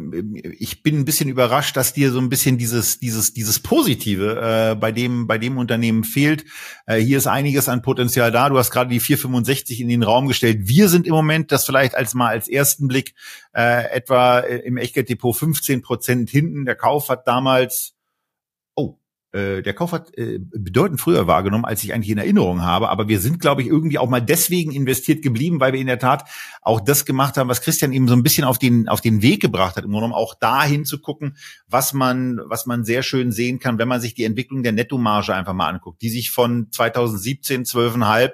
ich 0.59 0.83
bin 0.83 0.99
ein 0.99 1.05
bisschen 1.05 1.29
überrascht, 1.29 1.77
dass 1.77 1.93
dir 1.93 2.11
so 2.11 2.19
ein 2.19 2.27
bisschen 2.27 2.57
dieses, 2.57 2.99
dieses, 2.99 3.33
dieses 3.33 3.61
Positive 3.61 4.71
äh, 4.73 4.75
bei 4.75 4.91
dem, 4.91 5.25
bei 5.25 5.37
dem 5.37 5.57
Unternehmen 5.57 6.03
fehlt. 6.03 6.43
Äh, 6.85 6.97
hier 6.97 7.17
ist 7.17 7.27
einiges 7.27 7.69
an 7.69 7.81
Potenzial 7.81 8.29
da. 8.29 8.49
Du 8.49 8.57
hast 8.57 8.71
gerade 8.71 8.89
die 8.89 8.99
465 8.99 9.79
in 9.79 9.87
den 9.87 10.03
Raum 10.03 10.27
gestellt. 10.27 10.67
Wir 10.67 10.89
sind 10.89 11.07
im 11.07 11.13
Moment, 11.13 11.53
das 11.53 11.65
vielleicht 11.65 11.95
als 11.95 12.13
mal 12.13 12.27
als 12.27 12.49
ersten 12.49 12.89
Blick, 12.89 13.13
äh, 13.53 13.89
etwa 13.89 14.39
im 14.39 14.75
Echtgelddepot 14.75 15.33
15 15.33 15.81
Prozent 15.81 16.29
hinten. 16.29 16.65
Der 16.65 16.75
Kauf 16.75 17.07
hat 17.07 17.25
damals 17.25 17.91
äh, 17.91 17.92
der 19.33 19.73
Kauf 19.73 19.91
hat 19.91 20.15
äh, 20.17 20.39
bedeutend 20.39 21.01
früher 21.01 21.25
wahrgenommen, 21.25 21.65
als 21.65 21.83
ich 21.83 21.93
eigentlich 21.93 22.11
in 22.11 22.19
Erinnerung 22.19 22.61
habe. 22.61 22.89
Aber 22.89 23.07
wir 23.07 23.19
sind, 23.19 23.39
glaube 23.39 23.61
ich, 23.61 23.67
irgendwie 23.67 23.97
auch 23.97 24.09
mal 24.09 24.21
deswegen 24.21 24.71
investiert 24.71 25.23
geblieben, 25.23 25.59
weil 25.59 25.73
wir 25.73 25.79
in 25.79 25.87
der 25.87 25.99
Tat 25.99 26.29
auch 26.61 26.79
das 26.79 27.05
gemacht 27.05 27.37
haben, 27.37 27.49
was 27.49 27.61
Christian 27.61 27.93
eben 27.93 28.07
so 28.07 28.13
ein 28.13 28.21
bisschen 28.21 28.43
auf 28.43 28.59
den 28.59 28.87
auf 28.87 29.01
den 29.01 29.21
Weg 29.21 29.41
gebracht 29.41 29.75
hat, 29.75 29.85
im 29.85 29.91
Grunde 29.91 30.15
auch 30.15 30.35
dahin 30.35 30.85
zu 30.85 30.99
gucken, 30.99 31.35
was 31.67 31.93
man 31.93 32.39
was 32.45 32.65
man 32.65 32.85
sehr 32.85 33.01
schön 33.01 33.31
sehen 33.31 33.59
kann, 33.59 33.79
wenn 33.79 33.87
man 33.87 34.01
sich 34.01 34.13
die 34.13 34.23
Entwicklung 34.23 34.61
der 34.61 34.71
Nettomarge 34.71 35.33
einfach 35.33 35.53
mal 35.53 35.69
anguckt, 35.69 36.01
die 36.01 36.09
sich 36.09 36.29
von 36.29 36.67
2017 36.71 37.65
12,5 37.65 38.31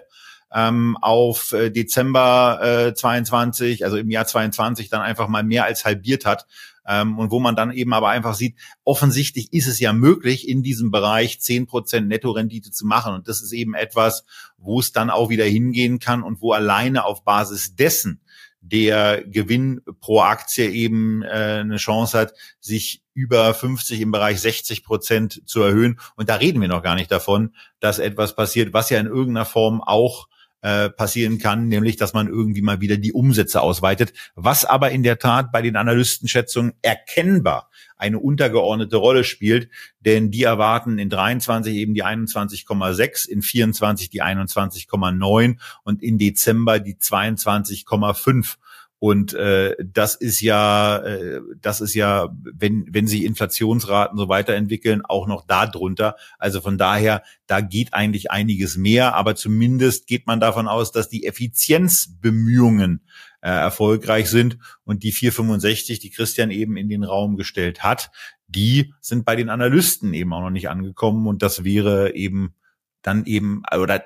ähm, 0.53 0.97
auf 1.01 1.53
äh, 1.53 1.69
Dezember 1.69 2.87
äh, 2.89 2.93
22, 2.93 3.85
also 3.85 3.97
im 3.97 4.09
Jahr 4.09 4.25
22 4.25 4.89
dann 4.89 5.01
einfach 5.01 5.27
mal 5.27 5.43
mehr 5.43 5.65
als 5.65 5.85
halbiert 5.85 6.25
hat 6.25 6.45
ähm, 6.87 7.17
und 7.17 7.31
wo 7.31 7.39
man 7.39 7.55
dann 7.55 7.71
eben 7.71 7.93
aber 7.93 8.09
einfach 8.09 8.35
sieht, 8.35 8.55
offensichtlich 8.83 9.53
ist 9.53 9.67
es 9.67 9.79
ja 9.79 9.93
möglich, 9.93 10.47
in 10.47 10.63
diesem 10.63 10.91
Bereich 10.91 11.39
zehn 11.39 11.67
Prozent 11.67 12.07
Nettorendite 12.07 12.71
zu 12.71 12.85
machen. 12.85 13.13
Und 13.13 13.27
das 13.27 13.41
ist 13.41 13.51
eben 13.51 13.73
etwas, 13.73 14.25
wo 14.57 14.79
es 14.79 14.91
dann 14.91 15.09
auch 15.09 15.29
wieder 15.29 15.45
hingehen 15.45 15.99
kann 15.99 16.23
und 16.23 16.41
wo 16.41 16.51
alleine 16.51 17.05
auf 17.05 17.23
Basis 17.23 17.75
dessen 17.75 18.21
der 18.61 19.23
Gewinn 19.23 19.81
pro 20.01 20.21
Aktie 20.21 20.69
eben 20.69 21.23
äh, 21.23 21.59
eine 21.61 21.77
Chance 21.77 22.17
hat, 22.17 22.33
sich 22.59 23.03
über 23.13 23.53
50 23.53 24.01
im 24.01 24.11
Bereich 24.11 24.39
60 24.41 24.83
Prozent 24.83 25.41
zu 25.45 25.61
erhöhen. 25.61 25.99
Und 26.15 26.29
da 26.29 26.35
reden 26.35 26.61
wir 26.61 26.67
noch 26.67 26.83
gar 26.83 26.95
nicht 26.95 27.11
davon, 27.11 27.55
dass 27.79 27.99
etwas 27.99 28.35
passiert, 28.35 28.73
was 28.73 28.89
ja 28.89 28.99
in 28.99 29.07
irgendeiner 29.07 29.45
Form 29.45 29.81
auch 29.81 30.27
äh, 30.61 30.89
passieren 30.89 31.37
kann, 31.37 31.67
nämlich 31.67 31.95
dass 31.95 32.13
man 32.13 32.27
irgendwie 32.27 32.61
mal 32.61 32.81
wieder 32.81 32.97
die 32.97 33.13
Umsätze 33.13 33.61
ausweitet, 33.61 34.13
was 34.35 34.65
aber 34.65 34.91
in 34.91 35.03
der 35.03 35.19
Tat 35.19 35.51
bei 35.51 35.61
den 35.61 35.75
Analystenschätzungen 35.75 36.73
erkennbar 36.81 37.69
eine 37.97 38.19
untergeordnete 38.19 38.95
Rolle 38.95 39.23
spielt, 39.23 39.69
denn 39.99 40.31
die 40.31 40.43
erwarten 40.43 40.97
in 40.99 41.09
23 41.09 41.75
eben 41.75 41.93
die 41.93 42.03
21,6, 42.03 43.27
in 43.27 43.41
24 43.41 44.09
die 44.09 44.23
21,9 44.23 45.57
und 45.83 46.01
in 46.01 46.17
Dezember 46.17 46.79
die 46.79 46.95
22,5. 46.95 48.55
Und 48.99 49.33
äh, 49.33 49.77
das 49.81 50.15
ist 50.15 50.41
ja, 50.41 50.97
äh, 50.97 51.39
das 51.61 51.79
ist 51.79 51.93
ja, 51.93 52.35
wenn 52.53 52.85
wenn 52.91 53.07
sich 53.07 53.23
Inflationsraten 53.23 54.17
so 54.17 54.27
weiterentwickeln, 54.27 55.03
auch 55.05 55.25
noch 55.25 55.45
da 55.47 55.65
drunter. 55.67 56.17
Also 56.37 56.59
von 56.59 56.77
daher, 56.77 57.23
da 57.47 57.61
geht 57.61 57.93
eigentlich 57.93 58.29
einiges 58.29 58.75
mehr, 58.75 59.15
aber 59.15 59.35
zumindest 59.35 60.05
geht 60.05 60.27
man 60.27 60.41
davon 60.41 60.67
aus, 60.67 60.91
dass 60.91 61.07
die 61.07 61.25
Effizienzbemühungen 61.25 63.05
äh, 63.41 63.49
erfolgreich 63.49 64.29
sind. 64.29 64.57
Und 64.83 65.03
die 65.03 65.13
465, 65.13 65.99
die 65.99 66.09
Christian 66.09 66.51
eben 66.51 66.75
in 66.75 66.89
den 66.89 67.05
Raum 67.05 67.37
gestellt 67.37 67.83
hat, 67.83 68.11
die 68.47 68.93
sind 68.99 69.23
bei 69.23 69.37
den 69.37 69.49
Analysten 69.49 70.13
eben 70.13 70.33
auch 70.33 70.41
noch 70.41 70.49
nicht 70.49 70.67
angekommen. 70.67 71.25
Und 71.25 71.41
das 71.41 71.63
wäre 71.63 72.15
eben 72.15 72.53
dann 73.01 73.25
eben 73.25 73.63
oder 73.73 74.03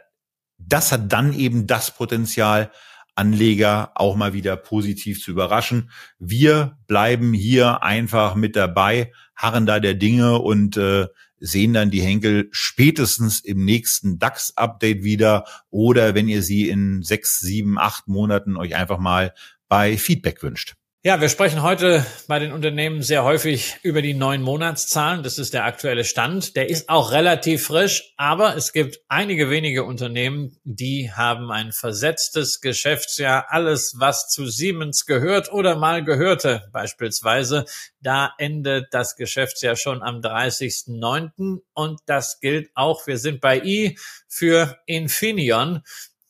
das 0.59 0.91
hat 0.91 1.11
dann 1.11 1.33
eben 1.33 1.67
das 1.67 1.95
Potenzial, 1.95 2.71
Anleger 3.15 3.91
auch 3.95 4.15
mal 4.15 4.33
wieder 4.33 4.55
positiv 4.55 5.21
zu 5.21 5.31
überraschen. 5.31 5.91
Wir 6.19 6.77
bleiben 6.87 7.33
hier 7.33 7.83
einfach 7.83 8.35
mit 8.35 8.55
dabei, 8.55 9.11
harren 9.35 9.65
da 9.65 9.79
der 9.79 9.93
Dinge 9.93 10.39
und 10.39 10.77
äh, 10.77 11.07
sehen 11.39 11.73
dann 11.73 11.91
die 11.91 12.01
Henkel 12.01 12.47
spätestens 12.51 13.41
im 13.41 13.65
nächsten 13.65 14.17
DAX-Update 14.17 15.03
wieder 15.03 15.45
oder 15.69 16.15
wenn 16.15 16.29
ihr 16.29 16.41
sie 16.41 16.69
in 16.69 17.03
sechs, 17.03 17.39
sieben, 17.39 17.77
acht 17.77 18.07
Monaten 18.07 18.55
euch 18.55 18.75
einfach 18.75 18.97
mal 18.97 19.33
bei 19.67 19.97
Feedback 19.97 20.41
wünscht. 20.41 20.75
Ja, 21.05 21.19
wir 21.19 21.27
sprechen 21.27 21.63
heute 21.63 22.05
bei 22.29 22.39
den 22.39 22.53
Unternehmen 22.53 23.01
sehr 23.01 23.25
häufig 23.25 23.75
über 23.83 24.01
die 24.01 24.13
neun 24.13 24.41
Monatszahlen. 24.41 25.21
Das 25.21 25.37
ist 25.37 25.53
der 25.53 25.65
aktuelle 25.65 26.05
Stand. 26.05 26.55
Der 26.55 26.69
ist 26.69 26.87
auch 26.87 27.11
relativ 27.11 27.65
frisch, 27.65 28.13
aber 28.15 28.55
es 28.55 28.71
gibt 28.71 29.01
einige 29.09 29.49
wenige 29.49 29.83
Unternehmen, 29.83 30.55
die 30.63 31.11
haben 31.11 31.51
ein 31.51 31.73
versetztes 31.73 32.61
Geschäftsjahr. 32.61 33.47
Alles, 33.49 33.95
was 33.97 34.29
zu 34.29 34.45
Siemens 34.45 35.05
gehört 35.05 35.51
oder 35.51 35.75
mal 35.75 36.05
gehörte, 36.05 36.69
beispielsweise, 36.71 37.65
da 37.99 38.31
endet 38.37 38.87
das 38.91 39.17
Geschäftsjahr 39.17 39.75
schon 39.75 40.01
am 40.01 40.21
30.09. 40.21 41.63
Und 41.73 41.99
das 42.05 42.39
gilt 42.39 42.69
auch, 42.75 43.07
wir 43.07 43.17
sind 43.17 43.41
bei 43.41 43.61
I 43.61 43.99
für 44.29 44.77
Infineon. 44.85 45.83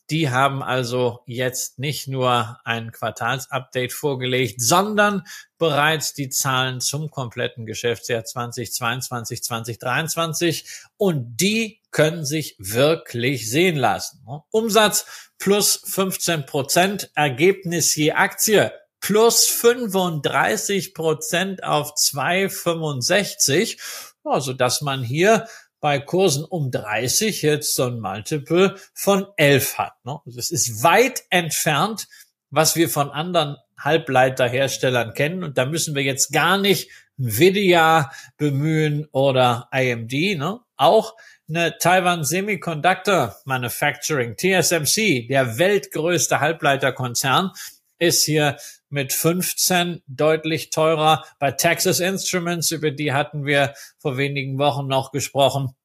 Die 0.09 0.29
haben 0.29 0.61
also 0.61 1.21
jetzt 1.25 1.79
nicht 1.79 2.07
nur 2.07 2.59
ein 2.65 2.91
Quartalsupdate 2.91 3.93
vorgelegt, 3.93 4.61
sondern 4.61 5.23
bereits 5.57 6.13
die 6.13 6.29
Zahlen 6.29 6.81
zum 6.81 7.09
kompletten 7.09 7.65
Geschäftsjahr 7.65 8.25
2022, 8.25 9.43
2023 9.43 10.69
und 10.97 11.37
die 11.37 11.81
können 11.91 12.25
sich 12.25 12.55
wirklich 12.59 13.49
sehen 13.49 13.77
lassen. 13.77 14.25
Umsatz 14.49 15.31
plus 15.39 15.81
15 15.85 16.45
Prozent, 16.45 17.09
Ergebnis 17.15 17.95
je 17.95 18.11
Aktie 18.11 18.71
plus 18.99 19.47
35 19.47 20.93
Prozent 20.93 21.63
auf 21.63 21.93
2,65, 21.95 23.77
also 24.23 24.53
dass 24.53 24.81
man 24.81 25.03
hier 25.03 25.47
bei 25.83 25.99
Kursen 25.99 26.45
um 26.45 26.71
30 26.71 27.41
jetzt 27.41 27.75
so 27.75 27.83
ein 27.83 27.99
Multiple 27.99 28.77
von 28.93 29.27
11 29.35 29.77
hat. 29.77 29.93
Ne? 30.05 30.17
Das 30.25 30.49
ist 30.49 30.81
weit 30.81 31.23
entfernt, 31.29 32.07
was 32.49 32.77
wir 32.77 32.87
von 32.87 33.11
anderen 33.11 33.57
Halbleiterherstellern 33.77 35.13
kennen. 35.13 35.43
Und 35.43 35.57
da 35.57 35.65
müssen 35.65 35.93
wir 35.93 36.03
jetzt 36.03 36.31
gar 36.31 36.57
nicht 36.57 36.89
Nvidia 37.19 38.13
bemühen 38.37 39.09
oder 39.11 39.67
AMD. 39.71 40.13
Ne? 40.13 40.61
Auch 40.77 41.17
eine 41.49 41.77
Taiwan 41.77 42.23
Semiconductor 42.23 43.35
Manufacturing, 43.43 44.37
TSMC, 44.37 45.27
der 45.27 45.57
weltgrößte 45.57 46.39
Halbleiterkonzern, 46.39 47.51
ist 47.99 48.23
hier 48.23 48.55
mit 48.93 49.11
15 49.11 50.03
deutlich 50.07 50.69
teurer. 50.69 51.25
Bei 51.39 51.51
Texas 51.51 51.99
Instruments, 51.99 52.71
über 52.71 52.91
die 52.91 53.11
hatten 53.11 53.45
wir 53.45 53.73
vor 53.97 54.17
wenigen 54.17 54.59
Wochen 54.59 54.87
noch 54.87 55.11
gesprochen, 55.11 55.75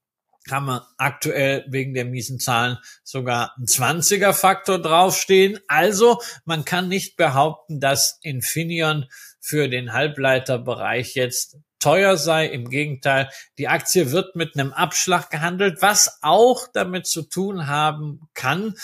haben 0.51 0.67
wir 0.67 0.87
aktuell 0.99 1.65
wegen 1.69 1.95
der 1.95 2.05
miesen 2.05 2.39
Zahlen 2.39 2.79
sogar 3.03 3.55
ein 3.59 3.65
20er 3.65 4.35
Faktor 4.35 4.79
draufstehen. 4.79 5.59
Also 5.69 6.21
man 6.45 6.65
kann 6.65 6.89
nicht 6.89 7.17
behaupten, 7.17 7.81
dass 7.81 8.19
Infineon 8.23 9.07
für 9.41 9.69
den 9.69 9.95
Halbleiterbereich 9.95 11.15
jetzt 11.15 11.57
teuer 11.81 12.19
sei. 12.19 12.47
Im 12.47 12.69
Gegenteil, 12.69 13.31
die 13.57 13.69
Aktie 13.69 14.11
wird 14.11 14.37
mit 14.37 14.55
einem 14.55 14.73
Abschlag 14.75 15.31
gehandelt, 15.31 15.79
was 15.81 16.19
auch 16.21 16.67
damit 16.75 17.07
zu 17.07 17.23
tun 17.23 17.67
haben 17.67 18.29
kann, 18.35 18.75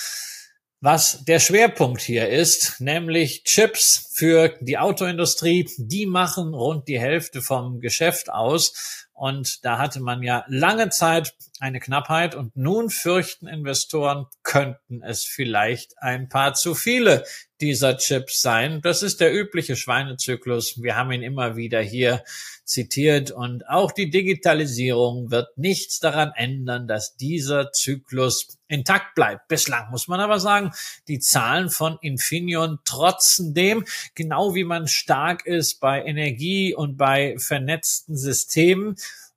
was 0.84 1.24
der 1.24 1.40
Schwerpunkt 1.40 2.02
hier 2.02 2.28
ist, 2.28 2.78
nämlich 2.78 3.44
Chips 3.44 4.10
für 4.12 4.54
die 4.60 4.76
Autoindustrie. 4.76 5.66
Die 5.78 6.04
machen 6.04 6.52
rund 6.52 6.88
die 6.88 7.00
Hälfte 7.00 7.40
vom 7.40 7.80
Geschäft 7.80 8.30
aus. 8.30 9.06
Und 9.14 9.64
da 9.64 9.78
hatte 9.78 10.00
man 10.00 10.22
ja 10.22 10.44
lange 10.46 10.90
Zeit 10.90 11.32
eine 11.64 11.80
Knappheit 11.80 12.34
und 12.34 12.54
nun 12.58 12.90
fürchten 12.90 13.46
Investoren, 13.46 14.26
könnten 14.42 15.02
es 15.02 15.24
vielleicht 15.24 15.94
ein 15.96 16.28
paar 16.28 16.52
zu 16.52 16.74
viele 16.74 17.24
dieser 17.58 17.96
Chips 17.96 18.40
sein. 18.40 18.82
Das 18.82 19.02
ist 19.02 19.20
der 19.20 19.34
übliche 19.34 19.74
Schweinezyklus. 19.74 20.82
Wir 20.82 20.94
haben 20.94 21.10
ihn 21.10 21.22
immer 21.22 21.56
wieder 21.56 21.80
hier 21.80 22.22
zitiert 22.66 23.30
und 23.30 23.66
auch 23.66 23.92
die 23.92 24.10
Digitalisierung 24.10 25.30
wird 25.30 25.56
nichts 25.56 26.00
daran 26.00 26.32
ändern, 26.34 26.86
dass 26.86 27.16
dieser 27.16 27.72
Zyklus 27.72 28.58
intakt 28.68 29.14
bleibt. 29.14 29.48
Bislang 29.48 29.90
muss 29.90 30.06
man 30.06 30.20
aber 30.20 30.40
sagen, 30.40 30.70
die 31.08 31.18
Zahlen 31.18 31.70
von 31.70 31.96
Infineon 32.02 32.80
trotzdem, 32.84 33.86
genau 34.14 34.54
wie 34.54 34.64
man 34.64 34.86
stark 34.86 35.46
ist 35.46 35.80
bei 35.80 36.04
Energie 36.04 36.74
und 36.74 36.98
bei 36.98 37.36
vernetzten 37.38 38.18
Systemen, 38.18 38.96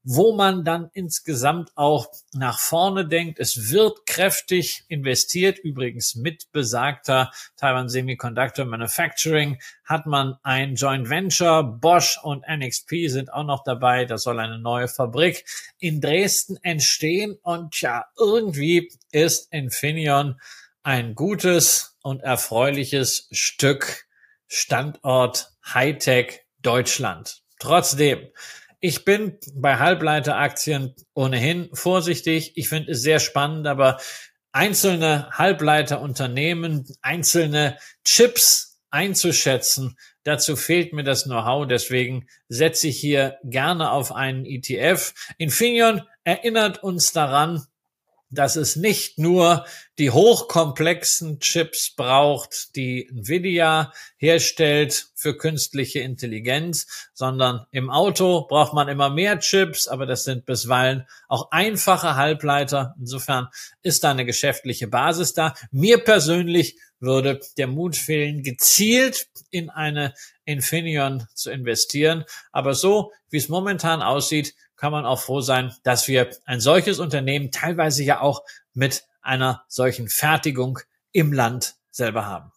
wo 0.10 0.34
man 0.34 0.64
dann 0.64 0.90
insgesamt 0.94 1.72
auch 1.76 2.08
nach 2.32 2.60
vorne 2.60 3.06
denkt. 3.06 3.40
Es 3.40 3.72
wird 3.72 4.06
kräftig 4.06 4.86
investiert. 4.88 5.60
Übrigens 5.60 6.16
mit 6.16 6.50
besagter 6.54 7.30
Taiwan 7.58 7.90
Semiconductor 7.90 8.64
Manufacturing 8.64 9.60
hat 9.84 10.06
man 10.06 10.36
ein 10.44 10.76
Joint 10.76 11.10
Venture. 11.10 11.62
Bosch 11.62 12.18
und 12.24 12.46
NXP 12.48 13.10
sind 13.10 13.34
auch 13.34 13.44
noch 13.44 13.66
dabei. 13.66 14.06
Da 14.06 14.18
soll 14.18 14.40
eine 14.40 14.60
neue 14.60 14.88
Fabrik 14.88 15.44
in 15.78 16.00
Dresden 16.00 16.56
entstehen. 16.62 17.38
Und 17.42 17.82
ja, 17.82 18.06
irgendwie 18.18 18.90
ist 19.12 19.52
Infineon 19.52 20.40
ein 20.84 21.16
gutes 21.16 21.98
und 22.02 22.22
erfreuliches 22.22 23.28
Stück 23.32 24.06
Standort 24.48 25.52
Hightech 25.66 26.46
Deutschland. 26.62 27.44
Trotzdem, 27.60 28.20
ich 28.80 29.06
bin 29.06 29.38
bei 29.54 29.78
Halbleiteraktien 29.78 30.96
ohnehin 31.14 31.70
vorsichtig. 31.74 32.54
Ich 32.56 32.70
finde 32.70 32.92
es 32.92 33.02
sehr 33.02 33.20
spannend, 33.20 33.68
aber 33.68 34.00
einzelne 34.52 35.30
Halbleiterunternehmen, 35.32 36.86
einzelne 37.02 37.78
Chips 38.04 38.80
einzuschätzen, 38.90 39.98
dazu 40.24 40.56
fehlt 40.56 40.94
mir 40.94 41.04
das 41.04 41.26
Know-how. 41.26 41.68
Deswegen 41.68 42.28
setze 42.48 42.88
ich 42.88 43.00
hier 43.00 43.38
gerne 43.44 43.92
auf 43.92 44.12
einen 44.12 44.46
ETF. 44.46 45.14
Infineon 45.38 46.02
erinnert 46.24 46.84
uns 46.84 47.12
daran, 47.12 47.66
dass 48.30 48.56
es 48.56 48.76
nicht 48.76 49.18
nur 49.18 49.66
die 49.98 50.12
hochkomplexen 50.12 51.40
Chips 51.40 51.94
braucht, 51.96 52.76
die 52.76 53.08
Nvidia 53.10 53.94
herstellt 54.18 55.08
für 55.16 55.38
künstliche 55.38 56.00
Intelligenz, 56.00 57.10
sondern 57.14 57.66
im 57.72 57.90
Auto 57.90 58.46
braucht 58.48 58.74
man 58.74 58.90
immer 58.90 59.10
mehr 59.10 59.40
Chips, 59.40 59.88
aber 59.88 60.06
das 60.06 60.24
sind 60.24 60.46
bisweilen 60.46 61.08
auch 61.28 61.52
einfache 61.52 62.16
Halbleiter. 62.16 62.96
Insofern 63.00 63.48
ist 63.82 64.04
da 64.04 64.12
eine 64.12 64.26
geschäftliche 64.26 64.88
Basis 64.88 65.34
da. 65.34 65.54
Mir 65.72 66.00
persönlich 66.00 66.78
würde 67.00 67.40
der 67.58 67.68
Mut 67.68 67.96
fehlen, 67.96 68.44
gezielt 68.44 69.28
in 69.52 69.70
eine 69.70 70.14
Infineon 70.46 71.28
zu 71.34 71.52
investieren. 71.52 72.26
Aber 72.52 72.74
so, 72.74 73.12
wie 73.30 73.38
es 73.38 73.50
momentan 73.50 74.02
aussieht, 74.02 74.56
kann 74.78 74.92
man 74.92 75.06
auch 75.06 75.20
froh 75.20 75.42
sein, 75.42 75.76
dass 75.84 76.08
wir 76.08 76.30
ein 76.46 76.60
solches 76.60 77.00
Unternehmen 77.00 77.52
teilweise 77.52 78.04
ja 78.04 78.22
auch 78.22 78.44
mit 78.74 79.06
einer 79.22 79.64
solchen 79.68 80.08
Fertigung 80.08 80.80
im 81.12 81.34
Land 81.34 81.76
selber 81.90 82.26
haben. 82.26 82.52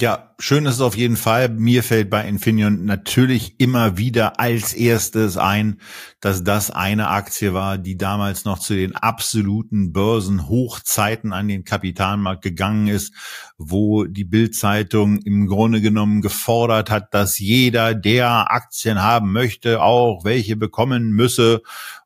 Ja, 0.00 0.34
schön 0.38 0.64
ist 0.64 0.76
es 0.76 0.80
auf 0.80 0.96
jeden 0.96 1.18
Fall. 1.18 1.50
Mir 1.50 1.82
fällt 1.82 2.08
bei 2.08 2.26
Infineon 2.26 2.86
natürlich 2.86 3.60
immer 3.60 3.98
wieder 3.98 4.40
als 4.40 4.72
erstes 4.72 5.36
ein, 5.36 5.82
dass 6.18 6.42
das 6.42 6.70
eine 6.70 7.08
Aktie 7.08 7.52
war, 7.52 7.76
die 7.76 7.98
damals 7.98 8.46
noch 8.46 8.58
zu 8.58 8.74
den 8.74 8.96
absoluten 8.96 9.92
Börsenhochzeiten 9.92 11.34
an 11.34 11.46
den 11.46 11.64
Kapitalmarkt 11.64 12.40
gegangen 12.40 12.86
ist, 12.88 13.12
wo 13.58 14.04
die 14.04 14.24
Bildzeitung 14.24 15.18
im 15.18 15.46
Grunde 15.46 15.82
genommen 15.82 16.22
gefordert 16.22 16.88
hat, 16.88 17.12
dass 17.12 17.38
jeder, 17.38 17.94
der 17.94 18.50
Aktien 18.50 19.02
haben 19.02 19.30
möchte, 19.30 19.82
auch 19.82 20.24
welche 20.24 20.56
bekommen 20.56 21.10
müsse 21.10 21.60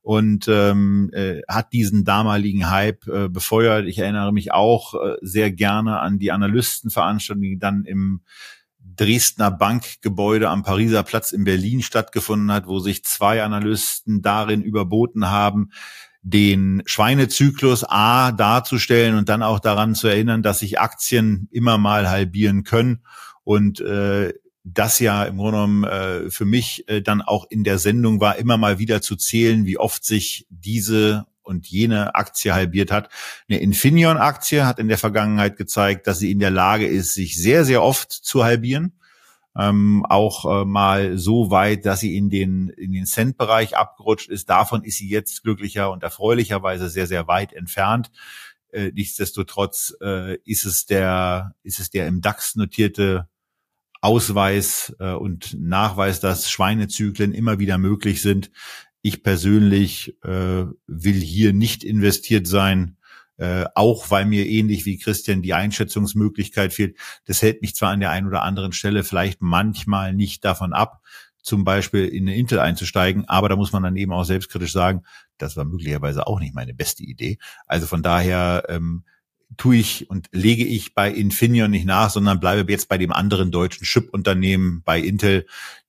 und 0.06 0.46
ähm, 0.46 1.10
äh, 1.14 1.40
hat 1.48 1.72
diesen 1.72 2.04
damaligen 2.04 2.70
Hype 2.70 3.08
äh, 3.08 3.28
befeuert. 3.28 3.88
Ich 3.88 3.98
erinnere 3.98 4.32
mich 4.32 4.52
auch 4.52 4.94
äh, 4.94 5.16
sehr 5.20 5.50
gerne 5.50 5.98
an 5.98 6.20
die 6.20 6.30
Analystenveranstaltung, 6.30 7.42
die 7.42 7.58
dann 7.58 7.84
im 7.84 8.20
Dresdner 8.78 9.50
Bankgebäude 9.50 10.48
am 10.48 10.62
Pariser 10.62 11.02
Platz 11.02 11.32
in 11.32 11.42
Berlin 11.42 11.82
stattgefunden 11.82 12.52
hat, 12.52 12.68
wo 12.68 12.78
sich 12.78 13.04
zwei 13.04 13.42
Analysten 13.42 14.22
darin 14.22 14.62
überboten 14.62 15.28
haben, 15.28 15.70
den 16.22 16.84
Schweinezyklus 16.86 17.82
A 17.82 18.30
darzustellen 18.30 19.16
und 19.16 19.28
dann 19.28 19.42
auch 19.42 19.58
daran 19.58 19.96
zu 19.96 20.06
erinnern, 20.06 20.40
dass 20.40 20.60
sich 20.60 20.78
Aktien 20.78 21.48
immer 21.50 21.78
mal 21.78 22.08
halbieren 22.08 22.62
können. 22.62 23.00
Und 23.42 23.80
äh, 23.80 24.34
das 24.68 24.98
ja 24.98 25.22
im 25.24 25.36
Grunde 25.36 25.52
genommen 25.52 25.84
äh, 25.84 26.30
für 26.30 26.44
mich 26.44 26.88
äh, 26.88 27.00
dann 27.00 27.22
auch 27.22 27.46
in 27.48 27.62
der 27.62 27.78
Sendung 27.78 28.20
war, 28.20 28.36
immer 28.36 28.56
mal 28.56 28.80
wieder 28.80 29.00
zu 29.00 29.14
zählen, 29.14 29.64
wie 29.64 29.78
oft 29.78 30.04
sich 30.04 30.46
diese 30.50 31.26
und 31.42 31.68
jene 31.68 32.16
Aktie 32.16 32.52
halbiert 32.52 32.90
hat. 32.90 33.08
Eine 33.48 33.60
Infineon-Aktie 33.60 34.66
hat 34.66 34.80
in 34.80 34.88
der 34.88 34.98
Vergangenheit 34.98 35.56
gezeigt, 35.56 36.08
dass 36.08 36.18
sie 36.18 36.32
in 36.32 36.40
der 36.40 36.50
Lage 36.50 36.86
ist, 36.86 37.14
sich 37.14 37.40
sehr, 37.40 37.64
sehr 37.64 37.80
oft 37.80 38.10
zu 38.10 38.42
halbieren. 38.42 38.98
Ähm, 39.56 40.04
auch 40.04 40.62
äh, 40.62 40.64
mal 40.64 41.16
so 41.16 41.50
weit, 41.52 41.86
dass 41.86 42.00
sie 42.00 42.16
in 42.16 42.28
den, 42.28 42.68
in 42.70 42.92
den 42.92 43.06
Cent-Bereich 43.06 43.76
abgerutscht 43.76 44.28
ist. 44.28 44.50
Davon 44.50 44.82
ist 44.82 44.98
sie 44.98 45.08
jetzt 45.08 45.44
glücklicher 45.44 45.92
und 45.92 46.02
erfreulicherweise 46.02 46.88
sehr, 46.88 47.06
sehr 47.06 47.28
weit 47.28 47.52
entfernt. 47.52 48.10
Äh, 48.72 48.90
nichtsdestotrotz 48.92 49.94
äh, 50.02 50.38
ist 50.44 50.64
es 50.64 50.86
der, 50.86 51.54
ist 51.62 51.78
es 51.78 51.88
der 51.88 52.08
im 52.08 52.20
DAX 52.20 52.56
notierte 52.56 53.28
Ausweis 54.06 54.94
äh, 55.00 55.10
und 55.10 55.56
Nachweis, 55.60 56.20
dass 56.20 56.48
Schweinezyklen 56.48 57.34
immer 57.34 57.58
wieder 57.58 57.76
möglich 57.76 58.22
sind. 58.22 58.52
Ich 59.02 59.24
persönlich 59.24 60.16
äh, 60.22 60.64
will 60.86 61.14
hier 61.14 61.52
nicht 61.52 61.82
investiert 61.82 62.46
sein, 62.46 62.98
äh, 63.36 63.64
auch 63.74 64.08
weil 64.12 64.24
mir 64.24 64.46
ähnlich 64.46 64.86
wie 64.86 64.98
Christian 64.98 65.42
die 65.42 65.54
Einschätzungsmöglichkeit 65.54 66.72
fehlt. 66.72 66.96
Das 67.24 67.42
hält 67.42 67.62
mich 67.62 67.74
zwar 67.74 67.90
an 67.90 67.98
der 67.98 68.10
einen 68.10 68.28
oder 68.28 68.42
anderen 68.42 68.70
Stelle 68.70 69.02
vielleicht 69.02 69.42
manchmal 69.42 70.14
nicht 70.14 70.44
davon 70.44 70.72
ab, 70.72 71.02
zum 71.42 71.64
Beispiel 71.64 72.06
in 72.06 72.28
eine 72.28 72.36
Intel 72.36 72.60
einzusteigen, 72.60 73.28
aber 73.28 73.48
da 73.48 73.56
muss 73.56 73.72
man 73.72 73.82
dann 73.82 73.96
eben 73.96 74.12
auch 74.12 74.24
selbstkritisch 74.24 74.72
sagen, 74.72 75.02
das 75.36 75.56
war 75.56 75.64
möglicherweise 75.64 76.28
auch 76.28 76.38
nicht 76.38 76.54
meine 76.54 76.74
beste 76.74 77.02
Idee. 77.02 77.38
Also 77.66 77.88
von 77.88 78.04
daher 78.04 78.66
ähm, 78.68 79.02
tue 79.56 79.76
ich 79.76 80.10
und 80.10 80.28
lege 80.32 80.64
ich 80.64 80.94
bei 80.94 81.10
Infineon 81.10 81.70
nicht 81.70 81.86
nach, 81.86 82.10
sondern 82.10 82.40
bleibe 82.40 82.70
jetzt 82.70 82.88
bei 82.88 82.98
dem 82.98 83.12
anderen 83.12 83.50
deutschen 83.50 83.84
Chip-Unternehmen, 83.84 84.82
bei 84.84 84.98
Intel, 84.98 85.46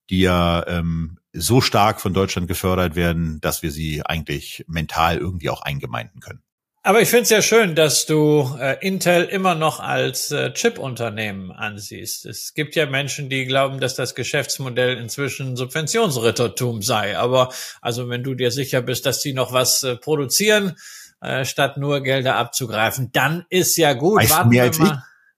die 0.09 0.21
ja 0.21 0.65
ähm, 0.67 1.17
so 1.33 1.61
stark 1.61 2.01
von 2.01 2.13
Deutschland 2.13 2.47
gefördert 2.47 2.95
werden, 2.95 3.39
dass 3.41 3.63
wir 3.63 3.71
sie 3.71 4.03
eigentlich 4.05 4.63
mental 4.67 5.17
irgendwie 5.17 5.49
auch 5.49 5.61
eingemeinden 5.61 6.21
können. 6.21 6.41
Aber 6.87 7.01
ich 7.01 7.09
finde 7.09 7.23
es 7.23 7.29
ja 7.31 7.41
schön, 7.41 7.75
dass 7.75 8.05
du 8.05 8.49
äh, 8.61 8.77
Intel 8.79 9.25
immer 9.25 9.55
noch 9.55 9.81
als 9.81 10.31
äh, 10.31 10.53
Chip-Unternehmen 10.53 11.51
ansiehst. 11.51 12.25
Es 12.25 12.53
gibt 12.53 12.77
ja 12.77 12.85
Menschen, 12.85 13.27
die 13.29 13.45
glauben, 13.45 13.81
dass 13.81 13.95
das 13.95 14.15
Geschäftsmodell 14.15 14.95
inzwischen 14.95 15.57
Subventionsrittertum 15.57 16.81
sei. 16.81 17.17
Aber 17.17 17.51
also 17.81 18.07
wenn 18.07 18.23
du 18.23 18.35
dir 18.35 18.51
sicher 18.51 18.81
bist, 18.81 19.05
dass 19.05 19.21
sie 19.21 19.33
noch 19.33 19.51
was 19.51 19.83
äh, 19.83 19.97
produzieren, 19.97 20.77
äh, 21.21 21.45
statt 21.45 21.77
nur 21.77 22.01
Gelder 22.01 22.35
abzugreifen, 22.35 23.11
dann 23.11 23.45
ist 23.49 23.77
ja 23.77 23.93
gut. 23.93 24.21
Weißt 24.21 24.31
Warten 24.31 24.59
als 24.59 24.79
ich? 24.79 24.91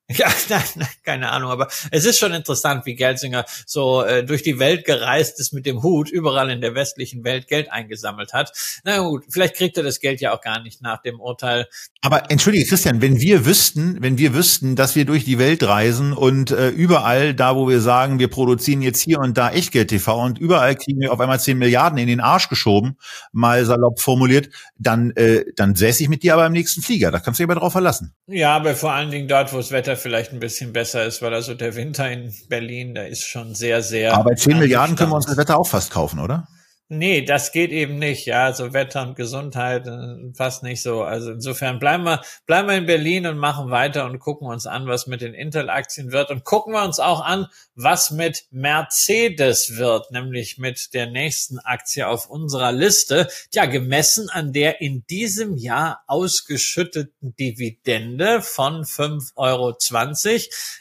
Ja, 0.18 0.28
nein, 0.50 0.64
nein, 0.76 0.88
keine 1.04 1.30
Ahnung, 1.30 1.52
aber 1.52 1.68
es 1.92 2.04
ist 2.04 2.18
schon 2.18 2.34
interessant, 2.34 2.88
wie 2.88 2.96
Gelsinger 2.96 3.46
so 3.68 4.04
äh, 4.04 4.26
durch 4.26 4.42
die 4.42 4.58
Welt 4.58 4.84
gereist 4.84 5.40
ist 5.40 5.54
mit 5.54 5.68
dem 5.68 5.84
Hut, 5.84 6.10
überall 6.10 6.50
in 6.50 6.62
der 6.62 6.74
westlichen 6.74 7.24
Welt 7.24 7.48
Geld 7.48 7.72
eingesammelt 7.72 8.34
hat. 8.34 8.52
Na 8.84 8.98
gut, 9.00 9.26
vielleicht 9.30 9.56
kriegt 9.56 9.78
er 9.78 9.84
das 9.84 10.00
Geld 10.00 10.20
ja 10.20 10.34
auch 10.34 10.42
gar 10.42 10.64
nicht 10.64 10.82
nach 10.82 11.04
dem 11.04 11.20
Urteil. 11.20 11.68
Aber 12.02 12.32
entschuldige 12.32 12.66
Christian, 12.66 13.04
wenn 13.04 13.22
wir 13.22 13.46
wüssten, 13.46 13.98
wenn 14.02 14.18
wir 14.18 14.34
wüssten, 14.34 14.76
dass 14.76 14.96
wir 14.96 15.06
durch 15.06 15.26
die 15.26 15.38
Welt 15.38 15.62
reisen 15.62 16.14
und 16.14 16.50
äh, 16.50 16.70
überall 16.70 17.36
da, 17.36 17.56
wo 17.56 17.70
wir 17.70 17.80
sagen, 17.80 18.18
wir 18.18 18.30
produzieren 18.30 18.82
jetzt 18.82 19.02
hier 19.02 19.20
und 19.20 19.38
da 19.38 19.52
Echtgeld 19.52 19.90
TV 19.90 20.24
und 20.24 20.40
überall 20.40 20.76
kriegen 20.76 21.00
wir 21.02 21.14
auf 21.14 21.20
einmal 21.20 21.40
10 21.40 21.58
Milliarden 21.58 22.00
in 22.00 22.08
den 22.08 22.20
Arsch 22.20 22.50
geschoben, 22.50 22.98
mal 23.32 23.64
salopp 23.64 24.00
formuliert, 24.00 24.50
dann 24.80 25.12
äh, 25.12 25.46
dann 25.56 25.76
säße 25.76 26.02
ich 26.02 26.10
mit 26.10 26.24
dir 26.24 26.34
aber 26.34 26.48
im 26.48 26.54
nächsten 26.54 26.82
Flieger. 26.82 27.12
Da 27.12 27.20
kannst 27.20 27.40
du 27.40 27.44
dich 27.44 27.52
aber 27.52 27.60
drauf 27.60 27.74
verlassen. 27.74 28.16
Ja, 28.26 28.56
aber 28.56 28.76
vor 28.76 28.92
allen 28.92 29.12
Dingen 29.12 29.28
dort, 29.28 29.54
wo 29.54 29.58
das 29.58 29.72
Wetter 29.72 29.99
vielleicht 30.00 30.34
ein 30.34 30.40
bisschen 30.40 30.74
besser 30.74 31.06
ist, 31.06 31.22
weil 31.22 31.34
also 31.34 31.54
der 31.54 31.76
Winter 31.76 32.10
in 32.12 32.34
Berlin, 32.48 32.96
da 32.96 33.04
ist 33.04 33.24
schon 33.24 33.54
sehr, 33.54 33.84
sehr. 33.84 34.16
Aber 34.16 34.36
10 34.36 34.58
Milliarden 34.58 34.96
können 34.96 35.12
wir 35.12 35.16
uns 35.16 35.28
das 35.28 35.38
Wetter 35.38 35.58
auch 35.58 35.68
fast 35.68 35.92
kaufen, 35.92 36.20
oder? 36.20 36.48
Nee, 36.92 37.22
das 37.22 37.52
geht 37.52 37.70
eben 37.70 38.00
nicht. 38.00 38.26
Ja, 38.26 38.46
also 38.46 38.74
Wetter 38.74 39.04
und 39.04 39.16
Gesundheit 39.16 39.86
äh, 39.86 40.34
fast 40.34 40.64
nicht 40.64 40.82
so. 40.82 41.04
Also 41.04 41.32
insofern 41.32 41.78
bleiben 41.78 42.04
wir, 42.04 42.20
bleiben 42.48 42.68
wir 42.68 42.78
in 42.78 42.88
Berlin 42.88 43.28
und 43.28 43.38
machen 43.38 43.70
weiter 43.70 44.06
und 44.06 44.18
gucken 44.18 44.48
uns 44.48 44.66
an, 44.66 44.88
was 44.88 45.06
mit 45.06 45.22
den 45.22 45.36
Intel-Aktien 45.36 46.12
wird 46.12 46.32
und 46.32 46.46
gucken 46.46 46.74
wir 46.74 46.84
uns 46.84 47.00
auch 47.00 47.24
an, 47.24 47.46
was 47.76 48.10
mit 48.10 48.46
Mercedes 48.50 49.78
wird, 49.78 50.10
nämlich 50.10 50.58
mit 50.58 50.96
der 50.96 51.06
nächsten 51.06 51.60
Aktie 51.60 52.08
auf 52.08 52.28
unserer 52.28 52.72
Liste. 52.72 53.28
Ja, 53.54 53.68
gemessen 53.68 54.28
an 54.32 54.52
der 54.52 54.82
in 54.82 55.06
diesem 55.06 55.58
Jahr 55.58 56.02
ausgeschütteten 56.08 57.36
Dividende 57.36 58.42
von 58.42 58.84
5,20 58.84 59.36
Euro 59.36 59.78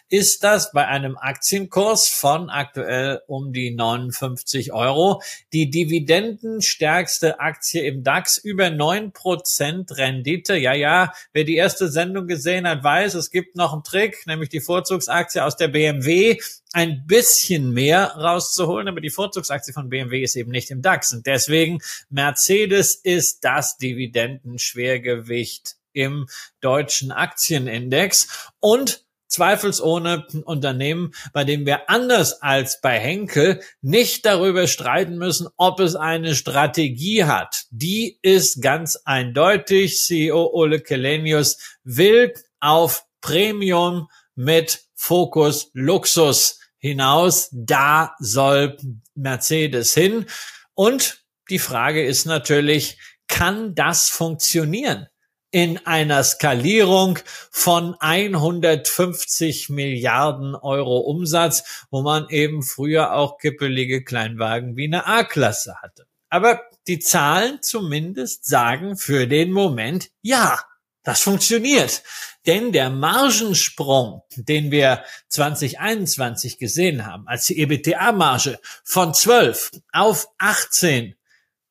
ist 0.08 0.42
das 0.42 0.72
bei 0.72 0.86
einem 0.86 1.18
Aktienkurs 1.18 2.08
von 2.08 2.48
aktuell 2.48 3.20
um 3.26 3.52
die 3.52 3.74
59 3.74 4.72
Euro. 4.72 5.20
Die 5.52 5.68
Dividende 5.68 5.97
dividendenstärkste 5.98 7.40
Aktie 7.40 7.82
im 7.82 8.04
DAX, 8.04 8.38
über 8.38 8.70
neun 8.70 9.12
Prozent 9.12 9.96
Rendite. 9.96 10.56
Ja, 10.56 10.72
ja, 10.72 11.12
wer 11.32 11.44
die 11.44 11.56
erste 11.56 11.88
Sendung 11.88 12.26
gesehen 12.26 12.66
hat, 12.68 12.84
weiß, 12.84 13.14
es 13.14 13.30
gibt 13.30 13.56
noch 13.56 13.72
einen 13.72 13.82
Trick, 13.82 14.26
nämlich 14.26 14.48
die 14.48 14.60
Vorzugsaktie 14.60 15.42
aus 15.44 15.56
der 15.56 15.68
BMW 15.68 16.38
ein 16.72 17.06
bisschen 17.06 17.72
mehr 17.72 18.12
rauszuholen, 18.16 18.88
aber 18.88 19.00
die 19.00 19.10
Vorzugsaktie 19.10 19.72
von 19.72 19.88
BMW 19.88 20.22
ist 20.22 20.36
eben 20.36 20.50
nicht 20.50 20.70
im 20.70 20.82
DAX 20.82 21.12
und 21.12 21.26
deswegen 21.26 21.78
Mercedes 22.10 22.94
ist 22.94 23.44
das 23.44 23.78
Dividendenschwergewicht 23.78 25.76
im 25.92 26.26
deutschen 26.60 27.10
Aktienindex 27.10 28.50
und 28.60 29.07
zweifelsohne 29.28 30.26
ein 30.32 30.42
Unternehmen, 30.42 31.12
bei 31.32 31.44
dem 31.44 31.64
wir 31.66 31.88
anders 31.88 32.42
als 32.42 32.80
bei 32.80 32.98
Henkel 32.98 33.60
nicht 33.80 34.26
darüber 34.26 34.66
streiten 34.66 35.16
müssen, 35.16 35.48
ob 35.56 35.80
es 35.80 35.94
eine 35.94 36.34
Strategie 36.34 37.24
hat. 37.24 37.66
Die 37.70 38.18
ist 38.22 38.62
ganz 38.62 38.96
eindeutig. 39.04 40.02
CEO 40.02 40.50
Ole 40.52 40.80
Kelenius 40.80 41.58
will 41.84 42.34
auf 42.60 43.04
Premium 43.20 44.08
mit 44.34 44.82
Fokus 44.94 45.70
Luxus 45.74 46.58
hinaus. 46.78 47.48
Da 47.52 48.14
soll 48.18 48.76
Mercedes 49.14 49.94
hin. 49.94 50.26
Und 50.74 51.24
die 51.50 51.58
Frage 51.58 52.04
ist 52.04 52.24
natürlich, 52.24 52.98
kann 53.26 53.74
das 53.74 54.08
funktionieren? 54.08 55.08
In 55.50 55.78
einer 55.86 56.22
Skalierung 56.24 57.18
von 57.50 57.94
150 58.00 59.70
Milliarden 59.70 60.54
Euro 60.54 60.98
Umsatz, 60.98 61.86
wo 61.90 62.02
man 62.02 62.28
eben 62.28 62.62
früher 62.62 63.14
auch 63.14 63.38
kippelige 63.38 64.04
Kleinwagen 64.04 64.76
wie 64.76 64.86
eine 64.86 65.06
A-Klasse 65.06 65.76
hatte. 65.82 66.06
Aber 66.28 66.60
die 66.86 66.98
Zahlen 66.98 67.62
zumindest 67.62 68.44
sagen 68.44 68.96
für 68.96 69.26
den 69.26 69.52
Moment 69.52 70.10
ja. 70.22 70.58
Das 71.04 71.22
funktioniert. 71.22 72.02
Denn 72.46 72.70
der 72.70 72.90
Margensprung, 72.90 74.22
den 74.36 74.70
wir 74.70 75.04
2021 75.28 76.58
gesehen 76.58 77.06
haben, 77.06 77.26
als 77.26 77.46
die 77.46 77.58
EBTA-Marge 77.58 78.58
von 78.84 79.14
12 79.14 79.70
auf 79.92 80.28
18 80.36 81.14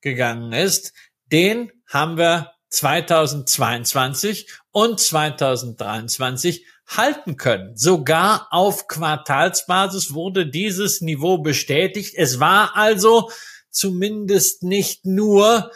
gegangen 0.01 0.53
ist, 0.53 0.93
den 1.31 1.71
haben 1.87 2.17
wir 2.17 2.56
2022 2.77 4.47
und 4.71 4.99
2023 4.99 6.65
halten 6.85 7.35
können. 7.35 7.75
Sogar 7.75 8.47
auf 8.51 8.87
Quartalsbasis 8.87 10.13
wurde 10.13 10.45
dieses 10.47 11.01
Niveau 11.01 11.39
bestätigt. 11.39 12.13
Es 12.15 12.39
war 12.39 12.75
also 12.75 13.31
zumindest 13.71 14.61
nicht 14.61 15.05
nur 15.05 15.71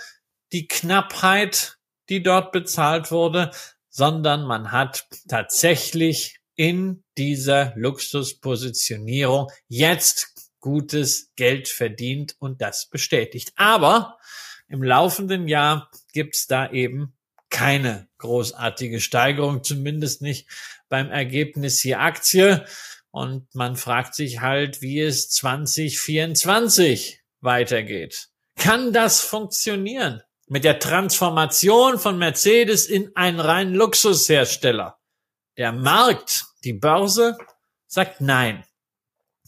die 0.52 0.68
Knappheit, 0.68 1.78
die 2.10 2.22
dort 2.22 2.52
bezahlt 2.52 3.10
wurde, 3.10 3.50
sondern 3.90 4.46
man 4.46 4.72
hat 4.72 5.08
tatsächlich 5.28 6.40
in 6.56 7.04
dieser 7.18 7.74
Luxuspositionierung 7.76 9.50
jetzt 9.68 10.36
gutes 10.60 11.32
Geld 11.36 11.68
verdient 11.68 12.36
und 12.38 12.62
das 12.62 12.88
bestätigt. 12.90 13.54
Aber 13.56 14.20
im 14.72 14.82
laufenden 14.82 15.48
Jahr 15.50 15.92
gibt's 16.14 16.48
da 16.48 16.72
eben 16.72 17.14
keine 17.50 18.08
großartige 18.20 19.02
Steigerung, 19.02 19.64
zumindest 19.64 20.22
nicht 20.22 20.48
beim 20.88 21.12
Ergebnis 21.12 21.84
je 21.84 21.96
Aktie. 21.96 22.66
Und 23.12 23.54
man 23.54 23.76
fragt 23.76 24.16
sich 24.16 24.40
halt, 24.40 24.82
wie 24.82 25.02
es 25.02 25.30
2024 25.32 27.22
weitergeht. 27.42 28.30
Kann 28.56 28.94
das 28.94 29.20
funktionieren? 29.20 30.22
Mit 30.48 30.64
der 30.64 30.80
Transformation 30.80 32.00
von 32.00 32.18
Mercedes 32.18 32.86
in 32.86 33.14
einen 33.16 33.42
reinen 33.42 33.74
Luxushersteller. 33.74 34.98
Der 35.58 35.74
Markt, 35.74 36.46
die 36.64 36.74
Börse, 36.74 37.38
sagt 37.88 38.22
nein. 38.22 38.64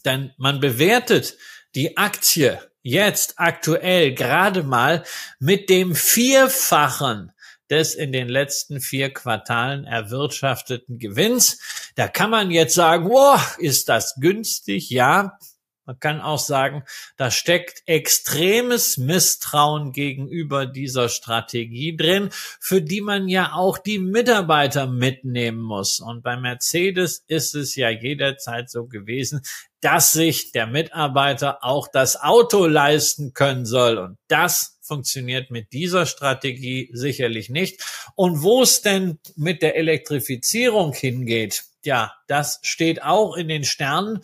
Denn 0.04 0.34
man 0.36 0.60
bewertet 0.60 1.38
die 1.74 1.96
Aktie 1.96 2.60
jetzt 2.84 3.34
aktuell 3.38 4.14
gerade 4.14 4.62
mal 4.62 5.02
mit 5.40 5.68
dem 5.68 5.96
Vierfachen 5.96 7.32
des 7.70 7.94
in 7.94 8.12
den 8.12 8.28
letzten 8.28 8.80
vier 8.80 9.12
Quartalen 9.12 9.84
erwirtschafteten 9.84 10.98
Gewinns. 10.98 11.58
Da 11.96 12.08
kann 12.08 12.30
man 12.30 12.50
jetzt 12.50 12.74
sagen, 12.74 13.08
wow, 13.08 13.56
ist 13.58 13.88
das 13.88 14.14
günstig? 14.20 14.90
Ja, 14.90 15.38
man 15.86 15.98
kann 15.98 16.20
auch 16.20 16.38
sagen, 16.38 16.84
da 17.16 17.30
steckt 17.30 17.82
extremes 17.86 18.96
Misstrauen 18.96 19.92
gegenüber 19.92 20.66
dieser 20.66 21.08
Strategie 21.08 21.96
drin, 21.96 22.30
für 22.32 22.80
die 22.80 23.00
man 23.00 23.28
ja 23.28 23.52
auch 23.52 23.78
die 23.78 23.98
Mitarbeiter 23.98 24.86
mitnehmen 24.86 25.60
muss. 25.60 26.00
Und 26.00 26.22
bei 26.22 26.36
Mercedes 26.36 27.24
ist 27.26 27.54
es 27.54 27.76
ja 27.76 27.90
jederzeit 27.90 28.70
so 28.70 28.86
gewesen, 28.86 29.42
dass 29.80 30.12
sich 30.12 30.52
der 30.52 30.66
Mitarbeiter 30.66 31.62
auch 31.62 31.88
das 31.88 32.18
Auto 32.20 32.66
leisten 32.66 33.34
können 33.34 33.66
soll. 33.66 33.98
Und 33.98 34.16
das 34.28 34.78
funktioniert 34.80 35.50
mit 35.50 35.72
dieser 35.72 36.06
Strategie 36.06 36.90
sicherlich 36.92 37.50
nicht. 37.50 37.82
Und 38.14 38.42
wo 38.42 38.62
es 38.62 38.82
denn 38.82 39.18
mit 39.36 39.62
der 39.62 39.76
Elektrifizierung 39.76 40.92
hingeht, 40.92 41.64
ja, 41.84 42.14
das 42.28 42.60
steht 42.62 43.02
auch 43.02 43.36
in 43.36 43.48
den 43.48 43.64
Sternen. 43.64 44.20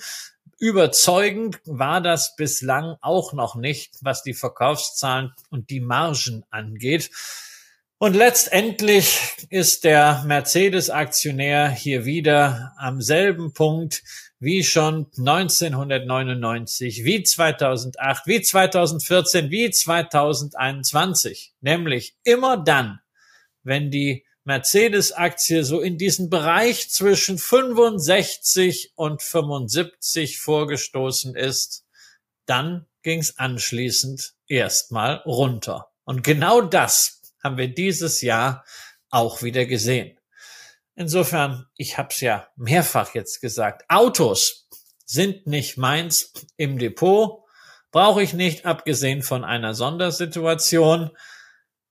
Überzeugend 0.61 1.59
war 1.65 2.03
das 2.03 2.37
bislang 2.37 2.97
auch 3.01 3.33
noch 3.33 3.55
nicht, 3.55 3.95
was 4.03 4.23
die 4.23 4.35
Verkaufszahlen 4.35 5.33
und 5.49 5.71
die 5.71 5.81
Margen 5.81 6.45
angeht. 6.51 7.11
Und 7.97 8.15
letztendlich 8.15 9.19
ist 9.49 9.85
der 9.85 10.23
Mercedes-Aktionär 10.27 11.71
hier 11.71 12.05
wieder 12.05 12.75
am 12.77 13.01
selben 13.01 13.55
Punkt 13.55 14.03
wie 14.39 14.63
schon 14.63 15.07
1999, 15.17 17.05
wie 17.05 17.23
2008, 17.23 18.27
wie 18.27 18.43
2014, 18.43 19.51
wie 19.51 19.71
2021. 19.71 21.55
Nämlich 21.63 22.17
immer 22.23 22.59
dann, 22.59 23.01
wenn 23.63 23.91
die 23.91 24.27
Mercedes-Aktie 24.45 25.64
so 25.64 25.80
in 25.80 25.99
diesen 25.99 26.30
Bereich 26.30 26.91
zwischen 26.91 27.38
65 27.38 28.93
und 28.97 29.22
75 29.22 30.38
vorgestoßen 30.38 31.36
ist, 31.36 31.84
dann 32.47 32.86
ging 33.03 33.20
es 33.20 33.38
anschließend 33.38 34.34
erstmal 34.47 35.16
runter. 35.26 35.91
Und 36.05 36.24
genau 36.24 36.61
das 36.61 37.22
haben 37.43 37.57
wir 37.57 37.68
dieses 37.68 38.20
Jahr 38.20 38.64
auch 39.11 39.43
wieder 39.43 39.66
gesehen. 39.66 40.18
Insofern, 40.95 41.66
ich 41.76 41.99
habe 41.99 42.09
es 42.11 42.20
ja 42.20 42.49
mehrfach 42.57 43.14
jetzt 43.14 43.41
gesagt, 43.41 43.84
Autos 43.88 44.68
sind 45.05 45.47
nicht 45.47 45.76
meins 45.76 46.32
im 46.57 46.78
Depot, 46.78 47.45
brauche 47.91 48.22
ich 48.22 48.34
nicht, 48.34 48.66
abgesehen 48.66 49.22
von 49.22 49.45
einer 49.45 49.74
Sondersituation. 49.74 51.11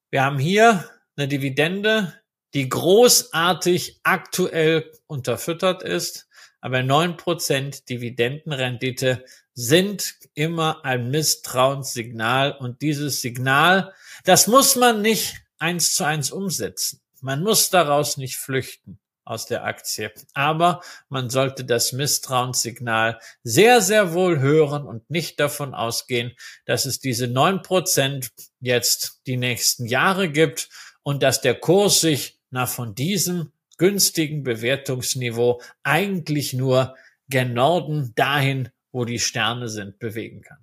Wir 0.09 0.23
haben 0.23 0.39
hier 0.39 0.89
eine 1.15 1.27
Dividende, 1.27 2.13
die 2.53 2.69
großartig 2.69 3.99
aktuell 4.03 4.91
unterfüttert 5.07 5.83
ist, 5.83 6.27
aber 6.61 6.83
neun 6.83 7.17
Prozent 7.17 7.89
Dividendenrendite 7.89 9.23
sind 9.53 10.15
immer 10.33 10.83
ein 10.83 11.09
Misstrauenssignal 11.09 12.53
und 12.53 12.81
dieses 12.81 13.21
Signal, 13.21 13.93
das 14.23 14.47
muss 14.47 14.75
man 14.75 15.01
nicht 15.01 15.41
eins 15.57 15.93
zu 15.93 16.05
eins 16.05 16.31
umsetzen. 16.31 17.01
Man 17.21 17.43
muss 17.43 17.69
daraus 17.69 18.17
nicht 18.17 18.37
flüchten 18.37 18.99
aus 19.29 19.45
der 19.45 19.63
Aktie. 19.63 20.11
Aber 20.33 20.81
man 21.07 21.29
sollte 21.29 21.63
das 21.63 21.93
Misstrauenssignal 21.93 23.19
sehr, 23.43 23.81
sehr 23.81 24.13
wohl 24.13 24.39
hören 24.39 24.85
und 24.85 25.09
nicht 25.09 25.39
davon 25.39 25.73
ausgehen, 25.73 26.35
dass 26.65 26.85
es 26.85 26.99
diese 26.99 27.27
neun 27.27 27.61
Prozent 27.61 28.31
jetzt 28.59 29.21
die 29.27 29.37
nächsten 29.37 29.85
Jahre 29.85 30.29
gibt 30.29 30.69
und 31.03 31.21
dass 31.21 31.41
der 31.41 31.55
Kurs 31.55 32.01
sich 32.01 32.38
nach 32.51 32.69
von 32.69 32.95
diesem 32.95 33.51
günstigen 33.77 34.43
Bewertungsniveau 34.43 35.61
eigentlich 35.83 36.53
nur 36.53 36.95
gen 37.29 37.53
Norden 37.53 38.13
dahin, 38.15 38.69
wo 38.91 39.05
die 39.05 39.19
Sterne 39.19 39.69
sind, 39.69 39.99
bewegen 39.99 40.41
kann. 40.41 40.57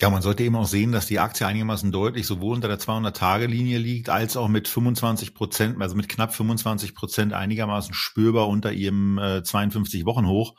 Ja, 0.00 0.10
man 0.10 0.22
sollte 0.22 0.44
eben 0.44 0.54
auch 0.54 0.66
sehen, 0.66 0.92
dass 0.92 1.06
die 1.06 1.18
Aktie 1.18 1.44
einigermaßen 1.44 1.90
deutlich 1.90 2.24
sowohl 2.24 2.54
unter 2.54 2.68
der 2.68 2.78
200-Tage-Linie 2.78 3.78
liegt, 3.78 4.10
als 4.10 4.36
auch 4.36 4.46
mit 4.46 4.68
25 4.68 5.34
Prozent, 5.34 5.82
also 5.82 5.96
mit 5.96 6.08
knapp 6.08 6.32
25 6.32 6.94
Prozent 6.94 7.32
einigermaßen 7.32 7.92
spürbar 7.94 8.46
unter 8.46 8.70
ihrem 8.70 9.18
äh, 9.18 9.38
52-Wochen-Hoch, 9.38 10.54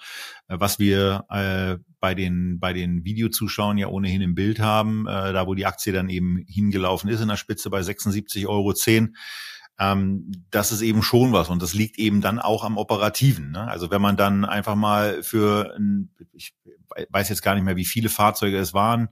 äh, 0.49 0.57
was 0.59 0.77
wir 0.77 1.23
äh, 1.29 1.77
bei 2.01 2.15
den, 2.15 2.59
bei 2.59 2.73
den 2.73 3.05
Videozuschauern 3.05 3.77
ja 3.77 3.87
ohnehin 3.87 4.19
im 4.19 4.35
Bild 4.35 4.59
haben, 4.59 5.07
äh, 5.07 5.31
da 5.31 5.47
wo 5.47 5.55
die 5.55 5.65
Aktie 5.65 5.93
dann 5.93 6.09
eben 6.09 6.43
hingelaufen 6.45 7.09
ist, 7.09 7.21
in 7.21 7.29
der 7.29 7.37
Spitze 7.37 7.69
bei 7.69 7.79
76,10 7.79 8.45
Euro 8.45 8.73
ähm, 9.79 10.33
das 10.51 10.73
ist 10.73 10.81
eben 10.81 11.01
schon 11.01 11.31
was 11.31 11.47
und 11.47 11.61
das 11.61 11.73
liegt 11.73 11.97
eben 11.97 12.19
dann 12.19 12.39
auch 12.39 12.65
am 12.65 12.77
Operativen. 12.77 13.51
Ne? 13.51 13.65
Also 13.69 13.89
wenn 13.89 14.01
man 14.01 14.17
dann 14.17 14.43
einfach 14.43 14.75
mal 14.75 15.23
für, 15.23 15.73
ein, 15.77 16.09
ich 16.33 16.53
weiß 17.09 17.29
jetzt 17.29 17.41
gar 17.41 17.55
nicht 17.55 17.63
mehr, 17.63 17.75
wie 17.75 17.85
viele 17.85 18.09
Fahrzeuge 18.09 18.57
es 18.57 18.73
waren, 18.73 19.09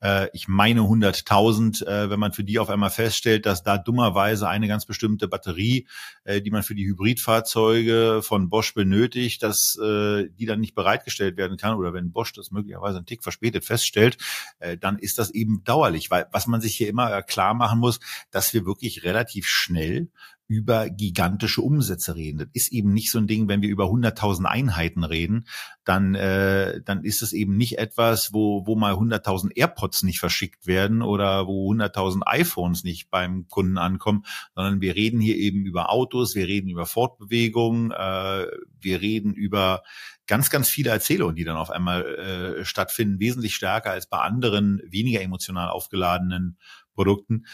äh, 0.00 0.28
ich 0.32 0.48
meine 0.48 0.82
100.000, 0.82 1.86
äh, 1.86 2.10
wenn 2.10 2.20
man 2.20 2.32
für 2.32 2.44
die 2.44 2.58
auf 2.58 2.70
einmal 2.70 2.90
feststellt, 2.90 3.46
dass 3.46 3.62
da 3.62 3.78
dummerweise 3.78 4.48
eine 4.48 4.68
ganz 4.68 4.86
bestimmte 4.86 5.28
Batterie, 5.28 5.86
äh, 6.24 6.40
die 6.40 6.50
man 6.50 6.62
für 6.62 6.74
die 6.74 6.86
Hybridfahrzeuge 6.86 8.20
von 8.22 8.48
Bosch 8.48 8.74
benötigt, 8.74 9.42
dass 9.42 9.78
äh, 9.82 10.28
die 10.30 10.46
dann 10.46 10.60
nicht 10.60 10.74
bereitgestellt 10.74 11.36
werden 11.36 11.56
kann 11.56 11.76
oder 11.76 11.92
wenn 11.92 12.12
Bosch 12.12 12.32
das 12.32 12.50
möglicherweise 12.50 12.98
einen 12.98 13.06
Tick 13.06 13.22
verspätet 13.22 13.64
feststellt, 13.64 14.18
äh, 14.58 14.76
dann 14.76 14.98
ist 14.98 15.18
das 15.18 15.30
eben 15.30 15.62
dauerlich, 15.64 16.10
weil 16.10 16.26
was 16.32 16.46
man 16.46 16.60
sich 16.60 16.76
hier 16.76 16.88
immer 16.88 17.22
klar 17.22 17.54
machen 17.54 17.80
muss, 17.80 18.00
dass 18.30 18.54
wir 18.54 18.66
wirklich 18.66 19.04
relativ 19.04 19.46
schnell 19.46 20.08
über 20.48 20.88
gigantische 20.88 21.60
Umsätze 21.60 22.16
reden. 22.16 22.38
Das 22.38 22.48
ist 22.54 22.72
eben 22.72 22.94
nicht 22.94 23.10
so 23.10 23.18
ein 23.18 23.26
Ding, 23.26 23.48
wenn 23.48 23.60
wir 23.60 23.68
über 23.68 23.84
100.000 23.84 24.46
Einheiten 24.46 25.04
reden, 25.04 25.46
dann, 25.84 26.14
äh, 26.14 26.80
dann 26.82 27.04
ist 27.04 27.20
es 27.20 27.34
eben 27.34 27.58
nicht 27.58 27.78
etwas, 27.78 28.32
wo, 28.32 28.66
wo 28.66 28.74
mal 28.74 28.94
100.000 28.94 29.50
AirPods 29.54 30.04
nicht 30.04 30.20
verschickt 30.20 30.66
werden 30.66 31.02
oder 31.02 31.46
wo 31.46 31.70
100.000 31.70 32.22
iPhones 32.24 32.82
nicht 32.82 33.10
beim 33.10 33.46
Kunden 33.48 33.76
ankommen, 33.76 34.24
sondern 34.54 34.80
wir 34.80 34.96
reden 34.96 35.20
hier 35.20 35.36
eben 35.36 35.66
über 35.66 35.92
Autos, 35.92 36.34
wir 36.34 36.46
reden 36.46 36.70
über 36.70 36.86
Fortbewegung, 36.86 37.90
äh, 37.90 38.46
wir 38.80 39.00
reden 39.02 39.34
über 39.34 39.82
ganz, 40.26 40.48
ganz 40.48 40.70
viele 40.70 40.90
Erzählungen, 40.90 41.36
die 41.36 41.44
dann 41.44 41.56
auf 41.56 41.70
einmal 41.70 42.04
äh, 42.04 42.64
stattfinden, 42.64 43.20
wesentlich 43.20 43.54
stärker 43.54 43.90
als 43.90 44.08
bei 44.08 44.18
anderen 44.18 44.80
weniger 44.86 45.20
emotional 45.20 45.68
aufgeladenen 45.68 46.56
Produkten. 46.94 47.44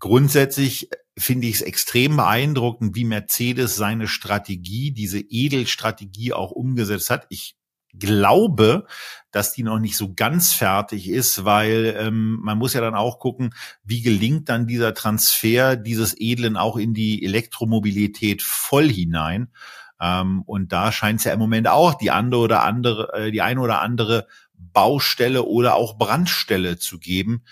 Grundsätzlich 0.00 0.88
finde 1.20 1.46
ich 1.46 1.56
es 1.56 1.62
extrem 1.62 2.16
beeindruckend, 2.16 2.96
wie 2.96 3.04
Mercedes 3.04 3.76
seine 3.76 4.08
Strategie, 4.08 4.92
diese 4.92 5.20
Edelstrategie 5.20 6.32
auch 6.32 6.50
umgesetzt 6.50 7.10
hat. 7.10 7.26
Ich 7.28 7.56
glaube, 7.98 8.86
dass 9.30 9.52
die 9.52 9.62
noch 9.62 9.78
nicht 9.78 9.96
so 9.96 10.14
ganz 10.14 10.52
fertig 10.52 11.08
ist, 11.08 11.44
weil 11.44 11.96
ähm, 11.98 12.38
man 12.42 12.58
muss 12.58 12.74
ja 12.74 12.80
dann 12.80 12.94
auch 12.94 13.18
gucken, 13.18 13.52
wie 13.84 14.02
gelingt 14.02 14.48
dann 14.48 14.66
dieser 14.66 14.94
Transfer 14.94 15.76
dieses 15.76 16.14
Edlen 16.18 16.56
auch 16.56 16.76
in 16.76 16.94
die 16.94 17.24
Elektromobilität 17.24 18.42
voll 18.42 18.88
hinein. 18.88 19.52
Ähm, 20.00 20.42
und 20.42 20.72
da 20.72 20.92
scheint 20.92 21.20
es 21.20 21.24
ja 21.24 21.32
im 21.32 21.38
Moment 21.38 21.68
auch 21.68 21.94
die 21.94 22.10
andere 22.10 22.40
oder 22.40 22.62
andere, 22.62 23.12
äh, 23.12 23.30
die 23.30 23.42
eine 23.42 23.60
oder 23.60 23.80
andere 23.80 24.26
Baustelle 24.54 25.44
oder 25.44 25.74
auch 25.74 25.98
Brandstelle 25.98 26.78
zu 26.78 26.98
geben, 26.98 27.44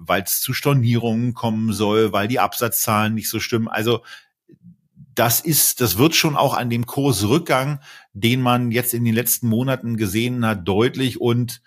weil 0.00 0.22
es 0.22 0.40
zu 0.40 0.52
Stornierungen 0.52 1.34
kommen 1.34 1.72
soll, 1.72 2.12
weil 2.12 2.26
die 2.26 2.40
Absatzzahlen 2.40 3.14
nicht 3.14 3.28
so 3.28 3.38
stimmen. 3.38 3.68
Also 3.68 4.02
das 5.14 5.40
ist, 5.40 5.80
das 5.80 5.98
wird 5.98 6.14
schon 6.14 6.36
auch 6.36 6.54
an 6.54 6.70
dem 6.70 6.86
Kursrückgang, 6.86 7.80
den 8.12 8.40
man 8.40 8.70
jetzt 8.70 8.94
in 8.94 9.04
den 9.04 9.14
letzten 9.14 9.48
Monaten 9.48 9.96
gesehen 9.96 10.46
hat, 10.46 10.66
deutlich 10.66 11.20
und 11.20 11.60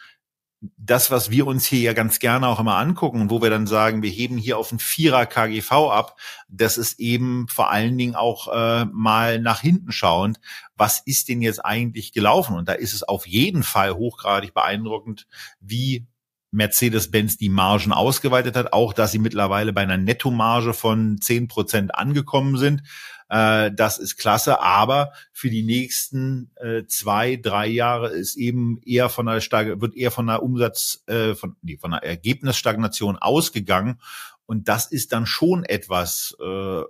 das, 0.77 1.11
was 1.11 1.29
wir 1.29 1.45
uns 1.45 1.65
hier 1.65 1.81
ja 1.81 1.93
ganz 1.93 2.19
gerne 2.19 2.47
auch 2.47 2.59
immer 2.59 2.77
angucken 2.77 3.29
wo 3.29 3.41
wir 3.41 3.49
dann 3.49 3.67
sagen, 3.67 4.01
wir 4.01 4.09
heben 4.09 4.37
hier 4.37 4.57
auf 4.57 4.71
ein 4.71 4.79
Vierer 4.79 5.25
KGV 5.25 5.71
ab, 5.71 6.17
das 6.47 6.77
ist 6.77 6.99
eben 6.99 7.47
vor 7.49 7.69
allen 7.69 7.97
Dingen 7.97 8.15
auch 8.15 8.47
äh, 8.47 8.85
mal 8.85 9.39
nach 9.39 9.59
hinten 9.59 9.91
schauend. 9.91 10.39
Was 10.75 11.01
ist 11.05 11.27
denn 11.27 11.41
jetzt 11.41 11.63
eigentlich 11.63 12.13
gelaufen? 12.13 12.55
Und 12.55 12.69
da 12.69 12.73
ist 12.73 12.93
es 12.93 13.03
auf 13.03 13.27
jeden 13.27 13.63
Fall 13.63 13.93
hochgradig 13.93 14.53
beeindruckend, 14.53 15.27
wie 15.59 16.07
Mercedes-Benz 16.53 17.37
die 17.37 17.49
Margen 17.49 17.91
ausgeweitet 17.91 18.55
hat, 18.55 18.73
auch 18.73 18.93
dass 18.93 19.11
sie 19.11 19.19
mittlerweile 19.19 19.73
bei 19.73 19.81
einer 19.81 19.97
Nettomarge 19.97 20.73
von 20.73 21.19
zehn 21.19 21.47
Prozent 21.47 21.95
angekommen 21.95 22.57
sind. 22.57 22.83
Äh, 23.29 23.71
das 23.73 23.97
ist 23.97 24.17
klasse, 24.17 24.61
aber 24.61 25.11
für 25.31 25.49
die 25.49 25.63
nächsten 25.63 26.51
äh, 26.55 26.83
zwei, 26.85 27.35
drei 27.35 27.67
Jahre 27.67 28.09
ist 28.09 28.35
eben 28.35 28.79
eher 28.85 29.09
von 29.09 29.25
der 29.25 29.41
Stag 29.41 29.81
wird 29.81 29.95
eher 29.95 30.11
von 30.11 30.27
der 30.27 30.43
Umsatz, 30.43 31.03
äh, 31.07 31.33
von, 31.33 31.55
nee, 31.61 31.77
von 31.77 31.91
der 31.91 32.03
Ergebnisstagnation 32.03 33.17
ausgegangen. 33.17 33.99
Und 34.45 34.67
das 34.67 34.85
ist 34.85 35.13
dann 35.13 35.25
schon 35.25 35.63
etwas, 35.63 36.37
äh, 36.39 36.81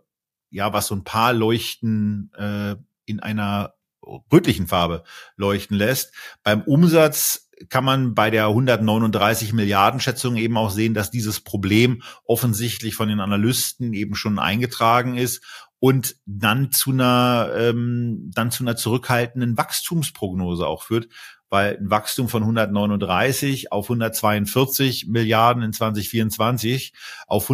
ja, 0.50 0.74
was 0.74 0.88
so 0.88 0.96
ein 0.96 1.04
paar 1.04 1.34
Leuchten 1.34 2.32
äh, 2.38 2.76
in 3.06 3.22
einer 3.22 3.74
rötlichen 4.32 4.68
Farbe 4.68 5.04
leuchten 5.36 5.78
lässt. 5.78 6.14
Beim 6.44 6.62
Umsatz 6.62 7.50
kann 7.70 7.86
man 7.86 8.14
bei 8.14 8.30
der 8.30 8.48
139 8.48 9.54
Milliarden 9.54 10.00
Schätzung 10.00 10.36
eben 10.36 10.58
auch 10.58 10.72
sehen, 10.72 10.94
dass 10.94 11.12
dieses 11.12 11.40
Problem 11.40 12.02
offensichtlich 12.26 12.96
von 12.96 13.10
den 13.10 13.20
Analysten 13.20 13.94
eben 13.94 14.16
schon 14.16 14.40
eingetragen 14.40 15.18
ist 15.18 15.44
und 15.80 16.16
dann 16.26 16.72
zu 16.72 16.92
einer 16.92 17.52
ähm, 17.58 18.32
dann 18.34 18.52
zu 18.52 18.64
einer 18.64 18.76
zurückhaltenden 18.76 19.58
Wachstumsprognose 19.58 20.66
auch 20.66 20.84
führt, 20.84 21.08
weil 21.50 21.78
ein 21.78 21.90
Wachstum 21.90 22.30
von 22.30 22.44
139 22.44 23.72
auf 23.72 23.86
142 23.86 25.08
Milliarden 25.08 25.62
in 25.62 25.74
2024 25.74 26.94
auf 27.28 27.50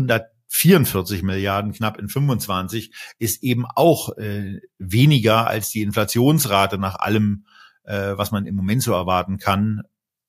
144 0.52 1.24
Milliarden 1.24 1.74
knapp 1.74 2.00
in 2.00 2.10
25 2.10 2.92
ist 3.20 3.44
eben 3.44 3.66
auch 3.66 4.18
äh, 4.18 4.60
weniger 4.78 5.48
als 5.48 5.70
die 5.70 5.82
Inflationsrate 5.82 6.78
nach 6.78 6.96
allem 6.96 7.46
äh, 7.90 8.18
was 8.18 8.32
man 8.32 8.46
im 8.46 8.56
Moment 8.56 8.84
so 8.84 8.94
erwarten 8.94 9.38
kann, 9.38 9.82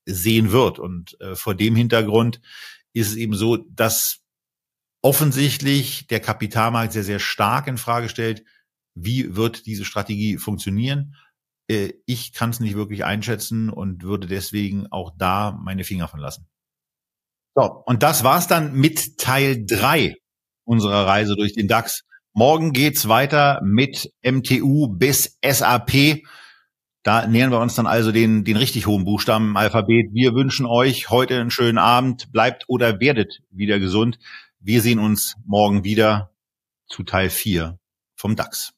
sehen 0.05 0.51
wird. 0.51 0.79
Und 0.79 1.19
äh, 1.21 1.35
vor 1.35 1.55
dem 1.55 1.75
Hintergrund 1.75 2.41
ist 2.93 3.09
es 3.09 3.15
eben 3.15 3.35
so, 3.35 3.57
dass 3.57 4.19
offensichtlich 5.01 6.07
der 6.07 6.19
Kapitalmarkt 6.19 6.93
sehr, 6.93 7.03
sehr 7.03 7.19
stark 7.19 7.67
in 7.67 7.77
Frage 7.77 8.09
stellt, 8.09 8.43
wie 8.95 9.35
wird 9.35 9.65
diese 9.67 9.85
Strategie 9.85 10.37
funktionieren. 10.37 11.15
Äh, 11.69 11.93
ich 12.05 12.33
kann 12.33 12.49
es 12.49 12.59
nicht 12.59 12.75
wirklich 12.75 13.05
einschätzen 13.05 13.69
und 13.69 14.03
würde 14.03 14.27
deswegen 14.27 14.87
auch 14.91 15.11
da 15.15 15.51
meine 15.51 15.83
Finger 15.83 16.07
von 16.07 16.19
lassen. 16.19 16.47
So, 17.53 17.83
und 17.85 18.01
das 18.01 18.23
war's 18.23 18.47
dann 18.47 18.73
mit 18.73 19.17
Teil 19.17 19.65
drei 19.65 20.15
unserer 20.63 21.05
Reise 21.05 21.35
durch 21.35 21.53
den 21.53 21.67
DAX. 21.67 22.03
Morgen 22.33 22.71
geht's 22.71 23.09
weiter 23.09 23.59
mit 23.61 24.09
MTU 24.23 24.87
bis 24.87 25.37
SAP. 25.43 26.23
Da 27.03 27.27
nähern 27.27 27.51
wir 27.51 27.59
uns 27.59 27.75
dann 27.75 27.87
also 27.87 28.13
den, 28.13 28.45
den 28.45 28.55
richtig 28.55 28.87
hohen 28.87 29.03
Buchstaben 29.03 29.49
im 29.49 29.57
Alphabet. 29.57 30.13
Wir 30.13 30.33
wünschen 30.33 30.65
euch 30.65 31.09
heute 31.09 31.41
einen 31.41 31.51
schönen 31.51 31.77
Abend. 31.77 32.31
Bleibt 32.31 32.65
oder 32.67 33.01
werdet 33.01 33.39
wieder 33.49 33.79
gesund. 33.79 34.17
Wir 34.59 34.81
sehen 34.81 34.99
uns 34.99 35.35
morgen 35.45 35.83
wieder 35.83 36.31
zu 36.87 37.03
Teil 37.03 37.29
4 37.29 37.77
vom 38.15 38.37
DAX. 38.37 38.71